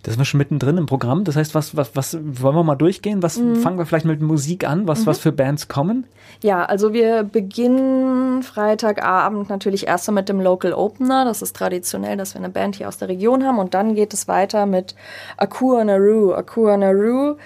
Das 0.04 0.12
sind 0.12 0.20
wir 0.20 0.26
schon 0.26 0.38
mittendrin 0.38 0.76
im 0.76 0.84
Programm. 0.84 1.24
Das 1.24 1.34
heißt, 1.34 1.54
was, 1.54 1.76
was, 1.76 1.96
was 1.96 2.18
wollen 2.22 2.54
wir 2.54 2.62
mal 2.62 2.74
durchgehen? 2.74 3.22
Was 3.22 3.38
mhm. 3.38 3.56
fangen 3.56 3.78
wir 3.78 3.86
vielleicht 3.86 4.04
mit 4.04 4.20
Musik 4.20 4.68
an? 4.68 4.86
Was, 4.86 5.00
mhm. 5.00 5.06
was 5.06 5.18
für 5.18 5.32
Bands 5.32 5.66
kommen? 5.66 6.06
Ja, 6.42 6.62
also 6.66 6.92
wir 6.92 7.22
beginnen 7.24 8.42
Freitagabend 8.42 9.48
natürlich 9.48 9.86
erst 9.86 10.10
mit 10.10 10.28
dem 10.28 10.42
Local 10.42 10.74
Opener. 10.74 11.24
Das 11.24 11.40
ist 11.40 11.56
traditionell, 11.56 12.18
dass 12.18 12.34
wir 12.34 12.40
eine 12.40 12.50
Band 12.50 12.76
hier 12.76 12.88
aus 12.88 12.98
der 12.98 13.08
Region 13.08 13.44
haben. 13.44 13.58
Und 13.58 13.72
dann 13.72 13.94
geht 13.94 14.12
es 14.12 14.28
weiter 14.28 14.66
mit 14.66 14.94
Akua 15.38 15.82
Naru. 15.84 16.34
Akua 16.34 16.76
Naru 16.76 17.36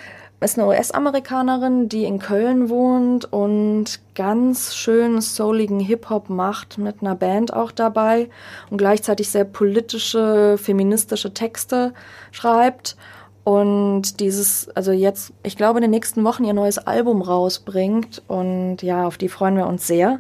ist 0.41 0.59
eine 0.59 0.68
US-Amerikanerin, 0.68 1.89
die 1.89 2.05
in 2.05 2.20
Köln 2.20 2.68
wohnt 2.68 3.32
und 3.32 4.01
ganz 4.14 4.74
schön 4.76 5.20
souligen 5.20 5.80
Hip-Hop 5.80 6.30
macht, 6.30 6.78
mit 6.78 7.01
einer 7.01 7.16
Band 7.16 7.53
auch 7.53 7.72
dabei 7.72 8.28
und 8.70 8.78
gleichzeitig 8.78 9.30
sehr 9.30 9.45
politische, 9.45 10.57
feministische 10.57 11.34
Texte 11.34 11.93
schreibt. 12.30 12.97
Und 13.43 14.20
dieses, 14.20 14.68
also 14.76 14.93
jetzt, 14.93 15.32
ich 15.43 15.57
glaube, 15.57 15.78
in 15.78 15.82
den 15.82 15.91
nächsten 15.91 16.22
Wochen 16.22 16.45
ihr 16.45 16.53
neues 16.53 16.78
Album 16.78 17.22
rausbringt. 17.22 18.22
Und 18.28 18.82
ja, 18.82 19.07
auf 19.07 19.16
die 19.16 19.28
freuen 19.28 19.57
wir 19.57 19.66
uns 19.66 19.86
sehr. 19.86 20.18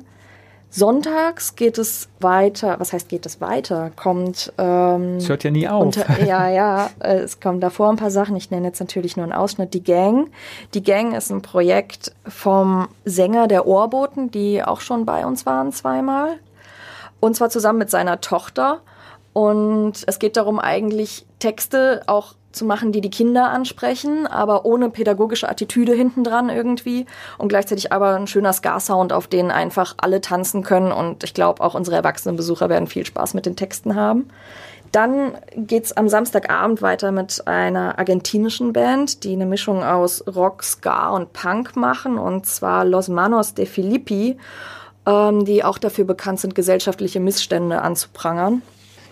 Sonntags 0.70 1.56
geht 1.56 1.78
es 1.78 2.08
weiter, 2.20 2.78
was 2.78 2.92
heißt 2.92 3.08
geht 3.08 3.24
es 3.24 3.40
weiter? 3.40 3.90
Kommt. 3.96 4.52
Ähm, 4.58 5.16
es 5.16 5.28
hört 5.28 5.42
ja 5.42 5.50
nie 5.50 5.66
auf. 5.66 5.82
Unter, 5.82 6.22
ja, 6.22 6.48
ja, 6.48 6.90
äh, 7.00 7.18
es 7.18 7.40
kommen 7.40 7.60
davor 7.60 7.88
ein 7.88 7.96
paar 7.96 8.10
Sachen. 8.10 8.36
Ich 8.36 8.50
nenne 8.50 8.66
jetzt 8.66 8.80
natürlich 8.80 9.16
nur 9.16 9.24
einen 9.24 9.32
Ausschnitt. 9.32 9.72
Die 9.72 9.82
Gang. 9.82 10.30
Die 10.74 10.82
Gang 10.82 11.14
ist 11.16 11.30
ein 11.30 11.40
Projekt 11.40 12.12
vom 12.26 12.88
Sänger 13.06 13.48
der 13.48 13.66
Ohrboten, 13.66 14.30
die 14.30 14.62
auch 14.62 14.80
schon 14.80 15.06
bei 15.06 15.24
uns 15.24 15.46
waren 15.46 15.72
zweimal. 15.72 16.38
Und 17.20 17.34
zwar 17.34 17.48
zusammen 17.48 17.78
mit 17.78 17.90
seiner 17.90 18.20
Tochter. 18.20 18.82
Und 19.32 20.04
es 20.06 20.18
geht 20.18 20.36
darum, 20.36 20.58
eigentlich 20.58 21.24
Texte 21.38 22.02
auch 22.06 22.34
zu 22.52 22.64
machen, 22.64 22.92
die 22.92 23.00
die 23.00 23.10
Kinder 23.10 23.50
ansprechen, 23.50 24.26
aber 24.26 24.64
ohne 24.64 24.90
pädagogische 24.90 25.48
Attitüde 25.48 25.92
hintendran 25.92 26.48
irgendwie 26.48 27.06
und 27.36 27.48
gleichzeitig 27.48 27.92
aber 27.92 28.16
ein 28.16 28.26
schöner 28.26 28.52
Ska-Sound, 28.52 29.12
auf 29.12 29.26
den 29.26 29.50
einfach 29.50 29.94
alle 29.98 30.20
tanzen 30.20 30.62
können 30.62 30.92
und 30.92 31.24
ich 31.24 31.34
glaube 31.34 31.62
auch 31.62 31.74
unsere 31.74 31.96
erwachsenen 31.96 32.36
Besucher 32.36 32.68
werden 32.68 32.86
viel 32.86 33.04
Spaß 33.04 33.34
mit 33.34 33.46
den 33.46 33.56
Texten 33.56 33.94
haben. 33.94 34.28
Dann 34.92 35.36
geht's 35.54 35.92
am 35.92 36.08
Samstagabend 36.08 36.80
weiter 36.80 37.12
mit 37.12 37.46
einer 37.46 37.98
argentinischen 37.98 38.72
Band, 38.72 39.24
die 39.24 39.34
eine 39.34 39.44
Mischung 39.44 39.84
aus 39.84 40.24
Rock, 40.26 40.62
Ska 40.62 41.10
und 41.10 41.34
Punk 41.34 41.76
machen 41.76 42.16
und 42.16 42.46
zwar 42.46 42.86
Los 42.86 43.08
Manos 43.08 43.52
de 43.52 43.66
Filippi, 43.66 44.38
ähm, 45.06 45.44
die 45.44 45.62
auch 45.62 45.76
dafür 45.76 46.06
bekannt 46.06 46.40
sind, 46.40 46.54
gesellschaftliche 46.54 47.20
Missstände 47.20 47.82
anzuprangern. 47.82 48.62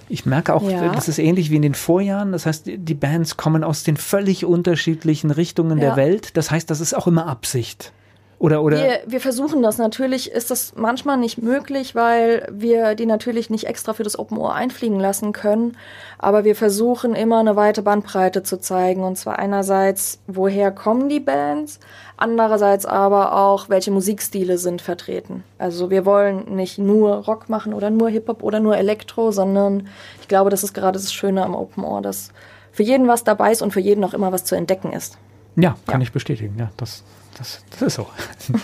Ich 0.08 0.26
merke 0.26 0.54
auch, 0.54 0.68
ja. 0.68 0.92
das 0.92 1.08
ist 1.08 1.18
ähnlich 1.18 1.50
wie 1.50 1.56
in 1.56 1.62
den 1.62 1.74
Vorjahren. 1.74 2.32
Das 2.32 2.46
heißt, 2.46 2.66
die 2.66 2.94
Bands 2.94 3.36
kommen 3.36 3.64
aus 3.64 3.82
den 3.82 3.96
völlig 3.96 4.44
unterschiedlichen 4.44 5.30
Richtungen 5.30 5.78
ja. 5.78 5.86
der 5.86 5.96
Welt. 5.96 6.36
Das 6.36 6.50
heißt, 6.50 6.70
das 6.70 6.80
ist 6.80 6.94
auch 6.94 7.06
immer 7.06 7.26
Absicht. 7.26 7.92
Oder, 8.38 8.62
oder? 8.62 8.76
Wir, 8.76 9.00
wir 9.06 9.20
versuchen 9.20 9.62
das. 9.62 9.78
Natürlich 9.78 10.30
ist 10.30 10.50
das 10.50 10.74
manchmal 10.76 11.16
nicht 11.16 11.40
möglich, 11.40 11.94
weil 11.94 12.46
wir 12.52 12.94
die 12.94 13.06
natürlich 13.06 13.48
nicht 13.48 13.66
extra 13.66 13.94
für 13.94 14.02
das 14.02 14.18
Open 14.18 14.36
Ohr 14.36 14.54
einfliegen 14.54 15.00
lassen 15.00 15.32
können. 15.32 15.76
Aber 16.18 16.44
wir 16.44 16.54
versuchen 16.54 17.14
immer 17.14 17.38
eine 17.40 17.56
weite 17.56 17.80
Bandbreite 17.80 18.42
zu 18.42 18.58
zeigen. 18.58 19.04
Und 19.04 19.16
zwar 19.16 19.38
einerseits, 19.38 20.18
woher 20.26 20.70
kommen 20.70 21.08
die 21.08 21.20
Bands? 21.20 21.80
Andererseits 22.18 22.84
aber 22.84 23.34
auch, 23.34 23.70
welche 23.70 23.90
Musikstile 23.90 24.58
sind 24.58 24.82
vertreten. 24.82 25.42
Also 25.56 25.88
wir 25.88 26.04
wollen 26.04 26.54
nicht 26.56 26.78
nur 26.78 27.24
Rock 27.24 27.48
machen 27.48 27.72
oder 27.72 27.88
nur 27.88 28.10
Hip-Hop 28.10 28.42
oder 28.42 28.60
nur 28.60 28.76
Elektro, 28.76 29.30
sondern 29.30 29.88
ich 30.20 30.28
glaube, 30.28 30.50
das 30.50 30.62
ist 30.62 30.74
gerade 30.74 30.98
das 30.98 31.12
Schöne 31.12 31.42
am 31.42 31.54
Open 31.54 31.84
Ohr, 31.84 32.02
dass 32.02 32.30
für 32.70 32.82
jeden 32.82 33.08
was 33.08 33.24
dabei 33.24 33.52
ist 33.52 33.62
und 33.62 33.72
für 33.72 33.80
jeden 33.80 34.04
auch 34.04 34.12
immer 34.12 34.30
was 34.32 34.44
zu 34.44 34.54
entdecken 34.54 34.92
ist. 34.92 35.16
Ja, 35.56 35.76
kann 35.86 36.02
ja. 36.02 36.04
ich 36.04 36.12
bestätigen. 36.12 36.56
Ja, 36.58 36.70
das 36.76 37.02
das, 37.38 37.64
das 37.70 37.82
ist 37.82 37.94
so. 37.94 38.08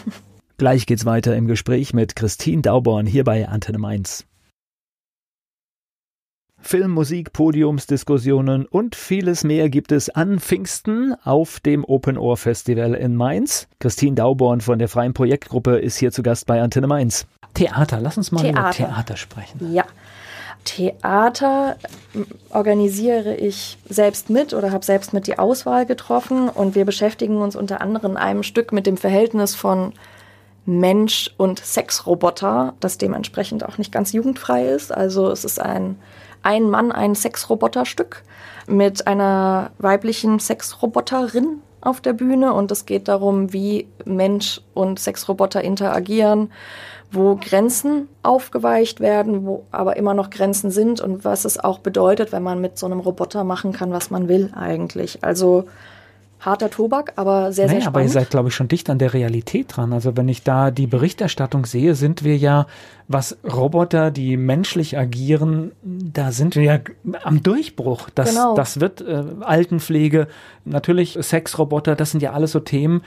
Gleich 0.59 0.87
geht's 0.87 1.05
weiter 1.05 1.37
im 1.37 1.47
Gespräch 1.47 1.93
mit 1.93 2.17
Christine 2.17 2.63
Dauborn 2.63 3.07
hier 3.07 3.25
bei 3.25 3.49
Antenne 3.49 3.79
Mainz. 3.79 4.27
Film, 6.65 6.93
Musik, 6.93 7.33
Podiumsdiskussionen 7.33 8.67
und 8.67 8.95
vieles 8.95 9.43
mehr 9.43 9.69
gibt 9.69 9.91
es 9.91 10.09
an 10.11 10.39
Pfingsten 10.39 11.15
auf 11.25 11.59
dem 11.59 11.85
Open 11.85 12.17
Ohr 12.17 12.37
Festival 12.37 12.95
in 12.95 13.17
Mainz. 13.17 13.67
Christine 13.81 14.15
Dauborn 14.15 14.61
von 14.61 14.79
der 14.79 14.89
Freien 14.89 15.13
Projektgruppe 15.13 15.79
ist 15.79 15.97
hier 15.97 16.13
zu 16.13 16.23
Gast 16.23 16.47
bei 16.47 16.63
Antenne 16.63 16.87
Mainz. 16.87 17.27
Theater, 17.55 18.01
lass 18.01 18.17
uns 18.17 18.31
mal 18.31 18.43
Theater. 18.43 18.61
über 18.61 18.71
Theater 18.71 19.17
sprechen. 19.17 19.73
Ja, 19.75 19.85
Theater 20.65 21.77
organisiere 22.51 23.35
ich 23.35 23.79
selbst 23.89 24.31
mit 24.31 24.55
oder 24.55 24.71
habe 24.71 24.85
selbst 24.85 25.13
mit 25.13 25.27
die 25.27 25.39
Auswahl 25.39 25.87
getroffen. 25.87 26.49
Und 26.49 26.75
wir 26.75 26.85
beschäftigen 26.85 27.39
uns 27.39 27.57
unter 27.57 27.81
anderem 27.81 28.13
in 28.13 28.17
einem 28.17 28.43
Stück 28.43 28.73
mit 28.73 28.87
dem 28.87 28.97
Verhältnis 28.97 29.55
von 29.55 29.93
Mensch 30.65 31.31
und 31.39 31.59
Sexroboter, 31.59 32.75
das 32.79 32.97
dementsprechend 32.97 33.65
auch 33.65 33.79
nicht 33.79 33.91
ganz 33.91 34.13
jugendfrei 34.13 34.67
ist. 34.67 34.93
Also 34.93 35.31
es 35.31 35.45
ist 35.45 35.61
ein 35.61 35.97
ein 36.43 36.69
Mann, 36.69 36.93
ein 36.93 37.15
Sexroboterstück 37.15 38.23
mit 38.67 39.07
einer 39.07 39.71
weiblichen 39.79 40.39
Sexroboterin 40.39 41.61
auf 41.81 42.01
der 42.01 42.13
Bühne. 42.13 42.53
Und 42.53 42.71
es 42.71 42.87
geht 42.87 43.09
darum, 43.09 43.53
wie 43.53 43.89
Mensch 44.05 44.61
und 44.75 44.99
Sexroboter 44.99 45.63
interagieren 45.63 46.51
wo 47.13 47.37
Grenzen 47.37 48.09
aufgeweicht 48.23 49.01
werden, 49.01 49.45
wo 49.45 49.65
aber 49.71 49.97
immer 49.97 50.15
noch 50.15 50.31
Grenzen 50.31 50.71
sind 50.71 51.01
und 51.01 51.25
was 51.25 51.45
es 51.45 51.59
auch 51.59 51.79
bedeutet, 51.79 52.33
wenn 52.33 52.43
man 52.43 52.61
mit 52.61 52.79
so 52.79 52.87
einem 52.87 53.01
Roboter 53.01 53.45
machen 53.45 53.73
kann, 53.73 53.93
was 53.93 54.11
man 54.11 54.29
will 54.29 54.51
eigentlich. 54.55 55.23
Also 55.23 55.65
harter 56.41 56.71
Tobak, 56.71 57.13
aber 57.17 57.53
sehr, 57.53 57.67
naja, 57.67 57.75
sehr 57.75 57.83
spannend. 57.83 57.87
Aber 57.87 58.03
ihr 58.03 58.09
seid, 58.09 58.31
glaube 58.31 58.49
ich, 58.49 58.55
schon 58.55 58.69
dicht 58.69 58.91
an 58.91 58.99
der 58.99 59.15
Realität 59.15 59.77
dran. 59.77 59.93
Also 59.93 60.17
wenn 60.17 60.29
ich 60.29 60.43
da 60.43 60.71
die 60.71 60.87
Berichterstattung 60.87 61.67
sehe, 61.67 61.95
sind 61.95 62.25
wir 62.25 62.37
ja, 62.37 62.67
was 63.09 63.37
Roboter, 63.45 64.11
die 64.11 64.37
menschlich 64.37 64.99
agieren, 64.99 65.73
da 65.83 66.33
sind 66.33 66.57
wir 66.57 66.63
ja 66.63 66.79
am 67.23 67.43
Durchbruch. 67.43 68.11
Das, 68.15 68.31
genau. 68.31 68.55
das 68.55 68.81
wird 68.81 69.01
äh, 69.03 69.23
Altenpflege, 69.41 70.27
natürlich 70.65 71.19
Sexroboter, 71.21 71.95
das 71.95 72.11
sind 72.11 72.23
ja 72.23 72.33
alles 72.33 72.53
so 72.53 72.61
Themen, 72.61 73.03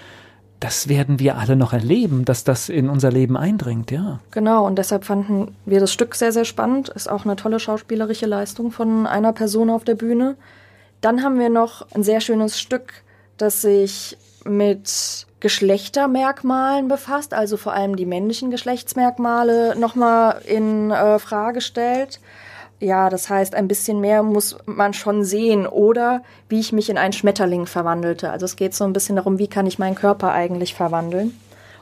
das 0.60 0.88
werden 0.88 1.20
wir 1.20 1.38
alle 1.38 1.56
noch 1.56 1.74
erleben, 1.74 2.26
dass 2.26 2.44
das 2.44 2.70
in 2.70 2.90
unser 2.90 3.12
Leben 3.12 3.38
eindringt, 3.38 3.92
ja. 3.92 4.20
Genau, 4.32 4.66
und 4.66 4.78
deshalb 4.78 5.06
fanden 5.06 5.56
wir 5.66 5.80
das 5.80 5.92
Stück 5.92 6.16
sehr, 6.16 6.32
sehr 6.32 6.46
spannend. 6.46 6.90
Ist 6.90 7.10
auch 7.10 7.26
eine 7.26 7.36
tolle 7.36 7.60
schauspielerische 7.60 8.26
Leistung 8.26 8.72
von 8.72 9.06
einer 9.06 9.34
Person 9.34 9.70
auf 9.70 9.84
der 9.84 9.96
Bühne. 9.96 10.36
Dann 11.02 11.24
haben 11.24 11.40
wir 11.40 11.50
noch 11.50 11.86
ein 11.94 12.04
sehr 12.04 12.22
schönes 12.22 12.60
Stück, 12.60 12.94
das 13.38 13.62
sich 13.62 14.18
mit 14.46 15.28
Geschlechtermerkmalen 15.40 16.88
befasst, 16.88 17.34
also 17.34 17.58
vor 17.58 17.74
allem 17.74 17.96
die 17.96 18.06
männlichen 18.06 18.50
Geschlechtsmerkmale 18.50 19.76
nochmal 19.78 20.42
in 20.46 20.90
äh, 20.92 21.20
Frage 21.20 21.62
stellt. 21.62 22.20
Ja, 22.86 23.10
das 23.10 23.32
heißt, 23.32 23.56
ein 23.56 23.68
bisschen 23.68 24.00
mehr 24.00 24.22
muss 24.22 24.58
man 24.68 24.94
schon 24.94 25.24
sehen 25.24 25.66
oder 25.66 26.22
wie 26.50 26.60
ich 26.60 26.72
mich 26.72 26.92
in 26.92 27.00
einen 27.00 27.14
Schmetterling 27.14 27.66
verwandelte. 27.66 28.30
Also 28.30 28.46
es 28.46 28.58
geht 28.58 28.76
so 28.76 28.84
ein 28.84 28.94
bisschen 28.94 29.16
darum, 29.16 29.40
wie 29.40 29.48
kann 29.48 29.66
ich 29.66 29.80
meinen 29.80 29.96
Körper 29.96 30.32
eigentlich 30.34 30.76
verwandeln. 30.76 31.36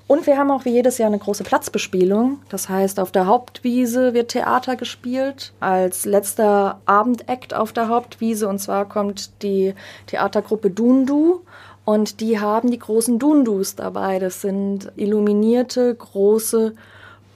Und 0.08 0.28
wir 0.28 0.38
haben 0.38 0.50
auch 0.50 0.64
wie 0.64 0.72
jedes 0.72 1.00
Jahr 1.00 1.08
eine 1.08 1.20
große 1.20 1.44
Platzbespielung. 1.44 2.40
Das 2.48 2.70
heißt, 2.70 3.02
auf 3.02 3.12
der 3.12 3.26
Hauptwiese 3.26 4.14
wird 4.14 4.32
Theater 4.32 4.78
gespielt. 4.78 5.52
Als 5.60 6.06
letzter 6.06 6.80
Abendakt 6.86 7.54
auf 7.54 7.74
der 7.74 7.90
Hauptwiese. 7.90 8.48
Und 8.48 8.60
zwar 8.60 8.88
kommt 8.88 9.44
die 9.44 9.76
Theatergruppe 10.08 10.70
Dundu. 10.70 11.42
Und 11.84 12.22
die 12.22 12.40
haben 12.40 12.72
die 12.72 12.80
großen 12.80 13.20
Dundus 13.20 13.76
dabei. 13.76 14.20
Das 14.20 14.40
sind 14.40 14.90
illuminierte, 14.96 15.94
große 15.96 16.76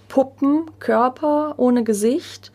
Puppenkörper 0.08 1.56
ohne 1.58 1.84
Gesicht 1.84 2.54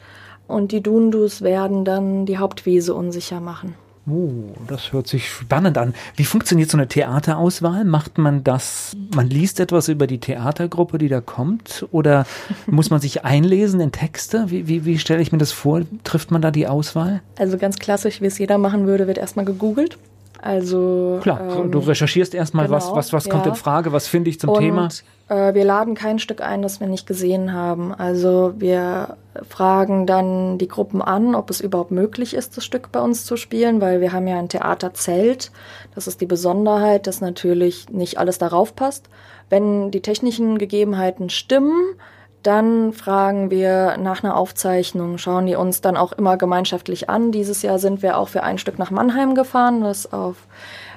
und 0.53 0.73
die 0.73 0.83
Dundus 0.83 1.43
werden 1.43 1.85
dann 1.85 2.27
die 2.27 2.39
Hauptwiese 2.39 2.95
unsicher 2.95 3.41
machen. 3.41 3.75
Oh, 4.11 4.53
das 4.67 4.93
hört 4.93 5.07
sich 5.07 5.31
spannend 5.31 5.79
an. 5.79 5.95
Wie 6.17 6.25
funktioniert 6.25 6.69
so 6.69 6.77
eine 6.77 6.89
Theaterauswahl? 6.89 7.85
Macht 7.85 8.19
man 8.19 8.43
das, 8.43 8.97
man 9.15 9.29
liest 9.29 9.61
etwas 9.61 9.87
über 9.87 10.09
die 10.09 10.19
Theatergruppe, 10.19 10.99
die 10.99 11.09
da 11.09 11.21
kommt? 11.21 11.87
Oder 11.93 12.27
muss 12.67 12.91
man 12.91 13.01
sich 13.01 13.25
einlesen 13.25 13.79
in 13.79 13.93
Texte? 13.93 14.47
Wie, 14.49 14.67
wie, 14.67 14.85
wie 14.85 14.99
stelle 14.99 15.23
ich 15.23 15.31
mir 15.31 15.39
das 15.39 15.53
vor? 15.53 15.83
Trifft 16.03 16.33
man 16.33 16.43
da 16.43 16.51
die 16.51 16.67
Auswahl? 16.67 17.23
Also 17.39 17.59
ganz 17.59 17.79
klassisch, 17.79 18.21
wie 18.21 18.27
es 18.27 18.39
jeder 18.39 18.59
machen 18.59 18.89
würde, 18.89 19.07
wird 19.07 19.19
erstmal 19.19 19.45
gegoogelt. 19.45 19.99
Also 20.41 21.21
klar, 21.23 21.41
ähm, 21.61 21.71
du 21.71 21.79
recherchierst 21.79 22.35
erstmal, 22.35 22.67
genau, 22.67 22.77
was, 22.77 22.91
was, 22.93 23.13
was 23.13 23.29
kommt 23.29 23.47
in 23.47 23.55
Frage, 23.55 23.93
was 23.93 24.09
finde 24.09 24.29
ich 24.29 24.41
zum 24.41 24.51
und, 24.51 24.59
Thema. 24.59 24.89
Äh, 25.33 25.55
wir 25.55 25.65
laden 25.65 25.95
kein 25.95 26.19
Stück 26.19 26.43
ein, 26.43 26.63
das 26.63 26.81
wir 26.81 26.87
nicht 26.87 27.07
gesehen 27.07 27.53
haben. 27.53 27.95
Also 27.95 28.55
wir 28.59 29.17
fragen 29.49 30.07
dann 30.07 30.59
die 30.59 30.69
Gruppen 30.69 31.01
an, 31.01 31.35
ob 31.35 31.49
es 31.49 31.63
überhaupt 31.63 31.91
möglich 31.91 32.35
ist, 32.35 32.57
das 32.57 32.65
Stück 32.65 32.93
bei 32.93 33.01
uns 33.01 33.25
zu 33.25 33.37
spielen, 33.37 33.81
weil 33.81 34.01
wir 34.03 34.13
haben 34.13 34.27
ja 34.27 34.39
ein 34.39 34.51
Theaterzelt. 34.51 35.51
Das 35.95 36.07
ist 36.07 36.21
die 36.21 36.27
Besonderheit, 36.27 37.07
dass 37.07 37.23
natürlich 37.23 37.89
nicht 37.89 38.19
alles 38.19 38.37
darauf 38.39 38.77
passt. 38.77 39.09
Wenn 39.49 39.91
die 39.91 40.03
technischen 40.03 40.59
Gegebenheiten 40.59 41.31
stimmen, 41.31 41.95
dann 42.43 42.93
fragen 42.93 43.51
wir 43.51 43.97
nach 43.99 44.25
einer 44.25 44.37
Aufzeichnung, 44.37 45.17
schauen 45.17 45.47
die 45.47 45.55
uns 45.55 45.81
dann 45.81 45.97
auch 45.97 46.13
immer 46.13 46.37
gemeinschaftlich 46.37 47.09
an. 47.09 47.31
Dieses 47.31 47.63
Jahr 47.63 47.79
sind 47.79 48.03
wir 48.03 48.19
auch 48.19 48.29
für 48.29 48.43
ein 48.43 48.59
Stück 48.59 48.79
nach 48.79 48.91
Mannheim 48.91 49.35
gefahren, 49.35 49.81
das 49.83 50.13
auf 50.13 50.49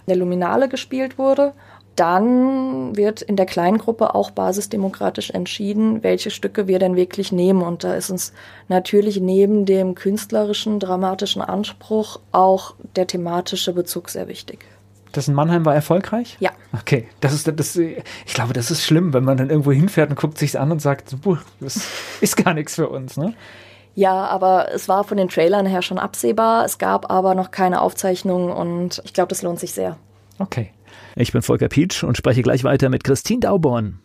der 0.08 0.16
Luminale 0.16 0.68
gespielt 0.68 1.18
wurde. 1.18 1.54
Dann 1.96 2.98
wird 2.98 3.22
in 3.22 3.38
der 3.38 3.46
Kleingruppe 3.46 4.16
auch 4.16 4.32
basisdemokratisch 4.32 5.30
entschieden, 5.30 6.04
welche 6.04 6.30
Stücke 6.30 6.68
wir 6.68 6.80
denn 6.80 6.96
wirklich 6.96 7.32
nehmen. 7.32 7.62
Und 7.62 7.84
da 7.84 7.94
ist 7.94 8.10
uns 8.10 8.34
natürlich 8.68 9.22
neben 9.22 9.66
dem 9.66 9.96
künstlerischen, 9.96 10.80
dramatischen 10.80 11.42
Anspruch 11.42 12.20
auch 12.32 12.76
der 12.96 13.08
thematische 13.08 13.72
Bezug 13.74 14.10
sehr 14.10 14.28
wichtig. 14.28 14.66
Das 15.14 15.30
in 15.30 15.34
Mannheim 15.34 15.64
war 15.64 15.74
erfolgreich? 15.74 16.36
Ja. 16.42 16.52
Okay, 16.78 17.08
das 17.22 17.32
ist 17.32 17.48
das. 17.48 17.78
Ich 17.78 18.34
glaube, 18.34 18.52
das 18.52 18.70
ist 18.70 18.84
schlimm, 18.84 19.14
wenn 19.14 19.24
man 19.24 19.38
dann 19.38 19.50
irgendwo 19.50 19.72
hinfährt 19.72 20.10
und 20.10 20.18
guckt 20.18 20.38
sich's 20.38 20.58
an 20.58 20.74
und 20.74 20.82
sagt, 20.82 21.16
das 21.62 21.88
ist 22.22 22.36
gar 22.36 22.54
nichts 22.54 22.76
für 22.76 22.90
uns, 22.90 23.16
ne? 23.16 23.34
Ja, 23.96 24.26
aber 24.26 24.74
es 24.74 24.90
war 24.90 25.06
von 25.06 25.16
den 25.16 25.30
Trailern 25.30 25.66
her 25.66 25.82
schon 25.82 26.00
absehbar. 26.00 26.66
Es 26.66 26.78
gab 26.78 27.10
aber 27.10 27.34
noch 27.34 27.52
keine 27.52 27.80
Aufzeichnung 27.80 28.52
und 28.52 29.02
ich 29.06 29.14
glaube, 29.14 29.30
das 29.30 29.42
lohnt 29.42 29.62
sich 29.62 29.72
sehr. 29.72 29.96
Okay. 30.38 30.72
Ich 31.18 31.32
bin 31.32 31.42
Volker 31.42 31.70
Pietsch 31.70 32.04
und 32.04 32.18
spreche 32.18 32.42
gleich 32.42 32.66
weiter 32.66 32.90
mit 32.90 33.06
Christine 33.06 33.40
Dauborn. 33.40 34.00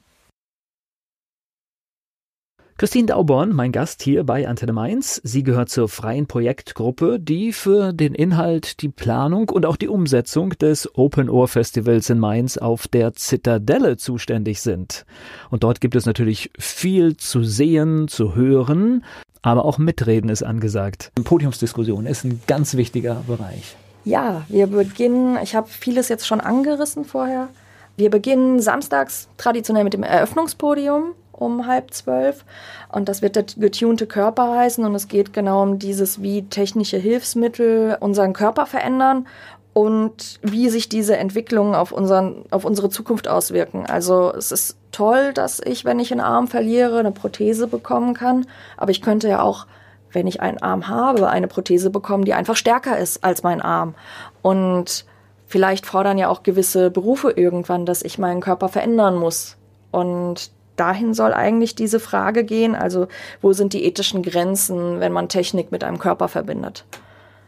Christine 2.78 3.06
Dauborn, 3.06 3.52
mein 3.52 3.72
Gast 3.72 4.00
hier 4.00 4.22
bei 4.22 4.46
Antenne 4.46 4.72
Mainz. 4.72 5.20
Sie 5.24 5.42
gehört 5.42 5.70
zur 5.70 5.88
freien 5.88 6.28
Projektgruppe, 6.28 7.18
die 7.18 7.52
für 7.52 7.92
den 7.92 8.14
Inhalt, 8.14 8.80
die 8.80 8.88
Planung 8.88 9.48
und 9.48 9.66
auch 9.66 9.76
die 9.76 9.88
Umsetzung 9.88 10.50
des 10.50 10.88
Open 10.94 11.28
Ohr 11.28 11.48
Festivals 11.48 12.08
in 12.10 12.20
Mainz 12.20 12.56
auf 12.58 12.86
der 12.86 13.12
Zitadelle 13.14 13.96
zuständig 13.96 14.62
sind. 14.62 15.04
Und 15.50 15.64
dort 15.64 15.80
gibt 15.80 15.96
es 15.96 16.06
natürlich 16.06 16.52
viel 16.58 17.16
zu 17.16 17.42
sehen, 17.42 18.06
zu 18.06 18.36
hören, 18.36 19.04
aber 19.42 19.64
auch 19.64 19.78
Mitreden 19.78 20.30
ist 20.30 20.44
angesagt. 20.44 21.10
Podiumsdiskussion 21.22 22.06
ist 22.06 22.24
ein 22.24 22.40
ganz 22.46 22.76
wichtiger 22.76 23.24
Bereich. 23.26 23.76
Ja, 24.04 24.42
wir 24.48 24.66
beginnen, 24.66 25.38
ich 25.42 25.54
habe 25.54 25.68
vieles 25.68 26.08
jetzt 26.08 26.26
schon 26.26 26.40
angerissen 26.40 27.04
vorher. 27.04 27.48
Wir 27.96 28.10
beginnen 28.10 28.60
samstags 28.60 29.28
traditionell 29.36 29.84
mit 29.84 29.92
dem 29.92 30.02
Eröffnungspodium 30.02 31.14
um 31.32 31.66
halb 31.66 31.92
zwölf. 31.92 32.44
Und 32.92 33.08
das 33.08 33.22
wird 33.22 33.34
der 33.34 33.44
getunte 33.56 34.06
Körper 34.06 34.54
heißen. 34.56 34.84
Und 34.84 34.94
es 34.94 35.08
geht 35.08 35.32
genau 35.32 35.62
um 35.62 35.78
dieses, 35.78 36.22
wie 36.22 36.42
technische 36.42 36.98
Hilfsmittel 36.98 37.96
unseren 38.00 38.32
Körper 38.32 38.66
verändern 38.66 39.26
und 39.72 40.38
wie 40.42 40.68
sich 40.68 40.88
diese 40.88 41.16
Entwicklungen 41.16 41.74
auf, 41.74 41.92
unseren, 41.92 42.44
auf 42.50 42.64
unsere 42.64 42.90
Zukunft 42.90 43.28
auswirken. 43.28 43.86
Also 43.86 44.32
es 44.36 44.52
ist 44.52 44.76
toll, 44.92 45.32
dass 45.32 45.60
ich, 45.64 45.84
wenn 45.84 46.00
ich 46.00 46.12
einen 46.12 46.20
Arm 46.20 46.48
verliere, 46.48 46.98
eine 46.98 47.12
Prothese 47.12 47.66
bekommen 47.66 48.14
kann. 48.14 48.46
Aber 48.76 48.90
ich 48.90 49.00
könnte 49.00 49.28
ja 49.28 49.40
auch, 49.42 49.66
wenn 50.12 50.26
ich 50.26 50.40
einen 50.40 50.58
Arm 50.58 50.88
habe, 50.88 51.28
eine 51.28 51.48
Prothese 51.48 51.90
bekommen, 51.90 52.24
die 52.24 52.34
einfach 52.34 52.56
stärker 52.56 52.98
ist 52.98 53.24
als 53.24 53.42
mein 53.42 53.60
Arm. 53.60 53.94
Und 54.42 55.04
vielleicht 55.46 55.86
fordern 55.86 56.18
ja 56.18 56.28
auch 56.28 56.42
gewisse 56.42 56.90
Berufe 56.90 57.30
irgendwann, 57.30 57.86
dass 57.86 58.02
ich 58.02 58.18
meinen 58.18 58.40
Körper 58.40 58.68
verändern 58.68 59.16
muss. 59.16 59.56
Und 59.90 60.50
dahin 60.76 61.14
soll 61.14 61.34
eigentlich 61.34 61.74
diese 61.74 62.00
Frage 62.00 62.44
gehen. 62.44 62.74
Also 62.74 63.08
wo 63.42 63.52
sind 63.52 63.72
die 63.72 63.84
ethischen 63.84 64.22
Grenzen, 64.22 65.00
wenn 65.00 65.12
man 65.12 65.28
Technik 65.28 65.72
mit 65.72 65.84
einem 65.84 65.98
Körper 65.98 66.28
verbindet? 66.28 66.84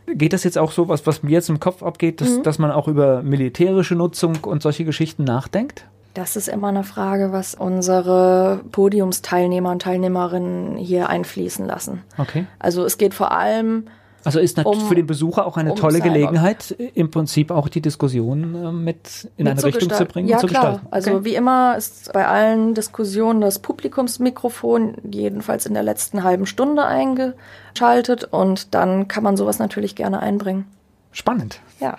Geht 0.07 0.33
das 0.33 0.45
jetzt 0.45 0.59
auch 0.59 0.73
so, 0.73 0.89
was, 0.89 1.07
was 1.07 1.23
mir 1.23 1.31
jetzt 1.31 1.49
im 1.49 1.61
Kopf 1.61 1.83
abgeht, 1.83 2.21
dass, 2.21 2.31
mhm. 2.31 2.43
dass 2.43 2.59
man 2.59 2.71
auch 2.71 2.89
über 2.89 3.23
militärische 3.23 3.95
Nutzung 3.95 4.39
und 4.43 4.63
solche 4.63 4.85
Geschichten 4.85 5.25
nachdenkt? 5.25 5.87
Das 6.15 6.37
ist 6.37 6.49
immer 6.49 6.69
eine 6.69 6.85
Frage, 6.85 7.33
was 7.33 7.55
unsere 7.55 8.61
Podiumsteilnehmer 8.71 9.71
und 9.71 9.83
Teilnehmerinnen 9.83 10.77
hier 10.77 11.09
einfließen 11.09 11.67
lassen. 11.67 12.03
Okay. 12.19 12.47
Also 12.59 12.85
es 12.85 12.99
geht 12.99 13.15
vor 13.15 13.33
allem 13.33 13.85
also 14.25 14.39
ist 14.39 14.57
natürlich 14.57 14.83
um, 14.83 14.89
für 14.89 14.95
den 14.95 15.07
Besucher 15.07 15.47
auch 15.47 15.57
eine 15.57 15.73
um 15.73 15.77
tolle 15.77 16.01
Gelegenheit, 16.01 16.71
im 16.95 17.11
Prinzip 17.11 17.51
auch 17.51 17.69
die 17.69 17.81
Diskussion 17.81 18.55
äh, 18.55 18.73
mit 18.73 19.29
in 19.37 19.45
mit 19.45 19.53
eine 19.53 19.65
Richtung 19.65 19.91
zu 19.91 20.05
bringen 20.05 20.29
ja, 20.29 20.37
und 20.37 20.41
zu 20.43 20.47
klar. 20.47 20.63
gestalten. 20.63 20.87
Also 20.91 21.11
okay. 21.11 21.17
Also 21.17 21.25
wie 21.25 21.35
immer 21.35 21.77
ist 21.77 22.13
bei 22.13 22.27
allen 22.27 22.75
Diskussionen 22.75 23.41
das 23.41 23.59
Publikumsmikrofon 23.59 24.97
jedenfalls 25.11 25.67
in 25.67 25.75
der 25.75 25.83
letzten 25.83 26.23
halben 26.23 26.47
Stunde 26.47 26.85
eingeschaltet 26.85 28.25
und 28.25 28.75
dann 28.75 29.09
kann 29.09 29.25
man 29.25 29.37
sowas 29.37 29.59
natürlich 29.59 29.97
gerne 29.97 30.21
einbringen. 30.21 30.67
Spannend. 31.11 31.61
Ja. 31.81 31.99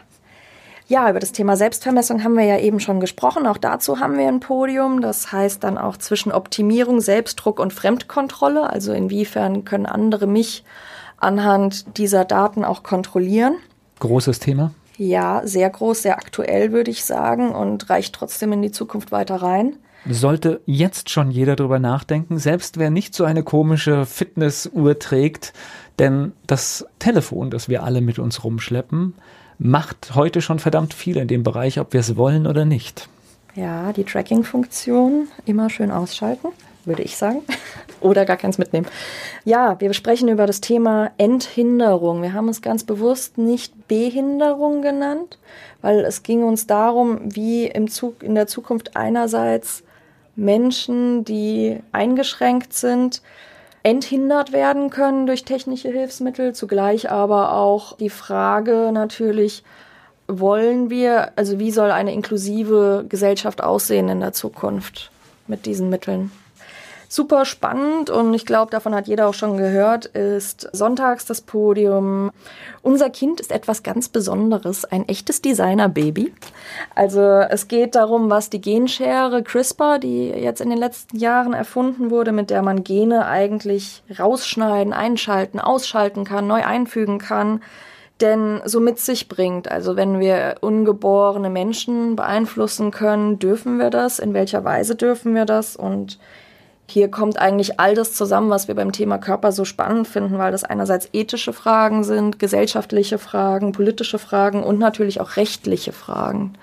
Ja, 0.94 1.10
über 1.10 1.20
das 1.20 1.32
Thema 1.32 1.58
Selbstvermessung 1.58 2.24
haben 2.24 2.38
wir 2.38 2.44
ja 2.44 2.60
eben 2.60 2.80
schon 2.80 3.00
gesprochen. 3.00 3.48
Auch 3.48 3.58
dazu 3.58 4.00
haben 4.00 4.16
wir 4.16 4.28
ein 4.28 4.39
Podium. 4.39 5.02
Das 5.02 5.32
heißt 5.32 5.64
dann 5.64 5.80
auch 5.80 5.98
zwischen 5.98 6.32
Optimierung, 6.32 7.02
Selbstdruck 7.02 7.60
und 7.60 7.74
Fremdkontrolle. 7.74 8.70
Also 8.70 8.94
inwiefern 8.94 9.66
können 9.66 9.88
andere 9.88 10.28
mich 10.28 10.64
anhand 11.18 11.98
dieser 11.98 12.26
Daten 12.26 12.64
auch 12.64 12.84
kontrollieren. 12.84 13.56
Großes 14.02 14.38
Thema? 14.38 14.72
Ja, 15.00 15.41
sehr 15.46 15.68
groß, 15.68 16.04
sehr 16.04 16.20
aktuell, 16.20 16.72
würde 16.72 16.91
ich 16.91 17.06
sagen, 17.06 17.56
und 17.56 17.89
reicht 17.89 18.14
trotzdem 18.14 18.54
in 18.54 18.62
die 18.62 18.70
Zukunft 18.70 19.12
weiter 19.12 19.38
rein. 19.38 19.78
Sollte 20.08 20.62
jetzt 20.68 21.10
schon 21.10 21.32
jeder 21.32 21.56
darüber 21.56 21.80
nachdenken, 21.80 22.38
selbst 22.38 22.78
wer 22.78 22.91
nicht 22.91 23.16
so 23.16 23.24
eine 23.24 23.41
komische 23.41 24.06
Fitnessuhr 24.06 25.00
trägt, 25.00 25.54
denn 25.98 26.34
das 26.46 26.86
Telefon, 27.00 27.50
das 27.50 27.68
wir 27.68 27.82
alle 27.82 28.02
mit 28.02 28.20
uns 28.20 28.44
rumschleppen, 28.44 29.16
macht 29.64 30.14
heute 30.14 30.41
schon 30.41 30.59
verdammt 30.59 30.93
viel 30.93 31.18
in 31.18 31.28
dem 31.28 31.43
Bereich, 31.43 31.80
ob 31.80 31.93
wir 31.93 31.99
es 31.99 32.16
wollen 32.16 32.45
oder 32.47 32.66
nicht. 32.66 33.09
Ja, 33.55 33.93
die 33.93 34.03
Tracking-Funktion 34.03 35.28
immer 35.45 35.70
schön 35.70 35.91
ausschalten 35.91 36.49
würde 36.86 37.03
ich 37.03 37.18
sagen. 37.18 37.41
Oder 38.01 38.26
gar 38.26 38.38
keins 38.38 38.57
mitnehmen. 38.57 38.88
Ja, 39.45 39.80
wir 39.80 39.93
sprechen 39.93 40.28
über 40.28 40.45
das 40.45 40.61
Thema 40.61 41.11
Enthinderung. 41.18 42.22
Wir 42.22 42.34
haben 42.34 42.49
es 42.49 42.61
ganz 42.61 42.84
bewusst 42.84 43.38
nicht 43.38 43.88
Behinderung 43.88 44.82
genannt, 44.82 45.38
weil 45.82 45.99
es 45.99 46.24
ging 46.24 46.43
uns 46.43 46.68
darum, 46.68 47.20
wie 47.24 47.66
im 47.68 47.89
Zug, 47.89 48.24
in 48.24 48.36
der 48.36 48.47
Zukunft 48.47 48.95
einerseits 48.95 49.84
Menschen, 50.36 51.24
die 51.24 51.80
eingeschränkt 51.91 52.74
sind, 52.74 53.22
enthindert 53.84 54.54
werden 54.54 54.90
können 54.90 55.26
durch 55.26 55.44
technische 55.44 55.90
Hilfsmittel, 55.90 56.54
zugleich 56.54 57.12
aber 57.12 57.54
auch 57.54 57.98
die 57.98 58.10
Frage 58.10 58.92
natürlich, 58.94 59.64
wollen 60.28 60.90
wir, 60.90 61.34
also 61.36 61.60
wie 61.60 61.72
soll 61.72 61.92
eine 61.92 62.14
inklusive 62.14 63.06
Gesellschaft 63.08 63.62
aussehen 63.62 64.08
in 64.08 64.22
der 64.22 64.32
Zukunft 64.32 65.12
mit 65.48 65.66
diesen 65.66 65.90
Mitteln? 65.90 66.32
Super 67.14 67.45
spannend 67.45 68.09
und 68.09 68.34
ich 68.34 68.43
glaube, 68.43 68.72
davon 68.72 68.95
hat 68.95 69.07
jeder 69.07 69.28
auch 69.28 69.36
schon 69.36 69.55
gehört, 69.55 70.07
ist 70.07 70.68
sonntags 70.74 71.26
das 71.28 71.41
Podium. 71.41 72.32
Unser 72.82 73.11
Kind 73.11 73.39
ist 73.39 73.51
etwas 73.51 73.84
ganz 73.84 74.09
Besonderes, 74.09 74.84
ein 74.84 75.07
echtes 75.07 75.39
Designer-Baby. 75.39 76.34
Also 76.95 77.22
es 77.22 77.68
geht 77.68 77.93
darum, 77.93 78.32
was 78.32 78.49
die 78.49 78.61
Genschere 78.61 79.43
CRISPR, 79.43 79.99
die 79.99 80.30
jetzt 80.30 80.59
in 80.59 80.72
den 80.72 80.80
letzten 80.80 81.18
Jahren 81.18 81.53
erfunden 81.53 82.09
wurde, 82.09 82.32
mit 82.32 82.49
der 82.49 82.64
man 82.64 82.84
Gene 82.84 83.28
eigentlich 83.28 84.01
rausschneiden, 84.18 84.91
einschalten, 84.91 85.59
ausschalten 85.59 86.24
kann, 86.24 86.47
neu 86.47 86.66
einfügen 86.66 87.20
kann, 87.20 87.61
denn 88.22 88.61
so 88.66 88.80
mit 88.80 88.97
sich 88.97 89.30
bringt. 89.30 89.72
Also 89.72 89.95
wenn 89.95 90.20
wir 90.20 90.55
ungeborene 90.61 91.51
Menschen 91.51 92.16
beeinflussen 92.16 92.89
können, 92.89 93.38
dürfen 93.38 93.78
wir 93.78 93.91
das? 93.91 94.18
In 94.18 94.34
welcher 94.34 94.64
Weise 94.64 94.95
dürfen 94.95 95.36
wir 95.36 95.45
das? 95.45 95.76
Und 95.76 96.18
hier 96.94 97.10
kommt 97.10 97.39
eigentlich 97.39 97.80
all 97.80 97.96
das 97.96 98.14
zusammen, 98.14 98.52
was 98.52 98.68
wir 98.68 98.76
beim 98.76 98.91
Thema 98.91 99.18
Körper 99.18 99.52
so 99.52 99.66
spannend 99.66 100.08
finden, 100.08 100.38
weil 100.38 100.52
das 100.52 100.64
einerseits 100.64 101.10
ethische 101.12 101.52
Fragen 101.52 102.04
sind, 102.04 102.38
gesellschaftliche 102.38 103.18
Fragen, 103.18 103.72
politische 103.72 104.20
Fragen 104.20 104.62
und 104.64 104.78
natürlich 104.78 105.20
auch 105.20 105.36
rechtliche 105.36 105.91
Fragen, 105.91 106.54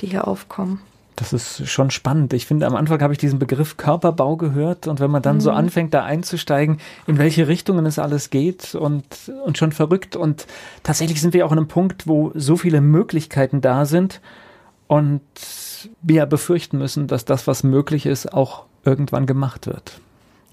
die 0.00 0.06
hier 0.06 0.28
aufkommen. 0.28 0.80
Das 1.16 1.32
ist 1.32 1.66
schon 1.68 1.90
spannend. 1.90 2.32
Ich 2.34 2.46
finde, 2.46 2.66
am 2.66 2.76
Anfang 2.76 3.00
habe 3.00 3.14
ich 3.14 3.18
diesen 3.18 3.38
Begriff 3.38 3.78
Körperbau 3.78 4.36
gehört 4.36 4.86
und 4.86 5.00
wenn 5.00 5.10
man 5.10 5.22
dann 5.22 5.36
mhm. 5.36 5.40
so 5.40 5.50
anfängt, 5.50 5.94
da 5.94 6.04
einzusteigen, 6.04 6.78
in 7.06 7.18
welche 7.18 7.48
Richtungen 7.48 7.86
es 7.86 7.98
alles 7.98 8.28
geht 8.28 8.74
und, 8.74 9.04
und 9.44 9.56
schon 9.56 9.72
verrückt. 9.72 10.14
Und 10.16 10.46
tatsächlich 10.82 11.20
sind 11.20 11.32
wir 11.32 11.46
auch 11.46 11.50
an 11.50 11.58
einem 11.58 11.66
Punkt, 11.66 12.06
wo 12.06 12.30
so 12.34 12.56
viele 12.56 12.82
Möglichkeiten 12.82 13.62
da 13.62 13.86
sind 13.86 14.20
und 14.86 15.22
wir 16.02 16.26
befürchten 16.26 16.78
müssen, 16.78 17.06
dass 17.06 17.24
das, 17.24 17.46
was 17.46 17.64
möglich 17.64 18.06
ist, 18.06 18.32
auch 18.32 18.66
irgendwann 18.84 19.26
gemacht 19.26 19.66
wird. 19.66 20.00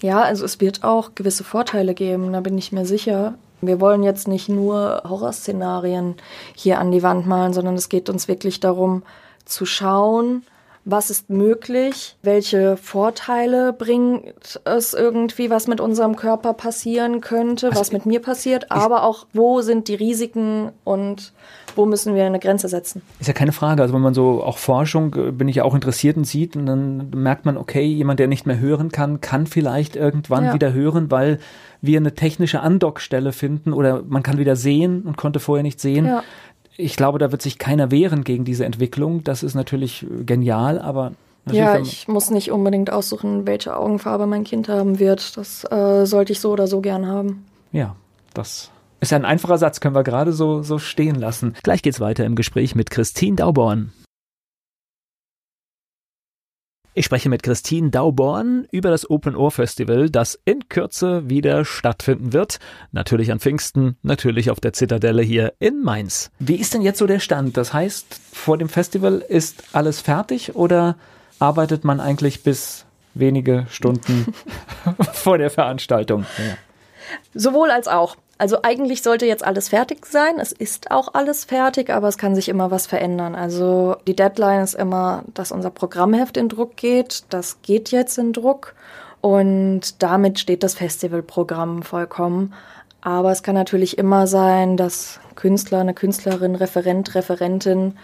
Ja, 0.02 0.22
also 0.22 0.44
es 0.44 0.60
wird 0.60 0.84
auch 0.84 1.14
gewisse 1.14 1.44
Vorteile 1.44 1.94
geben, 1.94 2.32
da 2.32 2.40
bin 2.40 2.58
ich 2.58 2.72
mir 2.72 2.84
sicher. 2.84 3.34
Wir 3.62 3.80
wollen 3.80 4.02
jetzt 4.02 4.28
nicht 4.28 4.48
nur 4.48 5.02
Horrorszenarien 5.08 6.16
hier 6.54 6.78
an 6.78 6.92
die 6.92 7.02
Wand 7.02 7.26
malen, 7.26 7.54
sondern 7.54 7.74
es 7.74 7.88
geht 7.88 8.10
uns 8.10 8.28
wirklich 8.28 8.60
darum 8.60 9.02
zu 9.46 9.64
schauen, 9.64 10.44
was 10.84 11.10
ist 11.10 11.30
möglich, 11.30 12.16
welche 12.22 12.76
Vorteile 12.76 13.72
bringt 13.72 14.60
es 14.64 14.94
irgendwie, 14.94 15.50
was 15.50 15.66
mit 15.66 15.80
unserem 15.80 16.14
Körper 16.14 16.52
passieren 16.52 17.20
könnte, 17.20 17.68
also 17.68 17.80
was 17.80 17.90
mit 17.90 18.06
mir 18.06 18.22
passiert, 18.22 18.70
aber 18.70 19.02
auch, 19.02 19.26
wo 19.32 19.62
sind 19.62 19.88
die 19.88 19.96
Risiken 19.96 20.70
und 20.84 21.32
wo 21.76 21.86
müssen 21.86 22.14
wir 22.14 22.24
eine 22.24 22.38
Grenze 22.38 22.68
setzen. 22.68 23.02
Ist 23.20 23.26
ja 23.26 23.32
keine 23.32 23.52
Frage. 23.52 23.82
Also 23.82 23.94
wenn 23.94 24.00
man 24.00 24.14
so 24.14 24.42
auch 24.42 24.58
Forschung, 24.58 25.14
äh, 25.14 25.30
bin 25.30 25.48
ich 25.48 25.56
ja 25.56 25.64
auch 25.64 25.74
interessiert 25.74 26.16
und 26.16 26.24
sieht, 26.24 26.56
und 26.56 26.66
dann 26.66 27.10
merkt 27.10 27.44
man, 27.44 27.56
okay, 27.56 27.84
jemand, 27.84 28.20
der 28.20 28.28
nicht 28.28 28.46
mehr 28.46 28.58
hören 28.58 28.90
kann, 28.90 29.20
kann 29.20 29.46
vielleicht 29.46 29.96
irgendwann 29.96 30.44
ja. 30.44 30.54
wieder 30.54 30.72
hören, 30.72 31.10
weil 31.10 31.38
wir 31.82 31.98
eine 31.98 32.14
technische 32.14 32.60
Andockstelle 32.60 33.32
finden 33.32 33.72
oder 33.72 34.02
man 34.08 34.22
kann 34.22 34.38
wieder 34.38 34.56
sehen 34.56 35.02
und 35.02 35.16
konnte 35.16 35.40
vorher 35.40 35.62
nicht 35.62 35.80
sehen. 35.80 36.06
Ja 36.06 36.22
ich 36.78 36.96
glaube, 36.96 37.18
da 37.18 37.32
wird 37.32 37.42
sich 37.42 37.58
keiner 37.58 37.90
wehren 37.90 38.24
gegen 38.24 38.44
diese 38.44 38.64
Entwicklung. 38.64 39.24
Das 39.24 39.42
ist 39.42 39.54
natürlich 39.54 40.06
genial, 40.24 40.78
aber 40.78 41.12
ja, 41.50 41.78
ich 41.78 42.08
muss 42.08 42.30
nicht 42.30 42.50
unbedingt 42.50 42.92
aussuchen, 42.92 43.46
welche 43.46 43.76
Augenfarbe 43.76 44.26
mein 44.26 44.42
Kind 44.44 44.68
haben 44.68 44.98
wird. 44.98 45.36
Das 45.36 45.64
äh, 45.70 46.04
sollte 46.04 46.32
ich 46.32 46.40
so 46.40 46.50
oder 46.50 46.66
so 46.66 46.80
gern 46.80 47.06
haben. 47.06 47.46
Ja, 47.72 47.94
das 48.34 48.70
ist 49.06 49.10
ja 49.12 49.18
ein 49.18 49.24
einfacher 49.24 49.58
Satz, 49.58 49.78
können 49.78 49.94
wir 49.94 50.02
gerade 50.02 50.32
so, 50.32 50.62
so 50.62 50.78
stehen 50.78 51.14
lassen. 51.14 51.54
Gleich 51.62 51.82
geht's 51.82 52.00
weiter 52.00 52.24
im 52.24 52.34
Gespräch 52.34 52.74
mit 52.74 52.90
Christine 52.90 53.36
Dauborn. 53.36 53.92
Ich 56.92 57.04
spreche 57.04 57.28
mit 57.28 57.44
Christine 57.44 57.90
Dauborn 57.90 58.66
über 58.72 58.90
das 58.90 59.08
Open 59.08 59.36
Ohr 59.36 59.52
Festival, 59.52 60.10
das 60.10 60.40
in 60.44 60.68
Kürze 60.68 61.28
wieder 61.30 61.64
stattfinden 61.64 62.32
wird. 62.32 62.58
Natürlich 62.90 63.30
an 63.30 63.38
Pfingsten, 63.38 63.96
natürlich 64.02 64.50
auf 64.50 64.58
der 64.58 64.72
Zitadelle 64.72 65.22
hier 65.22 65.52
in 65.60 65.82
Mainz. 65.82 66.32
Wie 66.40 66.56
ist 66.56 66.74
denn 66.74 66.82
jetzt 66.82 66.98
so 66.98 67.06
der 67.06 67.20
Stand? 67.20 67.56
Das 67.56 67.72
heißt, 67.72 68.20
vor 68.32 68.58
dem 68.58 68.68
Festival 68.68 69.22
ist 69.28 69.62
alles 69.72 70.00
fertig 70.00 70.56
oder 70.56 70.96
arbeitet 71.38 71.84
man 71.84 72.00
eigentlich 72.00 72.42
bis 72.42 72.86
wenige 73.14 73.66
Stunden 73.70 74.34
vor 75.12 75.38
der 75.38 75.50
Veranstaltung? 75.50 76.26
Ja. 76.38 76.56
Sowohl 77.34 77.70
als 77.70 77.86
auch. 77.86 78.16
Also 78.38 78.58
eigentlich 78.62 79.02
sollte 79.02 79.24
jetzt 79.24 79.44
alles 79.44 79.70
fertig 79.70 80.04
sein. 80.04 80.38
Es 80.38 80.52
ist 80.52 80.90
auch 80.90 81.14
alles 81.14 81.44
fertig, 81.44 81.88
aber 81.90 82.08
es 82.08 82.18
kann 82.18 82.34
sich 82.34 82.48
immer 82.48 82.70
was 82.70 82.86
verändern. 82.86 83.34
Also 83.34 83.96
die 84.06 84.14
Deadline 84.14 84.62
ist 84.62 84.74
immer, 84.74 85.24
dass 85.32 85.52
unser 85.52 85.70
Programmheft 85.70 86.36
in 86.36 86.50
Druck 86.50 86.76
geht. 86.76 87.24
Das 87.30 87.62
geht 87.62 87.90
jetzt 87.90 88.18
in 88.18 88.34
Druck 88.34 88.74
und 89.22 90.02
damit 90.02 90.38
steht 90.38 90.62
das 90.62 90.74
Festivalprogramm 90.74 91.82
vollkommen. 91.82 92.52
Aber 93.00 93.32
es 93.32 93.42
kann 93.42 93.54
natürlich 93.54 93.96
immer 93.96 94.26
sein, 94.26 94.76
dass 94.76 95.20
Künstler, 95.34 95.80
eine 95.80 95.94
Künstlerin, 95.94 96.56
Referent, 96.56 97.14
Referentin 97.14 97.96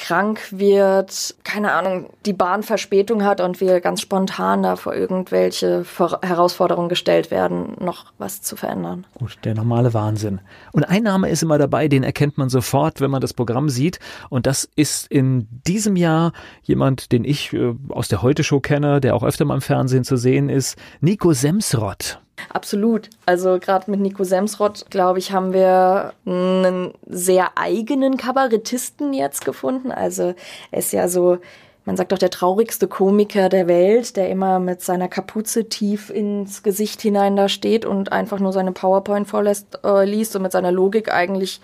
krank 0.00 0.40
wird, 0.50 1.36
keine 1.44 1.72
Ahnung, 1.72 2.10
die 2.26 2.32
Bahn 2.32 2.62
Verspätung 2.62 3.22
hat 3.22 3.40
und 3.40 3.60
wir 3.60 3.80
ganz 3.80 4.00
spontan 4.00 4.62
da 4.62 4.76
vor 4.76 4.94
irgendwelche 4.94 5.84
Herausforderungen 6.22 6.88
gestellt 6.88 7.30
werden, 7.30 7.76
noch 7.78 8.06
was 8.18 8.42
zu 8.42 8.56
verändern. 8.56 9.06
Gut, 9.18 9.38
der 9.44 9.54
normale 9.54 9.94
Wahnsinn. 9.94 10.40
Und 10.72 10.84
ein 10.84 11.02
Name 11.02 11.28
ist 11.28 11.42
immer 11.42 11.58
dabei, 11.58 11.86
den 11.86 12.02
erkennt 12.02 12.38
man 12.38 12.48
sofort, 12.48 13.00
wenn 13.00 13.10
man 13.10 13.20
das 13.20 13.34
Programm 13.34 13.68
sieht. 13.68 14.00
Und 14.30 14.46
das 14.46 14.68
ist 14.74 15.06
in 15.08 15.46
diesem 15.66 15.96
Jahr 15.96 16.32
jemand, 16.62 17.12
den 17.12 17.24
ich 17.24 17.52
äh, 17.52 17.74
aus 17.90 18.08
der 18.08 18.22
Heute-Show 18.22 18.60
kenne, 18.60 19.00
der 19.00 19.14
auch 19.14 19.22
öfter 19.22 19.44
mal 19.44 19.54
im 19.54 19.60
Fernsehen 19.60 20.04
zu 20.04 20.16
sehen 20.16 20.48
ist, 20.48 20.76
Nico 21.00 21.32
Semsrott. 21.32 22.20
Absolut. 22.48 23.10
Also 23.26 23.58
gerade 23.58 23.90
mit 23.90 24.00
Nico 24.00 24.24
Semsrott, 24.24 24.86
glaube 24.90 25.18
ich, 25.18 25.32
haben 25.32 25.52
wir 25.52 26.14
einen 26.26 26.92
sehr 27.06 27.56
eigenen 27.56 28.16
Kabarettisten 28.16 29.12
jetzt 29.12 29.44
gefunden. 29.44 29.92
Also 29.92 30.34
er 30.70 30.78
ist 30.78 30.92
ja 30.92 31.08
so, 31.08 31.38
man 31.84 31.96
sagt 31.96 32.12
doch, 32.12 32.18
der 32.18 32.30
traurigste 32.30 32.88
Komiker 32.88 33.48
der 33.48 33.66
Welt, 33.66 34.16
der 34.16 34.30
immer 34.30 34.58
mit 34.58 34.82
seiner 34.82 35.08
Kapuze 35.08 35.68
tief 35.68 36.10
ins 36.10 36.62
Gesicht 36.62 37.00
hinein 37.00 37.36
da 37.36 37.48
steht 37.48 37.84
und 37.84 38.12
einfach 38.12 38.38
nur 38.38 38.52
seine 38.52 38.72
PowerPoint 38.72 39.28
vorlässt, 39.28 39.80
äh, 39.84 40.04
liest 40.04 40.36
und 40.36 40.42
mit 40.42 40.52
seiner 40.52 40.72
Logik 40.72 41.12
eigentlich 41.12 41.60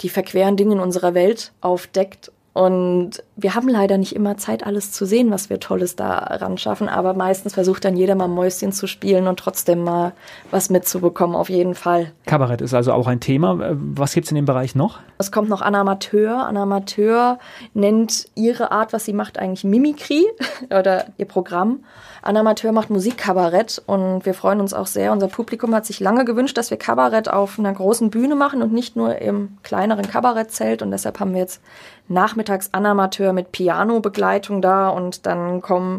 die 0.00 0.08
verqueren 0.08 0.56
Dinge 0.56 0.74
in 0.74 0.80
unserer 0.80 1.14
Welt 1.14 1.52
aufdeckt 1.60 2.32
und 2.54 3.22
wir 3.34 3.54
haben 3.54 3.68
leider 3.68 3.96
nicht 3.96 4.14
immer 4.14 4.36
Zeit, 4.36 4.66
alles 4.66 4.92
zu 4.92 5.06
sehen, 5.06 5.30
was 5.30 5.48
wir 5.48 5.58
Tolles 5.58 5.96
da 5.96 6.18
ran 6.18 6.58
schaffen. 6.58 6.86
Aber 6.86 7.14
meistens 7.14 7.54
versucht 7.54 7.84
dann 7.84 7.96
jeder 7.96 8.14
mal 8.14 8.28
Mäuschen 8.28 8.72
zu 8.72 8.86
spielen 8.86 9.26
und 9.26 9.38
trotzdem 9.38 9.82
mal 9.82 10.12
was 10.50 10.68
mitzubekommen, 10.68 11.34
auf 11.34 11.48
jeden 11.48 11.74
Fall. 11.74 12.12
Kabarett 12.26 12.60
ist 12.60 12.74
also 12.74 12.92
auch 12.92 13.06
ein 13.06 13.20
Thema. 13.20 13.56
Was 13.72 14.12
gibt 14.12 14.26
es 14.26 14.32
in 14.32 14.36
dem 14.36 14.44
Bereich 14.44 14.74
noch? 14.74 14.98
Es 15.16 15.32
kommt 15.32 15.48
noch 15.48 15.62
Anamateur. 15.62 16.46
Anamateur 16.46 17.38
nennt 17.72 18.26
ihre 18.34 18.70
Art, 18.70 18.92
was 18.92 19.06
sie 19.06 19.14
macht, 19.14 19.38
eigentlich 19.38 19.64
Mimikry 19.64 20.26
oder 20.66 21.06
ihr 21.16 21.26
Programm. 21.26 21.80
Anamateur 22.22 22.72
macht 22.72 22.88
Musikkabarett 22.88 23.82
und 23.86 24.24
wir 24.24 24.32
freuen 24.32 24.60
uns 24.60 24.72
auch 24.72 24.86
sehr. 24.86 25.12
Unser 25.12 25.28
Publikum 25.28 25.74
hat 25.74 25.84
sich 25.84 25.98
lange 25.98 26.24
gewünscht, 26.24 26.56
dass 26.56 26.70
wir 26.70 26.78
Kabarett 26.78 27.28
auf 27.28 27.58
einer 27.58 27.72
großen 27.72 28.10
Bühne 28.10 28.36
machen 28.36 28.62
und 28.62 28.72
nicht 28.72 28.94
nur 28.94 29.18
im 29.18 29.58
kleineren 29.62 30.08
Kabarettzelt. 30.08 30.82
Und 30.82 30.92
deshalb 30.92 31.18
haben 31.18 31.34
wir 31.34 31.40
jetzt 31.40 31.60
nachmittags 32.08 32.70
Anamateur 32.72 33.32
mit 33.32 33.50
Piano-Begleitung 33.50 34.62
da 34.62 34.88
und 34.88 35.26
dann 35.26 35.60
kommen 35.60 35.98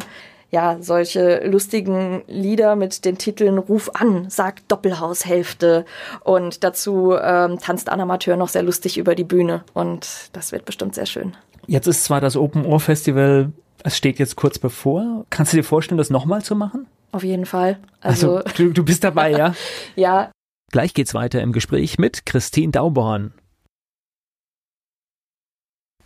ja, 0.49 0.77
solche 0.79 1.45
lustigen 1.47 2.21
Lieder 2.27 2.75
mit 2.75 3.05
den 3.05 3.17
Titeln 3.17 3.57
Ruf 3.57 3.89
an, 3.95 4.29
sagt 4.29 4.71
Doppelhaushälfte 4.71 5.83
und 6.23 6.63
dazu 6.63 7.15
ähm, 7.19 7.57
tanzt 7.59 7.89
Anamateur 7.89 8.37
noch 8.37 8.49
sehr 8.49 8.61
lustig 8.61 8.99
über 8.99 9.15
die 9.15 9.23
Bühne 9.23 9.63
und 9.73 10.29
das 10.31 10.51
wird 10.51 10.65
bestimmt 10.65 10.93
sehr 10.93 11.07
schön. 11.07 11.35
Jetzt 11.65 11.87
ist 11.87 12.03
zwar 12.03 12.21
das 12.21 12.37
Open 12.37 12.67
Ohr 12.67 12.79
Festival 12.79 13.51
es 13.83 13.97
steht 13.97 14.19
jetzt 14.19 14.35
kurz 14.35 14.59
bevor. 14.59 15.25
Kannst 15.29 15.53
du 15.53 15.57
dir 15.57 15.63
vorstellen, 15.63 15.97
das 15.97 16.09
nochmal 16.09 16.41
zu 16.41 16.55
machen? 16.55 16.87
Auf 17.11 17.23
jeden 17.23 17.45
Fall. 17.45 17.77
Also, 18.01 18.37
also 18.37 18.49
du, 18.55 18.73
du 18.73 18.83
bist 18.83 19.03
dabei, 19.03 19.31
ja? 19.31 19.55
ja. 19.95 20.31
Gleich 20.71 20.93
geht's 20.93 21.13
weiter 21.13 21.41
im 21.41 21.51
Gespräch 21.51 21.99
mit 21.99 22.25
Christine 22.25 22.71
Dauborn. 22.71 23.33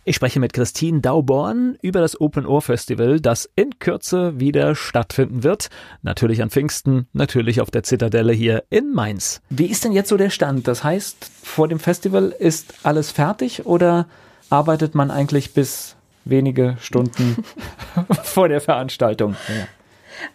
Ich 0.08 0.16
spreche 0.16 0.40
mit 0.40 0.54
Christine 0.54 1.02
Dauborn 1.02 1.76
über 1.82 2.00
das 2.00 2.18
Open 2.18 2.46
Ohr 2.46 2.62
Festival, 2.62 3.20
das 3.20 3.46
in 3.56 3.78
Kürze 3.78 4.40
wieder 4.40 4.74
stattfinden 4.74 5.42
wird. 5.42 5.68
Natürlich 6.00 6.40
an 6.40 6.48
Pfingsten, 6.48 7.08
natürlich 7.12 7.60
auf 7.60 7.70
der 7.70 7.82
Zitadelle 7.82 8.32
hier 8.32 8.64
in 8.70 8.94
Mainz. 8.94 9.42
Wie 9.50 9.66
ist 9.66 9.84
denn 9.84 9.92
jetzt 9.92 10.08
so 10.08 10.16
der 10.16 10.30
Stand? 10.30 10.66
Das 10.66 10.82
heißt, 10.82 11.30
vor 11.42 11.68
dem 11.68 11.78
Festival 11.78 12.34
ist 12.38 12.74
alles 12.84 13.10
fertig 13.10 13.66
oder 13.66 14.06
arbeitet 14.48 14.94
man 14.94 15.10
eigentlich 15.10 15.52
bis 15.52 15.97
wenige 16.28 16.76
Stunden 16.80 17.44
vor 18.22 18.48
der 18.48 18.60
Veranstaltung. 18.60 19.36
Ja. 19.48 19.66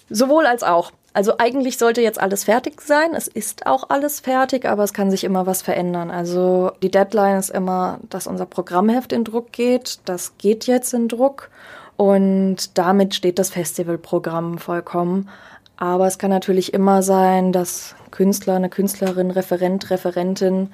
Sowohl 0.10 0.46
als 0.46 0.64
auch. 0.64 0.92
Also 1.16 1.36
eigentlich 1.38 1.78
sollte 1.78 2.02
jetzt 2.02 2.20
alles 2.20 2.46
fertig 2.46 2.82
sein. 2.82 3.14
Es 3.14 3.28
ist 3.28 3.68
auch 3.68 3.90
alles 3.90 4.20
fertig, 4.20 4.66
aber 4.66 4.84
es 4.84 4.94
kann 4.94 5.12
sich 5.12 5.24
immer 5.24 5.46
was 5.46 5.62
verändern. 5.62 6.10
Also 6.10 6.72
die 6.82 6.90
Deadline 6.90 7.38
ist 7.38 7.52
immer, 7.52 8.00
dass 8.10 8.26
unser 8.26 8.48
Programmheft 8.48 9.14
in 9.14 9.24
Druck 9.24 9.52
geht. 9.52 10.00
Das 10.06 10.38
geht 10.40 10.66
jetzt 10.66 10.94
in 10.94 11.08
Druck 11.08 11.52
und 11.98 12.78
damit 12.78 13.14
steht 13.14 13.38
das 13.38 13.52
Festivalprogramm 13.52 14.58
vollkommen. 14.58 15.30
Aber 15.78 16.08
es 16.08 16.18
kann 16.18 16.32
natürlich 16.32 16.74
immer 16.74 17.04
sein, 17.04 17.52
dass 17.52 17.96
Künstler, 18.10 18.56
eine 18.56 18.70
Künstlerin, 18.70 19.30
Referent, 19.30 19.92
Referentin 19.92 20.70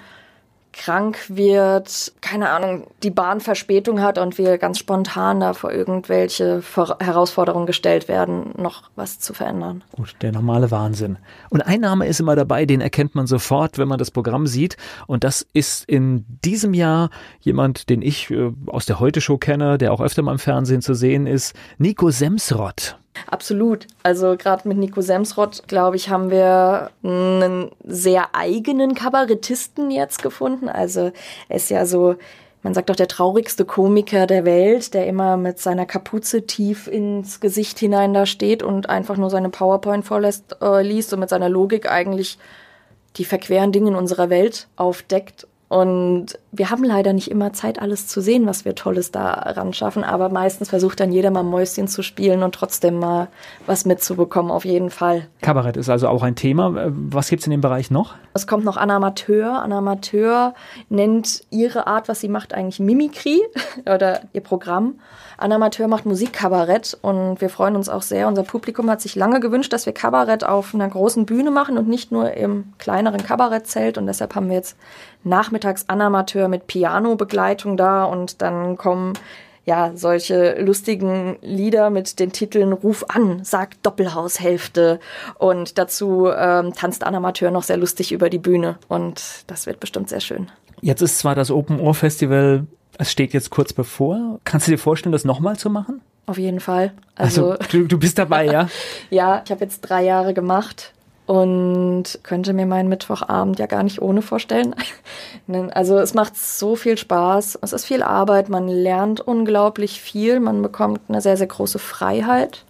krank 0.71 1.17
wird, 1.29 2.13
keine 2.21 2.49
Ahnung, 2.49 2.87
die 3.03 3.09
Bahn 3.09 3.41
Verspätung 3.41 4.01
hat 4.01 4.17
und 4.17 4.37
wir 4.37 4.57
ganz 4.57 4.77
spontan 4.77 5.39
da 5.39 5.53
vor 5.53 5.71
irgendwelche 5.71 6.61
Herausforderungen 6.99 7.65
gestellt 7.65 8.07
werden, 8.07 8.53
noch 8.57 8.83
was 8.95 9.19
zu 9.19 9.33
verändern. 9.33 9.83
Gut, 9.95 10.15
der 10.21 10.31
normale 10.31 10.71
Wahnsinn. 10.71 11.17
Und 11.49 11.61
ein 11.61 11.81
Name 11.81 12.05
ist 12.05 12.19
immer 12.19 12.35
dabei, 12.35 12.65
den 12.65 12.81
erkennt 12.81 13.15
man 13.15 13.27
sofort, 13.27 13.77
wenn 13.77 13.87
man 13.87 13.99
das 13.99 14.11
Programm 14.11 14.47
sieht. 14.47 14.77
Und 15.07 15.23
das 15.23 15.45
ist 15.53 15.89
in 15.89 16.25
diesem 16.45 16.73
Jahr 16.73 17.09
jemand, 17.39 17.89
den 17.89 18.01
ich 18.01 18.29
äh, 18.29 18.51
aus 18.67 18.85
der 18.85 18.99
Heute-Show 18.99 19.37
kenne, 19.37 19.77
der 19.77 19.91
auch 19.91 20.01
öfter 20.01 20.21
mal 20.21 20.33
im 20.33 20.39
Fernsehen 20.39 20.81
zu 20.81 20.93
sehen 20.93 21.25
ist, 21.25 21.55
Nico 21.77 22.11
Semsrott. 22.11 22.98
Absolut. 23.27 23.87
Also 24.03 24.35
gerade 24.37 24.67
mit 24.67 24.77
Nico 24.77 25.01
Semsrott, 25.01 25.67
glaube 25.67 25.95
ich, 25.95 26.09
haben 26.09 26.31
wir 26.31 26.91
einen 27.03 27.71
sehr 27.83 28.29
eigenen 28.33 28.95
Kabarettisten 28.95 29.91
jetzt 29.91 30.21
gefunden. 30.21 30.69
Also 30.69 31.11
er 31.47 31.55
ist 31.55 31.69
ja 31.69 31.85
so, 31.85 32.15
man 32.63 32.73
sagt 32.73 32.89
doch, 32.89 32.95
der 32.95 33.07
traurigste 33.07 33.65
Komiker 33.65 34.27
der 34.27 34.45
Welt, 34.45 34.93
der 34.93 35.07
immer 35.07 35.37
mit 35.37 35.59
seiner 35.59 35.85
Kapuze 35.85 36.45
tief 36.45 36.87
ins 36.87 37.39
Gesicht 37.39 37.79
hinein 37.79 38.13
da 38.13 38.25
steht 38.25 38.63
und 38.63 38.89
einfach 38.89 39.17
nur 39.17 39.29
seine 39.29 39.49
PowerPoint 39.49 40.05
vorlässt, 40.05 40.57
äh, 40.61 40.81
liest 40.81 41.13
und 41.13 41.19
mit 41.19 41.29
seiner 41.29 41.49
Logik 41.49 41.89
eigentlich 41.89 42.37
die 43.15 43.25
verqueren 43.25 43.71
Dinge 43.71 43.89
in 43.89 43.95
unserer 43.95 44.29
Welt 44.29 44.67
aufdeckt 44.75 45.47
Und 45.69 46.39
wir 46.51 46.71
haben 46.71 46.83
leider 46.83 47.13
nicht 47.13 47.29
immer 47.29 47.53
Zeit, 47.53 47.79
alles 47.79 48.07
zu 48.07 48.21
sehen, 48.21 48.47
was 48.47 48.65
wir 48.65 48.73
Tolles 48.73 49.11
da 49.11 49.33
ran 49.33 49.71
schaffen. 49.71 50.03
Aber 50.03 50.29
meistens 50.29 50.69
versucht 50.69 50.99
dann 50.99 51.11
jeder 51.11 51.29
mal 51.29 51.43
Mäuschen 51.43 51.87
zu 51.87 52.01
spielen 52.01 52.41
und 52.41 52.55
trotzdem 52.55 52.97
mal 52.97 53.27
was 53.67 53.85
mitzubekommen, 53.85 54.51
auf 54.51 54.65
jeden 54.65 54.89
Fall. 54.89 55.27
Kabarett 55.41 55.77
ist 55.77 55.89
also 55.89 56.07
auch 56.07 56.23
ein 56.23 56.35
Thema. 56.35 56.91
Was 56.91 57.29
gibt 57.29 57.41
es 57.41 57.47
in 57.47 57.51
dem 57.51 57.61
Bereich 57.61 57.91
noch? 57.91 58.15
Es 58.33 58.47
kommt 58.47 58.65
noch 58.65 58.77
Anna 58.77 58.95
Amateur. 58.95 59.61
Anna 59.61 59.77
Amateur 59.77 60.55
nennt 60.89 61.43
ihre 61.51 61.85
Art, 61.85 62.09
was 62.09 62.19
sie 62.19 62.29
macht, 62.29 62.55
eigentlich 62.55 62.79
Mimikry 62.79 63.39
oder 63.85 64.21
ihr 64.33 64.41
Programm. 64.41 64.95
Anna 65.37 65.55
Amateur 65.55 65.87
macht 65.87 66.05
Musikkabarett 66.05 66.97
und 67.01 67.39
wir 67.39 67.49
freuen 67.49 67.77
uns 67.77 67.87
auch 67.87 68.01
sehr. 68.01 68.27
Unser 68.27 68.43
Publikum 68.43 68.89
hat 68.89 68.99
sich 69.01 69.15
lange 69.15 69.39
gewünscht, 69.39 69.71
dass 69.71 69.85
wir 69.85 69.93
Kabarett 69.93 70.43
auf 70.43 70.73
einer 70.73 70.89
großen 70.89 71.25
Bühne 71.25 71.49
machen 71.49 71.77
und 71.77 71.87
nicht 71.87 72.11
nur 72.11 72.33
im 72.33 72.73
kleineren 72.77 73.23
Kabarettzelt. 73.23 73.97
Und 73.97 74.07
deshalb 74.07 74.35
haben 74.35 74.49
wir 74.49 74.55
jetzt 74.55 74.75
nachmittags 75.23 75.85
Anna 75.87 76.07
Amateur 76.07 76.47
mit 76.47 76.67
Piano-Begleitung 76.67 77.77
da 77.77 78.03
und 78.05 78.41
dann 78.41 78.77
kommen 78.77 79.13
ja, 79.65 79.91
solche 79.93 80.59
lustigen 80.59 81.37
Lieder 81.41 81.89
mit 81.91 82.19
den 82.19 82.31
Titeln 82.31 82.73
Ruf 82.73 83.05
an, 83.07 83.43
sagt 83.43 83.85
Doppelhaushälfte 83.85 84.99
und 85.37 85.77
dazu 85.77 86.27
ähm, 86.35 86.73
tanzt 86.73 87.03
Anna 87.03 87.17
Amateur 87.17 87.51
noch 87.51 87.63
sehr 87.63 87.77
lustig 87.77 88.11
über 88.11 88.29
die 88.29 88.39
Bühne 88.39 88.79
und 88.87 89.43
das 89.47 89.67
wird 89.67 89.79
bestimmt 89.79 90.09
sehr 90.09 90.21
schön. 90.21 90.49
Jetzt 90.81 91.01
ist 91.01 91.19
zwar 91.19 91.35
das 91.35 91.51
Open 91.51 91.79
Ohr 91.79 91.93
Festival 91.93 92.65
es 92.99 93.11
steht 93.11 93.33
jetzt 93.33 93.49
kurz 93.49 93.71
bevor. 93.71 94.39
Kannst 94.43 94.67
du 94.67 94.71
dir 94.71 94.77
vorstellen, 94.77 95.13
das 95.13 95.23
nochmal 95.23 95.55
zu 95.57 95.69
machen? 95.69 96.01
Auf 96.25 96.37
jeden 96.37 96.59
Fall. 96.59 96.91
Also, 97.15 97.51
also 97.51 97.63
du, 97.71 97.87
du 97.87 97.97
bist 97.97 98.17
dabei, 98.17 98.45
ja? 98.45 98.67
ja, 99.09 99.41
ich 99.45 99.51
habe 99.51 99.63
jetzt 99.63 99.81
drei 99.81 100.03
Jahre 100.03 100.33
gemacht 100.33 100.93
und 101.29 102.17
könnte 102.23 102.53
mir 102.53 102.65
meinen 102.65 102.89
Mittwochabend 102.89 103.59
ja 103.59 103.67
gar 103.67 103.83
nicht 103.83 104.01
ohne 104.01 104.23
vorstellen. 104.23 104.73
also 105.73 105.99
es 105.99 106.15
macht 106.15 106.35
so 106.35 106.75
viel 106.75 106.97
Spaß, 106.97 107.59
es 107.61 107.71
ist 107.71 107.85
viel 107.85 108.01
Arbeit, 108.01 108.49
man 108.49 108.67
lernt 108.67 109.21
unglaublich 109.21 110.01
viel, 110.01 110.39
man 110.39 110.63
bekommt 110.63 111.01
eine 111.07 111.21
sehr, 111.21 111.37
sehr 111.37 111.45
große 111.45 111.77
Freiheit. 111.77 112.65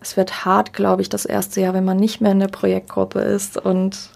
Es 0.00 0.16
wird 0.16 0.46
hart, 0.46 0.72
glaube 0.72 1.02
ich, 1.02 1.10
das 1.10 1.26
erste 1.26 1.60
Jahr, 1.60 1.74
wenn 1.74 1.84
man 1.84 1.98
nicht 1.98 2.22
mehr 2.22 2.32
in 2.32 2.40
der 2.40 2.48
Projektgruppe 2.48 3.20
ist 3.20 3.58
und 3.58 4.08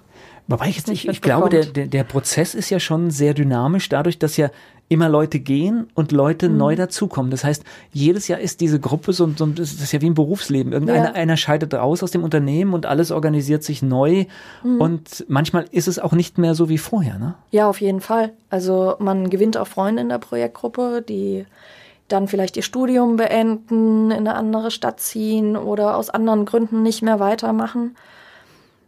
Wobei 0.51 0.69
ich 0.69 0.77
jetzt 0.77 0.89
nicht, 0.89 1.09
ich 1.09 1.23
glaube, 1.23 1.49
der, 1.49 1.65
der, 1.65 1.87
der 1.87 2.03
Prozess 2.03 2.57
ist 2.57 2.71
ja 2.71 2.81
schon 2.81 3.13
sehr 3.13 3.35
dynamisch, 3.35 3.89
dadurch, 3.89 4.19
dass 4.19 4.37
ja 4.37 4.51
immer 4.89 5.09
Leute 5.09 5.39
gehen 5.39 5.87
und 5.95 6.11
Leute 6.11 6.49
mhm. 6.49 6.57
neu 6.57 6.75
dazukommen. 6.75 7.31
Das 7.31 7.45
heißt, 7.45 7.63
jedes 7.93 8.27
Jahr 8.27 8.41
ist 8.41 8.61
diese 8.61 8.81
Gruppe 8.81 9.13
so, 9.13 9.31
so 9.37 9.47
das 9.47 9.75
ist 9.75 9.93
ja 9.93 10.01
wie 10.01 10.11
ein 10.11 10.15
Berufsleben. 10.15 10.73
Irgendeiner 10.73 11.11
ja. 11.11 11.13
einer 11.13 11.37
scheidet 11.37 11.73
raus 11.73 12.03
aus 12.03 12.11
dem 12.11 12.25
Unternehmen 12.25 12.75
und 12.75 12.85
alles 12.85 13.13
organisiert 13.13 13.63
sich 13.63 13.81
neu. 13.81 14.25
Mhm. 14.65 14.81
Und 14.81 15.25
manchmal 15.29 15.67
ist 15.71 15.87
es 15.87 16.01
auch 16.01 16.13
nicht 16.13 16.37
mehr 16.37 16.57
so 16.57 16.69
wie 16.69 16.79
vorher, 16.79 17.21
ne? 17.21 17.35
Ja, 17.53 17.69
auf 17.69 17.81
jeden 17.81 18.01
Fall. 18.01 18.33
Also 18.51 18.97
man 18.99 19.31
gewinnt 19.31 19.57
auch 19.57 19.69
Freunde 19.69 20.03
in 20.03 20.09
der 20.09 20.19
Projektgruppe, 20.19 21.05
die 21.09 21.47
dann 22.09 22.27
vielleicht 22.27 22.57
ihr 22.57 22.65
Studium 22.65 23.15
beenden, 23.15 24.11
in 24.11 24.27
eine 24.27 24.35
andere 24.35 24.73
Stadt 24.73 24.99
ziehen 24.99 25.57
oder 25.57 25.97
aus 25.97 26.11
anderen 26.11 26.45
Gründen 26.45 26.83
nicht 26.83 27.03
mehr 27.03 27.21
weitermachen 27.21 27.95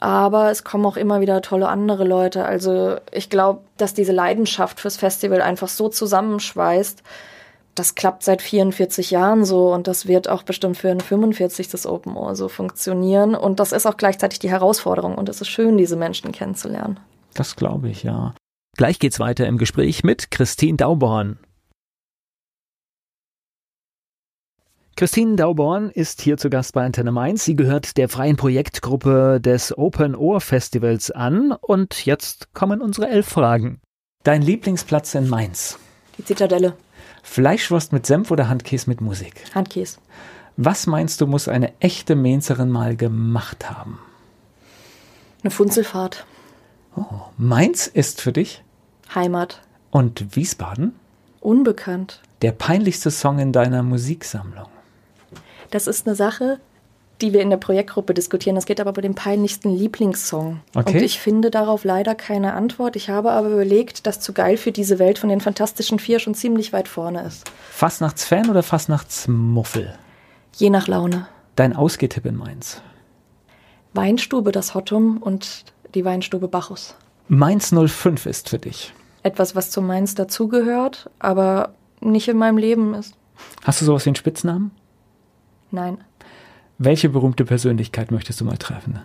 aber 0.03 0.51
es 0.51 0.65
kommen 0.65 0.85
auch 0.85 0.97
immer 0.97 1.21
wieder 1.21 1.43
tolle 1.43 1.69
andere 1.69 2.03
Leute. 2.03 2.45
Also 2.45 2.97
ich 3.13 3.31
glaube, 3.31 3.61
dass 3.77 3.95
diese 3.95 4.11
Leidenschaft 4.11 4.81
fürs 4.81 4.97
Festival 4.97 5.41
einfach 5.41 5.69
so 5.69 5.89
zusammenschweißt. 5.89 7.05
Das 7.77 7.95
klappt 7.95 8.25
seit 8.25 8.43
44 8.43 9.13
Jahren 9.13 9.45
so 9.45 9.73
und 9.73 9.87
das 9.87 10.09
wird 10.09 10.29
auch 10.29 10.43
bestimmt 10.43 10.77
für 10.77 10.91
ein 10.91 10.99
45. 10.99 11.69
das 11.69 11.87
Open 11.87 12.17
Ohr 12.17 12.35
so 12.35 12.49
funktionieren. 12.49 13.37
Und 13.37 13.61
das 13.61 13.71
ist 13.71 13.87
auch 13.87 13.97
gleichzeitig 13.97 14.41
die 14.41 14.51
Herausforderung 14.51 15.15
und 15.15 15.29
es 15.29 15.41
ist 15.41 15.49
schön, 15.49 15.79
diese 15.79 15.95
Menschen 15.95 16.33
kennenzulernen. 16.33 16.99
Das 17.35 17.55
glaube 17.55 17.89
ich, 17.89 18.03
ja. 18.03 18.35
Gleich 18.77 18.99
geht's 18.99 19.21
weiter 19.21 19.47
im 19.47 19.57
Gespräch 19.57 20.03
mit 20.03 20.33
Christine 20.33 20.79
Dauborn. 20.79 21.39
Christine 25.03 25.35
Dauborn 25.35 25.91
ist 25.91 26.21
hier 26.21 26.37
zu 26.37 26.49
Gast 26.49 26.75
bei 26.75 26.85
Antenne 26.85 27.11
Mainz. 27.11 27.45
Sie 27.45 27.57
gehört 27.57 27.97
der 27.97 28.09
freien 28.09 28.37
Projektgruppe 28.37 29.41
des 29.41 29.77
Open 29.77 30.15
Ohr 30.15 30.41
Festivals 30.41 31.11
an. 31.11 31.51
Und 31.61 32.07
jetzt 32.07 32.55
kommen 32.55 32.81
unsere 32.81 33.09
elf 33.09 33.27
Fragen. 33.27 33.81
Dein 34.23 34.43
Lieblingsplatz 34.43 35.17
in 35.17 35.29
Mainz? 35.29 35.77
Die 36.19 36.25
Zitadelle. 36.25 36.77
Fleischwurst 37.25 37.93
mit 37.93 38.07
Senf 38.07 38.31
oder 38.31 38.49
Handkäse 38.49 38.89
mit 38.89 39.01
Musik? 39.01 39.43
Handkäse. 39.57 39.99
Was 40.57 40.87
meinst 40.87 41.21
du, 41.21 41.27
muss 41.27 41.49
eine 41.49 41.73
echte 41.81 42.15
Mainzerin 42.15 42.71
mal 42.71 42.95
gemacht 42.95 43.69
haben? 43.69 43.99
Eine 45.43 45.51
Funzelfahrt. 45.51 46.27
Oh, 46.95 47.03
Mainz 47.37 47.89
ist 47.89 48.21
für 48.21 48.31
dich? 48.31 48.63
Heimat. 49.13 49.63
Und 49.91 50.37
Wiesbaden? 50.37 50.95
Unbekannt. 51.41 52.23
Der 52.41 52.53
peinlichste 52.53 53.11
Song 53.11 53.41
in 53.41 53.51
deiner 53.51 53.83
Musiksammlung? 53.83 54.69
Das 55.73 55.87
ist 55.87 56.07
eine 56.07 56.15
Sache, 56.15 56.61
die 57.23 57.33
wir 57.33 57.41
in 57.41 57.49
der 57.49 57.57
Projektgruppe 57.57 58.13
diskutieren. 58.13 58.57
Das 58.57 58.67
geht 58.67 58.79
aber 58.79 58.93
bei 58.93 59.01
dem 59.01 59.15
peinlichsten 59.15 59.75
Lieblingssong. 59.75 60.61
Okay. 60.75 60.97
Und 60.97 61.03
ich 61.03 61.19
finde 61.19 61.51
darauf 61.51 61.85
leider 61.85 62.15
keine 62.15 62.53
Antwort. 62.53 62.95
Ich 62.95 63.09
habe 63.09 63.33
aber 63.33 63.49
überlegt, 63.49 64.07
dass 64.07 64.21
zu 64.21 64.35
geil 64.35 64.59
für 64.59 64.71
diese 64.71 64.99
Welt 64.99 65.19
von 65.19 65.31
den 65.31 65.41
Fantastischen 65.41 65.99
Vier 65.99 66.19
schon 66.19 66.35
ziemlich 66.35 66.75
weit 66.75 66.89
vorne 66.89 67.23
ist. 67.23 67.51
Fastnachtsfan 67.71 68.51
oder 68.51 68.63
Fastnachtsmuffel? 68.63 69.95
Je 70.57 70.69
nach 70.69 70.89
Laune. 70.89 71.27
Dein 71.57 71.75
Ausgehtipp 71.75 72.27
in 72.27 72.37
Mainz? 72.37 72.83
Weinstube 73.95 74.53
das 74.53 74.75
Hottum 74.75 75.17
und 75.19 75.65
die 75.95 76.05
Weinstube 76.05 76.49
Bacchus. 76.49 76.97
Mainz 77.29 77.73
05 77.75 78.27
ist 78.27 78.51
für 78.51 78.59
dich? 78.59 78.93
Etwas, 79.23 79.57
was 79.57 79.71
zu 79.71 79.81
Mainz 79.81 80.15
dazugehört, 80.15 81.09
aber 81.19 81.73
nicht 82.01 82.29
in 82.29 82.37
meinem 82.37 82.59
Leben 82.59 82.93
ist. 82.93 83.15
Hast 83.65 83.81
du 83.81 83.87
sowas 83.87 84.05
wie 84.05 84.11
einen 84.11 84.17
Spitznamen? 84.17 84.73
Nein. 85.73 85.99
Welche 86.79 87.09
berühmte 87.09 87.45
Persönlichkeit 87.45 88.11
möchtest 88.11 88.41
du 88.41 88.45
mal 88.45 88.59
treffen? 88.59 89.01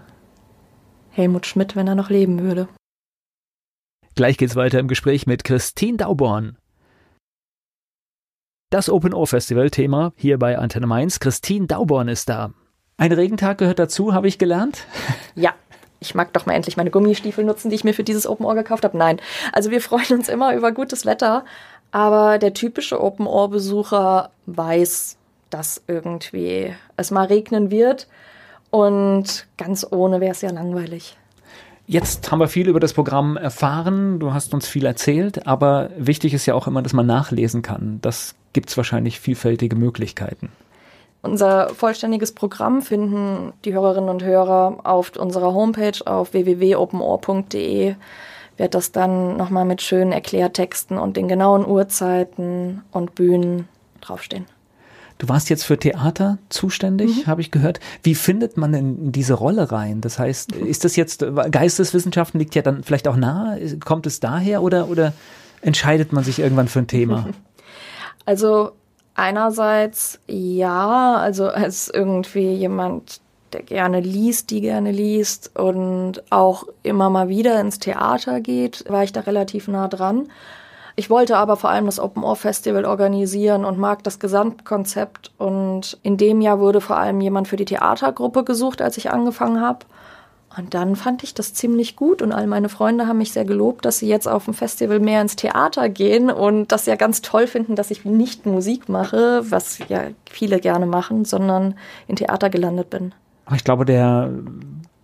Helmut 1.11 1.45
Schmidt, 1.45 1.75
wenn 1.75 1.87
er 1.87 1.95
noch 1.95 2.09
leben 2.09 2.41
würde. 2.41 2.67
Gleich 4.15 4.37
geht's 4.37 4.55
weiter 4.55 4.79
im 4.79 4.87
Gespräch 4.87 5.27
mit 5.27 5.43
Christine 5.43 5.97
Dauborn. 5.97 6.57
Das 8.69 8.89
Open 8.89 9.13
Ohr 9.13 9.27
Festival 9.27 9.69
Thema 9.69 10.11
hier 10.17 10.37
bei 10.37 10.57
Antenne 10.57 10.87
Mainz. 10.87 11.19
Christine 11.19 11.67
Dauborn 11.67 12.09
ist 12.09 12.27
da. 12.27 12.51
Ein 12.97 13.11
Regentag 13.13 13.59
gehört 13.59 13.79
dazu, 13.79 14.13
habe 14.13 14.27
ich 14.27 14.37
gelernt. 14.37 14.85
Ja, 15.35 15.53
ich 15.99 16.15
mag 16.15 16.33
doch 16.33 16.47
mal 16.47 16.53
endlich 16.53 16.77
meine 16.77 16.89
Gummistiefel 16.89 17.45
nutzen, 17.45 17.69
die 17.69 17.75
ich 17.75 17.83
mir 17.83 17.93
für 17.93 18.03
dieses 18.03 18.25
Open 18.25 18.43
Ohr 18.43 18.55
gekauft 18.55 18.83
habe. 18.83 18.97
Nein, 18.97 19.21
also 19.53 19.69
wir 19.69 19.81
freuen 19.89 20.13
uns 20.13 20.29
immer 20.29 20.55
über 20.55 20.71
gutes 20.71 21.05
Wetter, 21.05 21.45
aber 21.91 22.39
der 22.39 22.55
typische 22.55 23.01
Open 23.01 23.27
Ohr 23.27 23.51
Besucher 23.51 24.31
weiß, 24.47 25.17
dass 25.49 25.83
irgendwie 25.87 26.73
es 26.95 27.11
mal 27.11 27.25
regnen 27.25 27.71
wird. 27.71 28.07
Und 28.69 29.47
ganz 29.57 29.85
ohne 29.89 30.19
wäre 30.19 30.31
es 30.31 30.41
ja 30.41 30.51
langweilig. 30.51 31.17
Jetzt 31.89 32.29
haben 32.31 32.39
wir 32.39 32.49
viel 32.49 32.67
über 32.67 32.81
das 32.81 32.93
Programm 32.93 33.37
erfahren, 33.37 34.19
du 34.19 34.33
hast 34.33 34.53
uns 34.53 34.67
viel 34.67 34.85
erzählt, 34.85 35.47
aber 35.47 35.89
wichtig 35.97 36.33
ist 36.33 36.45
ja 36.45 36.53
auch 36.53 36.67
immer, 36.67 36.81
dass 36.81 36.91
man 36.91 37.05
nachlesen 37.05 37.61
kann. 37.61 37.99
Das 38.01 38.35
gibt 38.51 38.69
es 38.69 38.75
wahrscheinlich 38.75 39.21
vielfältige 39.21 39.77
Möglichkeiten. 39.77 40.49
Unser 41.21 41.69
vollständiges 41.69 42.33
Programm 42.33 42.81
finden 42.81 43.53
die 43.63 43.73
Hörerinnen 43.73 44.09
und 44.09 44.23
Hörer 44.23 44.79
auf 44.83 45.15
unserer 45.15 45.53
Homepage 45.53 45.99
auf 46.05 46.33
www.openohr.de. 46.33 47.95
Wird 48.57 48.75
das 48.75 48.91
dann 48.91 49.37
nochmal 49.37 49.65
mit 49.65 49.81
schönen 49.81 50.11
Erklärtexten 50.11 50.97
und 50.97 51.15
den 51.15 51.27
genauen 51.27 51.65
Uhrzeiten 51.65 52.81
und 52.91 53.15
Bühnen 53.15 53.67
draufstehen. 54.01 54.45
Du 55.17 55.29
warst 55.29 55.49
jetzt 55.49 55.63
für 55.63 55.77
Theater 55.77 56.37
zuständig, 56.49 57.25
mhm. 57.25 57.27
habe 57.27 57.41
ich 57.41 57.49
gehört. 57.49 57.79
Wie 58.03 58.15
findet 58.15 58.57
man 58.57 58.73
in 58.73 59.11
diese 59.11 59.33
Rolle 59.33 59.71
rein? 59.71 60.01
Das 60.01 60.19
heißt, 60.19 60.51
ist 60.51 60.85
das 60.85 60.95
jetzt, 60.95 61.25
Geisteswissenschaften 61.51 62.39
liegt 62.39 62.53
ja 62.53 62.61
dann 62.61 62.83
vielleicht 62.83 63.07
auch 63.07 63.15
nahe? 63.15 63.79
Kommt 63.79 64.05
es 64.05 64.19
daher 64.19 64.61
oder, 64.61 64.89
oder 64.89 65.13
entscheidet 65.61 66.13
man 66.13 66.23
sich 66.23 66.39
irgendwann 66.39 66.67
für 66.67 66.79
ein 66.79 66.87
Thema? 66.87 67.29
Also 68.25 68.73
einerseits 69.15 70.19
ja, 70.27 71.15
also 71.15 71.47
als 71.47 71.87
irgendwie 71.87 72.53
jemand, 72.55 73.21
der 73.53 73.63
gerne 73.63 74.01
liest, 74.01 74.51
die 74.51 74.59
gerne 74.59 74.91
liest 74.91 75.57
und 75.57 76.21
auch 76.29 76.65
immer 76.83 77.09
mal 77.09 77.29
wieder 77.29 77.57
ins 77.61 77.79
Theater 77.79 78.41
geht, 78.41 78.83
war 78.89 79.05
ich 79.05 79.13
da 79.13 79.21
relativ 79.21 79.69
nah 79.69 79.87
dran. 79.87 80.27
Ich 80.99 81.11
wollte 81.11 81.37
aber 81.37 81.57
vor 81.57 81.69
allem 81.69 81.85
das 81.85 81.99
Open 81.99 82.23
Ohr 82.23 82.35
Festival 82.35 82.83
organisieren 82.83 83.65
und 83.65 83.77
mag 83.77 84.03
das 84.03 84.17
Gesamtkonzept. 84.17 85.31
Und 85.37 85.99
in 86.01 86.17
dem 86.17 86.41
Jahr 86.41 86.59
wurde 86.59 86.81
vor 86.81 86.97
allem 86.97 87.21
jemand 87.21 87.47
für 87.47 87.55
die 87.55 87.65
Theatergruppe 87.65 88.43
gesucht, 88.43 88.81
als 88.81 88.97
ich 88.97 89.11
angefangen 89.11 89.61
habe. 89.61 89.85
Und 90.57 90.73
dann 90.73 90.95
fand 90.95 91.21
ich 91.21 91.35
das 91.35 91.53
ziemlich 91.53 91.95
gut 91.95 92.23
und 92.23 92.31
all 92.31 92.47
meine 92.47 92.67
Freunde 92.67 93.05
haben 93.05 93.19
mich 93.19 93.31
sehr 93.31 93.45
gelobt, 93.45 93.85
dass 93.85 93.99
sie 93.99 94.07
jetzt 94.07 94.27
auf 94.27 94.45
dem 94.45 94.55
Festival 94.55 94.99
mehr 94.99 95.21
ins 95.21 95.35
Theater 95.35 95.87
gehen 95.87 96.31
und 96.31 96.71
das 96.71 96.87
ja 96.87 96.95
ganz 96.95 97.21
toll 97.21 97.45
finden, 97.45 97.75
dass 97.75 97.91
ich 97.91 98.03
nicht 98.03 98.47
Musik 98.47 98.89
mache, 98.89 99.43
was 99.51 99.77
ja 99.89 100.01
viele 100.27 100.59
gerne 100.59 100.87
machen, 100.87 101.25
sondern 101.25 101.75
in 102.07 102.15
Theater 102.15 102.49
gelandet 102.49 102.89
bin. 102.89 103.13
Aber 103.45 103.55
ich 103.55 103.63
glaube, 103.63 103.85
der 103.85 104.31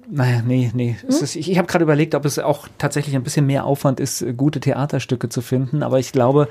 Naja, 0.09 0.41
nee, 0.45 0.71
nee. 0.73 0.97
Hm? 0.99 1.09
Ist, 1.09 1.35
ich, 1.35 1.49
ich 1.49 1.57
habe 1.57 1.67
gerade 1.67 1.83
überlegt, 1.83 2.15
ob 2.15 2.25
es 2.25 2.39
auch 2.39 2.67
tatsächlich 2.77 3.15
ein 3.15 3.23
bisschen 3.23 3.45
mehr 3.45 3.65
Aufwand 3.65 3.99
ist, 3.99 4.25
gute 4.37 4.59
Theaterstücke 4.59 5.29
zu 5.29 5.41
finden. 5.41 5.83
Aber 5.83 5.99
ich 5.99 6.11
glaube, 6.11 6.47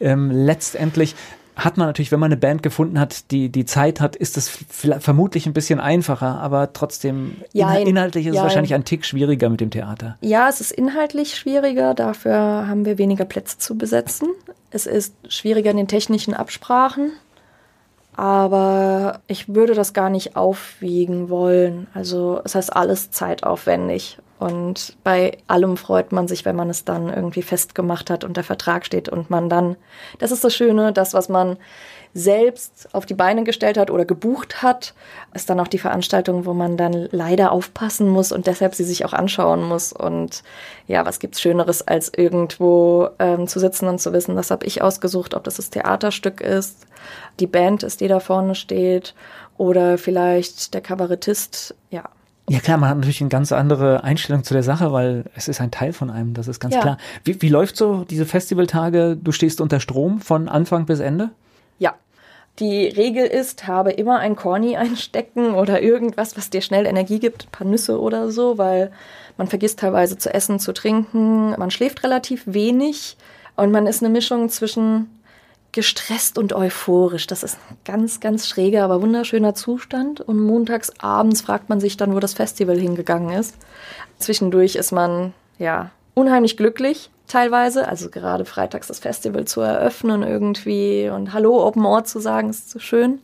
ähm, 0.00 0.30
letztendlich 0.30 1.14
hat 1.56 1.76
man 1.76 1.86
natürlich, 1.86 2.12
wenn 2.12 2.20
man 2.20 2.28
eine 2.30 2.40
Band 2.40 2.62
gefunden 2.62 2.98
hat, 2.98 3.30
die 3.30 3.50
die 3.50 3.64
Zeit 3.64 4.00
hat, 4.00 4.16
ist 4.16 4.36
es 4.36 4.48
vermutlich 4.48 5.46
ein 5.46 5.52
bisschen 5.52 5.80
einfacher, 5.80 6.40
aber 6.40 6.72
trotzdem 6.72 7.36
ja, 7.52 7.74
inhaltlich 7.74 8.26
ist 8.26 8.34
ja, 8.34 8.40
es 8.40 8.44
wahrscheinlich 8.44 8.74
ein 8.74 8.84
Tick 8.84 9.04
schwieriger 9.04 9.48
mit 9.50 9.60
dem 9.60 9.70
Theater. 9.70 10.16
Ja, 10.20 10.48
es 10.48 10.60
ist 10.60 10.72
inhaltlich 10.72 11.36
schwieriger, 11.36 11.94
dafür 11.94 12.34
haben 12.66 12.84
wir 12.84 12.98
weniger 12.98 13.24
Plätze 13.24 13.58
zu 13.58 13.76
besetzen. 13.76 14.28
Es 14.70 14.86
ist 14.86 15.14
schwieriger 15.28 15.70
in 15.70 15.76
den 15.76 15.88
technischen 15.88 16.34
Absprachen, 16.34 17.12
aber 18.20 19.20
ich 19.28 19.54
würde 19.54 19.72
das 19.72 19.94
gar 19.94 20.10
nicht 20.10 20.36
aufwiegen 20.36 21.30
wollen. 21.30 21.86
Also 21.94 22.42
es 22.44 22.54
heißt 22.54 22.76
alles 22.76 23.10
zeitaufwendig 23.10 24.18
und 24.38 24.94
bei 25.02 25.38
allem 25.46 25.78
freut 25.78 26.12
man 26.12 26.28
sich, 26.28 26.44
wenn 26.44 26.54
man 26.54 26.68
es 26.68 26.84
dann 26.84 27.08
irgendwie 27.08 27.40
festgemacht 27.40 28.10
hat 28.10 28.22
und 28.22 28.36
der 28.36 28.44
Vertrag 28.44 28.84
steht 28.84 29.08
und 29.08 29.30
man 29.30 29.48
dann, 29.48 29.76
das 30.18 30.32
ist 30.32 30.44
das 30.44 30.54
Schöne, 30.54 30.92
das, 30.92 31.14
was 31.14 31.30
man 31.30 31.56
selbst 32.12 32.88
auf 32.92 33.06
die 33.06 33.14
Beine 33.14 33.44
gestellt 33.44 33.78
hat 33.78 33.90
oder 33.90 34.04
gebucht 34.04 34.62
hat, 34.62 34.94
ist 35.32 35.48
dann 35.48 35.60
auch 35.60 35.68
die 35.68 35.78
Veranstaltung, 35.78 36.44
wo 36.44 36.54
man 36.54 36.76
dann 36.76 37.08
leider 37.12 37.52
aufpassen 37.52 38.08
muss 38.08 38.32
und 38.32 38.46
deshalb 38.46 38.74
sie 38.74 38.84
sich 38.84 39.04
auch 39.04 39.12
anschauen 39.12 39.62
muss. 39.62 39.92
Und 39.92 40.42
ja, 40.86 41.06
was 41.06 41.20
gibt's 41.20 41.40
Schöneres, 41.40 41.86
als 41.86 42.12
irgendwo 42.14 43.10
ähm, 43.18 43.46
zu 43.46 43.60
sitzen 43.60 43.88
und 43.88 44.00
zu 44.00 44.12
wissen, 44.12 44.34
das 44.34 44.50
habe 44.50 44.66
ich 44.66 44.82
ausgesucht, 44.82 45.34
ob 45.34 45.44
das 45.44 45.56
das 45.56 45.70
Theaterstück 45.70 46.40
ist, 46.40 46.86
die 47.38 47.46
Band 47.46 47.82
ist, 47.82 48.00
die 48.00 48.08
da 48.08 48.20
vorne 48.20 48.54
steht 48.54 49.14
oder 49.56 49.98
vielleicht 49.98 50.74
der 50.74 50.80
Kabarettist, 50.80 51.74
ja. 51.90 52.04
Ja 52.48 52.58
klar, 52.58 52.78
man 52.78 52.88
hat 52.88 52.96
natürlich 52.96 53.20
eine 53.20 53.30
ganz 53.30 53.52
andere 53.52 54.02
Einstellung 54.02 54.42
zu 54.42 54.54
der 54.54 54.64
Sache, 54.64 54.90
weil 54.90 55.26
es 55.36 55.46
ist 55.46 55.60
ein 55.60 55.70
Teil 55.70 55.92
von 55.92 56.10
einem, 56.10 56.34
das 56.34 56.48
ist 56.48 56.58
ganz 56.58 56.74
ja. 56.74 56.80
klar. 56.80 56.98
Wie, 57.22 57.40
wie 57.42 57.48
läuft 57.48 57.76
so 57.76 58.02
diese 58.02 58.26
Festivaltage? 58.26 59.16
Du 59.16 59.30
stehst 59.30 59.60
unter 59.60 59.78
Strom 59.78 60.20
von 60.20 60.48
Anfang 60.48 60.84
bis 60.84 60.98
Ende? 60.98 61.30
Die 62.58 62.88
Regel 62.88 63.26
ist, 63.26 63.66
habe 63.66 63.92
immer 63.92 64.18
ein 64.18 64.36
Corny 64.36 64.76
einstecken 64.76 65.54
oder 65.54 65.80
irgendwas, 65.80 66.36
was 66.36 66.50
dir 66.50 66.60
schnell 66.60 66.86
Energie 66.86 67.18
gibt, 67.18 67.46
ein 67.46 67.50
paar 67.50 67.66
Nüsse 67.66 67.98
oder 67.98 68.30
so, 68.30 68.58
weil 68.58 68.92
man 69.38 69.46
vergisst 69.46 69.78
teilweise 69.78 70.18
zu 70.18 70.32
essen, 70.34 70.58
zu 70.58 70.72
trinken, 70.72 71.50
man 71.50 71.70
schläft 71.70 72.02
relativ 72.04 72.42
wenig 72.46 73.16
und 73.56 73.70
man 73.70 73.86
ist 73.86 74.02
eine 74.02 74.12
Mischung 74.12 74.50
zwischen 74.50 75.08
gestresst 75.72 76.36
und 76.36 76.52
euphorisch. 76.52 77.26
Das 77.26 77.42
ist 77.42 77.56
ein 77.70 77.76
ganz, 77.84 78.20
ganz 78.20 78.48
schräger, 78.48 78.84
aber 78.84 79.02
wunderschöner 79.02 79.54
Zustand. 79.54 80.20
Und 80.20 80.38
montags 80.40 80.92
abends 80.98 81.42
fragt 81.42 81.68
man 81.68 81.80
sich 81.80 81.96
dann, 81.96 82.14
wo 82.14 82.20
das 82.20 82.34
Festival 82.34 82.78
hingegangen 82.78 83.30
ist. 83.38 83.54
Zwischendurch 84.18 84.74
ist 84.74 84.90
man, 84.90 85.32
ja, 85.58 85.90
unheimlich 86.14 86.56
glücklich 86.56 87.10
teilweise. 87.30 87.88
Also 87.88 88.10
gerade 88.10 88.44
freitags 88.44 88.88
das 88.88 88.98
Festival 88.98 89.44
zu 89.46 89.60
eröffnen 89.60 90.22
irgendwie 90.22 91.08
und 91.08 91.32
Hallo 91.32 91.66
Open 91.66 91.84
Ohr 91.84 92.04
zu 92.04 92.20
sagen, 92.20 92.50
ist 92.50 92.70
so 92.70 92.78
schön. 92.78 93.20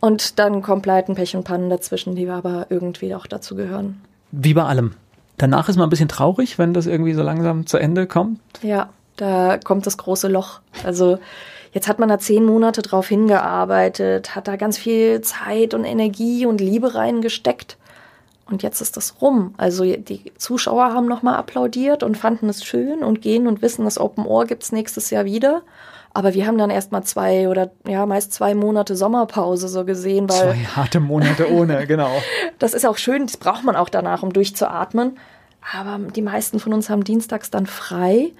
Und 0.00 0.38
dann 0.38 0.62
kommt 0.62 0.82
Pleiten, 0.82 1.14
Pech 1.14 1.36
und 1.36 1.44
Pannen 1.44 1.68
dazwischen, 1.68 2.14
die 2.14 2.28
aber 2.28 2.66
irgendwie 2.70 3.14
auch 3.14 3.26
dazu 3.26 3.54
gehören. 3.54 4.00
Wie 4.30 4.54
bei 4.54 4.64
allem. 4.64 4.94
Danach 5.36 5.68
ist 5.68 5.76
man 5.76 5.86
ein 5.86 5.90
bisschen 5.90 6.08
traurig, 6.08 6.58
wenn 6.58 6.74
das 6.74 6.86
irgendwie 6.86 7.14
so 7.14 7.22
langsam 7.22 7.66
zu 7.66 7.78
Ende 7.78 8.06
kommt. 8.06 8.40
Ja, 8.62 8.90
da 9.16 9.58
kommt 9.58 9.86
das 9.86 9.96
große 9.98 10.28
Loch. 10.28 10.60
Also 10.84 11.18
Jetzt 11.72 11.86
hat 11.86 12.00
man 12.00 12.08
da 12.08 12.18
zehn 12.18 12.44
Monate 12.44 12.82
drauf 12.82 13.08
hingearbeitet, 13.08 14.34
hat 14.34 14.48
da 14.48 14.56
ganz 14.56 14.76
viel 14.76 15.20
Zeit 15.20 15.72
und 15.72 15.84
Energie 15.84 16.44
und 16.46 16.60
Liebe 16.60 16.94
reingesteckt. 16.94 17.76
Und 18.50 18.62
jetzt 18.62 18.80
ist 18.80 18.96
das 18.96 19.20
rum. 19.20 19.54
Also 19.56 19.84
die 19.84 20.32
Zuschauer 20.36 20.92
haben 20.92 21.06
nochmal 21.06 21.36
applaudiert 21.36 22.02
und 22.02 22.16
fanden 22.16 22.48
es 22.48 22.64
schön 22.64 23.04
und 23.04 23.22
gehen 23.22 23.46
und 23.46 23.62
wissen, 23.62 23.84
das 23.84 23.98
Open 23.98 24.26
Ohr 24.26 24.46
gibt's 24.46 24.72
nächstes 24.72 25.10
Jahr 25.10 25.24
wieder. 25.24 25.62
Aber 26.12 26.34
wir 26.34 26.46
haben 26.46 26.58
dann 26.58 26.70
erst 26.70 26.90
mal 26.90 27.02
zwei 27.02 27.48
oder 27.48 27.70
ja, 27.86 28.04
meist 28.04 28.32
zwei 28.32 28.54
Monate 28.54 28.96
Sommerpause 28.96 29.68
so 29.68 29.84
gesehen, 29.84 30.28
weil. 30.28 30.36
Zwei 30.36 30.64
harte 30.64 30.98
Monate 30.98 31.52
ohne, 31.52 31.86
genau. 31.88 32.10
das 32.58 32.74
ist 32.74 32.84
auch 32.84 32.96
schön, 32.96 33.26
das 33.26 33.36
braucht 33.36 33.64
man 33.64 33.76
auch 33.76 33.88
danach, 33.88 34.24
um 34.24 34.32
durchzuatmen. 34.32 35.18
Aber 35.72 35.98
die 36.10 36.22
meisten 36.22 36.58
von 36.58 36.72
uns 36.72 36.90
haben 36.90 37.04
dienstags 37.04 37.50
dann 37.50 37.66
frei 37.66 38.32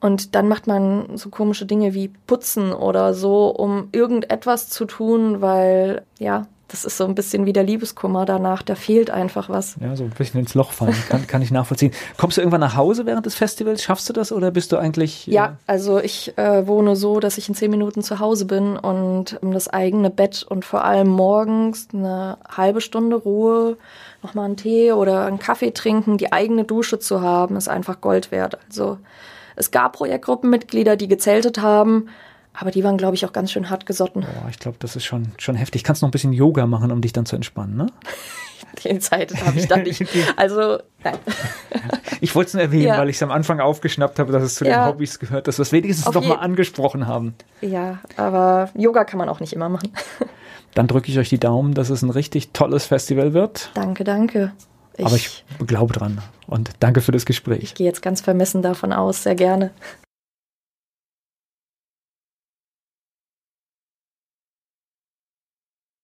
und 0.00 0.34
dann 0.34 0.48
macht 0.48 0.66
man 0.66 1.16
so 1.16 1.30
komische 1.30 1.64
Dinge 1.64 1.94
wie 1.94 2.08
putzen 2.26 2.72
oder 2.72 3.14
so, 3.14 3.48
um 3.48 3.88
irgendetwas 3.92 4.68
zu 4.68 4.84
tun, 4.84 5.40
weil 5.40 6.02
ja, 6.18 6.46
das 6.68 6.84
ist 6.84 6.96
so 6.96 7.04
ein 7.04 7.14
bisschen 7.14 7.46
wie 7.46 7.52
der 7.52 7.62
Liebeskummer 7.62 8.24
danach, 8.24 8.62
da 8.62 8.74
fehlt 8.74 9.10
einfach 9.10 9.48
was. 9.48 9.76
Ja, 9.80 9.94
so 9.94 10.04
ein 10.04 10.10
bisschen 10.10 10.40
ins 10.40 10.54
Loch 10.54 10.72
fallen, 10.72 10.96
kann, 11.08 11.26
kann 11.26 11.40
ich 11.42 11.52
nachvollziehen. 11.52 11.92
Kommst 12.16 12.36
du 12.36 12.40
irgendwann 12.40 12.60
nach 12.60 12.76
Hause 12.76 13.06
während 13.06 13.24
des 13.24 13.36
Festivals? 13.36 13.84
Schaffst 13.84 14.08
du 14.08 14.12
das 14.12 14.32
oder 14.32 14.50
bist 14.50 14.72
du 14.72 14.76
eigentlich. 14.76 15.28
Äh 15.28 15.32
ja, 15.32 15.56
also 15.66 15.98
ich 15.98 16.36
äh, 16.36 16.66
wohne 16.66 16.96
so, 16.96 17.20
dass 17.20 17.38
ich 17.38 17.48
in 17.48 17.54
zehn 17.54 17.70
Minuten 17.70 18.02
zu 18.02 18.18
Hause 18.18 18.46
bin 18.46 18.76
und 18.76 19.38
um 19.42 19.52
das 19.52 19.68
eigene 19.68 20.10
Bett 20.10 20.44
und 20.48 20.64
vor 20.64 20.84
allem 20.84 21.08
morgens 21.08 21.88
eine 21.92 22.38
halbe 22.48 22.80
Stunde 22.80 23.16
Ruhe, 23.16 23.76
nochmal 24.22 24.46
einen 24.46 24.56
Tee 24.56 24.90
oder 24.92 25.26
einen 25.26 25.38
Kaffee 25.38 25.70
trinken, 25.70 26.18
die 26.18 26.32
eigene 26.32 26.64
Dusche 26.64 26.98
zu 26.98 27.20
haben, 27.20 27.56
ist 27.56 27.68
einfach 27.68 28.00
Gold 28.00 28.32
wert. 28.32 28.58
Also 28.68 28.98
es 29.54 29.70
gab 29.70 29.94
Projektgruppenmitglieder, 29.94 30.96
die 30.96 31.08
gezeltet 31.08 31.60
haben, 31.60 32.08
aber 32.58 32.70
die 32.70 32.82
waren, 32.82 32.96
glaube 32.96 33.14
ich, 33.14 33.26
auch 33.26 33.32
ganz 33.32 33.52
schön 33.52 33.70
hart 33.70 33.86
gesotten. 33.86 34.20
Boah, 34.20 34.48
ich 34.50 34.58
glaube, 34.58 34.78
das 34.80 34.96
ist 34.96 35.04
schon, 35.04 35.28
schon 35.38 35.56
heftig. 35.56 35.84
Kannst 35.84 36.02
noch 36.02 36.08
ein 36.08 36.12
bisschen 36.12 36.32
Yoga 36.32 36.66
machen, 36.66 36.90
um 36.90 37.00
dich 37.00 37.12
dann 37.12 37.26
zu 37.26 37.36
entspannen, 37.36 37.76
ne? 37.76 37.86
Die 38.84 38.98
Zeit 38.98 39.32
habe 39.44 39.58
ich 39.58 39.68
dann 39.68 39.82
nicht. 39.82 40.04
Also, 40.36 40.78
nein. 41.04 41.18
Ich 42.20 42.34
wollte 42.34 42.48
es 42.48 42.54
nur 42.54 42.62
erwähnen, 42.62 42.88
ja. 42.88 42.98
weil 42.98 43.10
ich 43.10 43.16
es 43.16 43.22
am 43.22 43.30
Anfang 43.30 43.60
aufgeschnappt 43.60 44.18
habe, 44.18 44.32
dass 44.32 44.42
es 44.42 44.54
zu 44.54 44.64
ja. 44.64 44.84
den 44.84 44.94
Hobbys 44.94 45.18
gehört, 45.18 45.46
dass 45.46 45.58
wir 45.58 45.62
es 45.62 45.72
wenigstens 45.72 46.12
noch 46.12 46.24
mal 46.24 46.36
angesprochen 46.36 47.06
haben. 47.06 47.34
Ja, 47.60 47.98
aber 48.16 48.70
Yoga 48.74 49.04
kann 49.04 49.18
man 49.18 49.28
auch 49.28 49.40
nicht 49.40 49.52
immer 49.52 49.68
machen. 49.68 49.92
Dann 50.74 50.86
drücke 50.86 51.10
ich 51.10 51.18
euch 51.18 51.28
die 51.28 51.38
Daumen, 51.38 51.74
dass 51.74 51.90
es 51.90 52.02
ein 52.02 52.10
richtig 52.10 52.52
tolles 52.52 52.86
Festival 52.86 53.34
wird. 53.34 53.70
Danke, 53.74 54.04
danke. 54.04 54.52
Ich, 54.96 55.04
Aber 55.04 55.16
ich 55.16 55.44
glaube 55.66 55.92
dran 55.92 56.22
und 56.46 56.70
danke 56.80 57.02
für 57.02 57.12
das 57.12 57.26
Gespräch. 57.26 57.62
Ich 57.62 57.74
gehe 57.74 57.86
jetzt 57.86 58.00
ganz 58.00 58.22
vermessen 58.22 58.62
davon 58.62 58.92
aus, 58.92 59.22
sehr 59.22 59.34
gerne. 59.34 59.72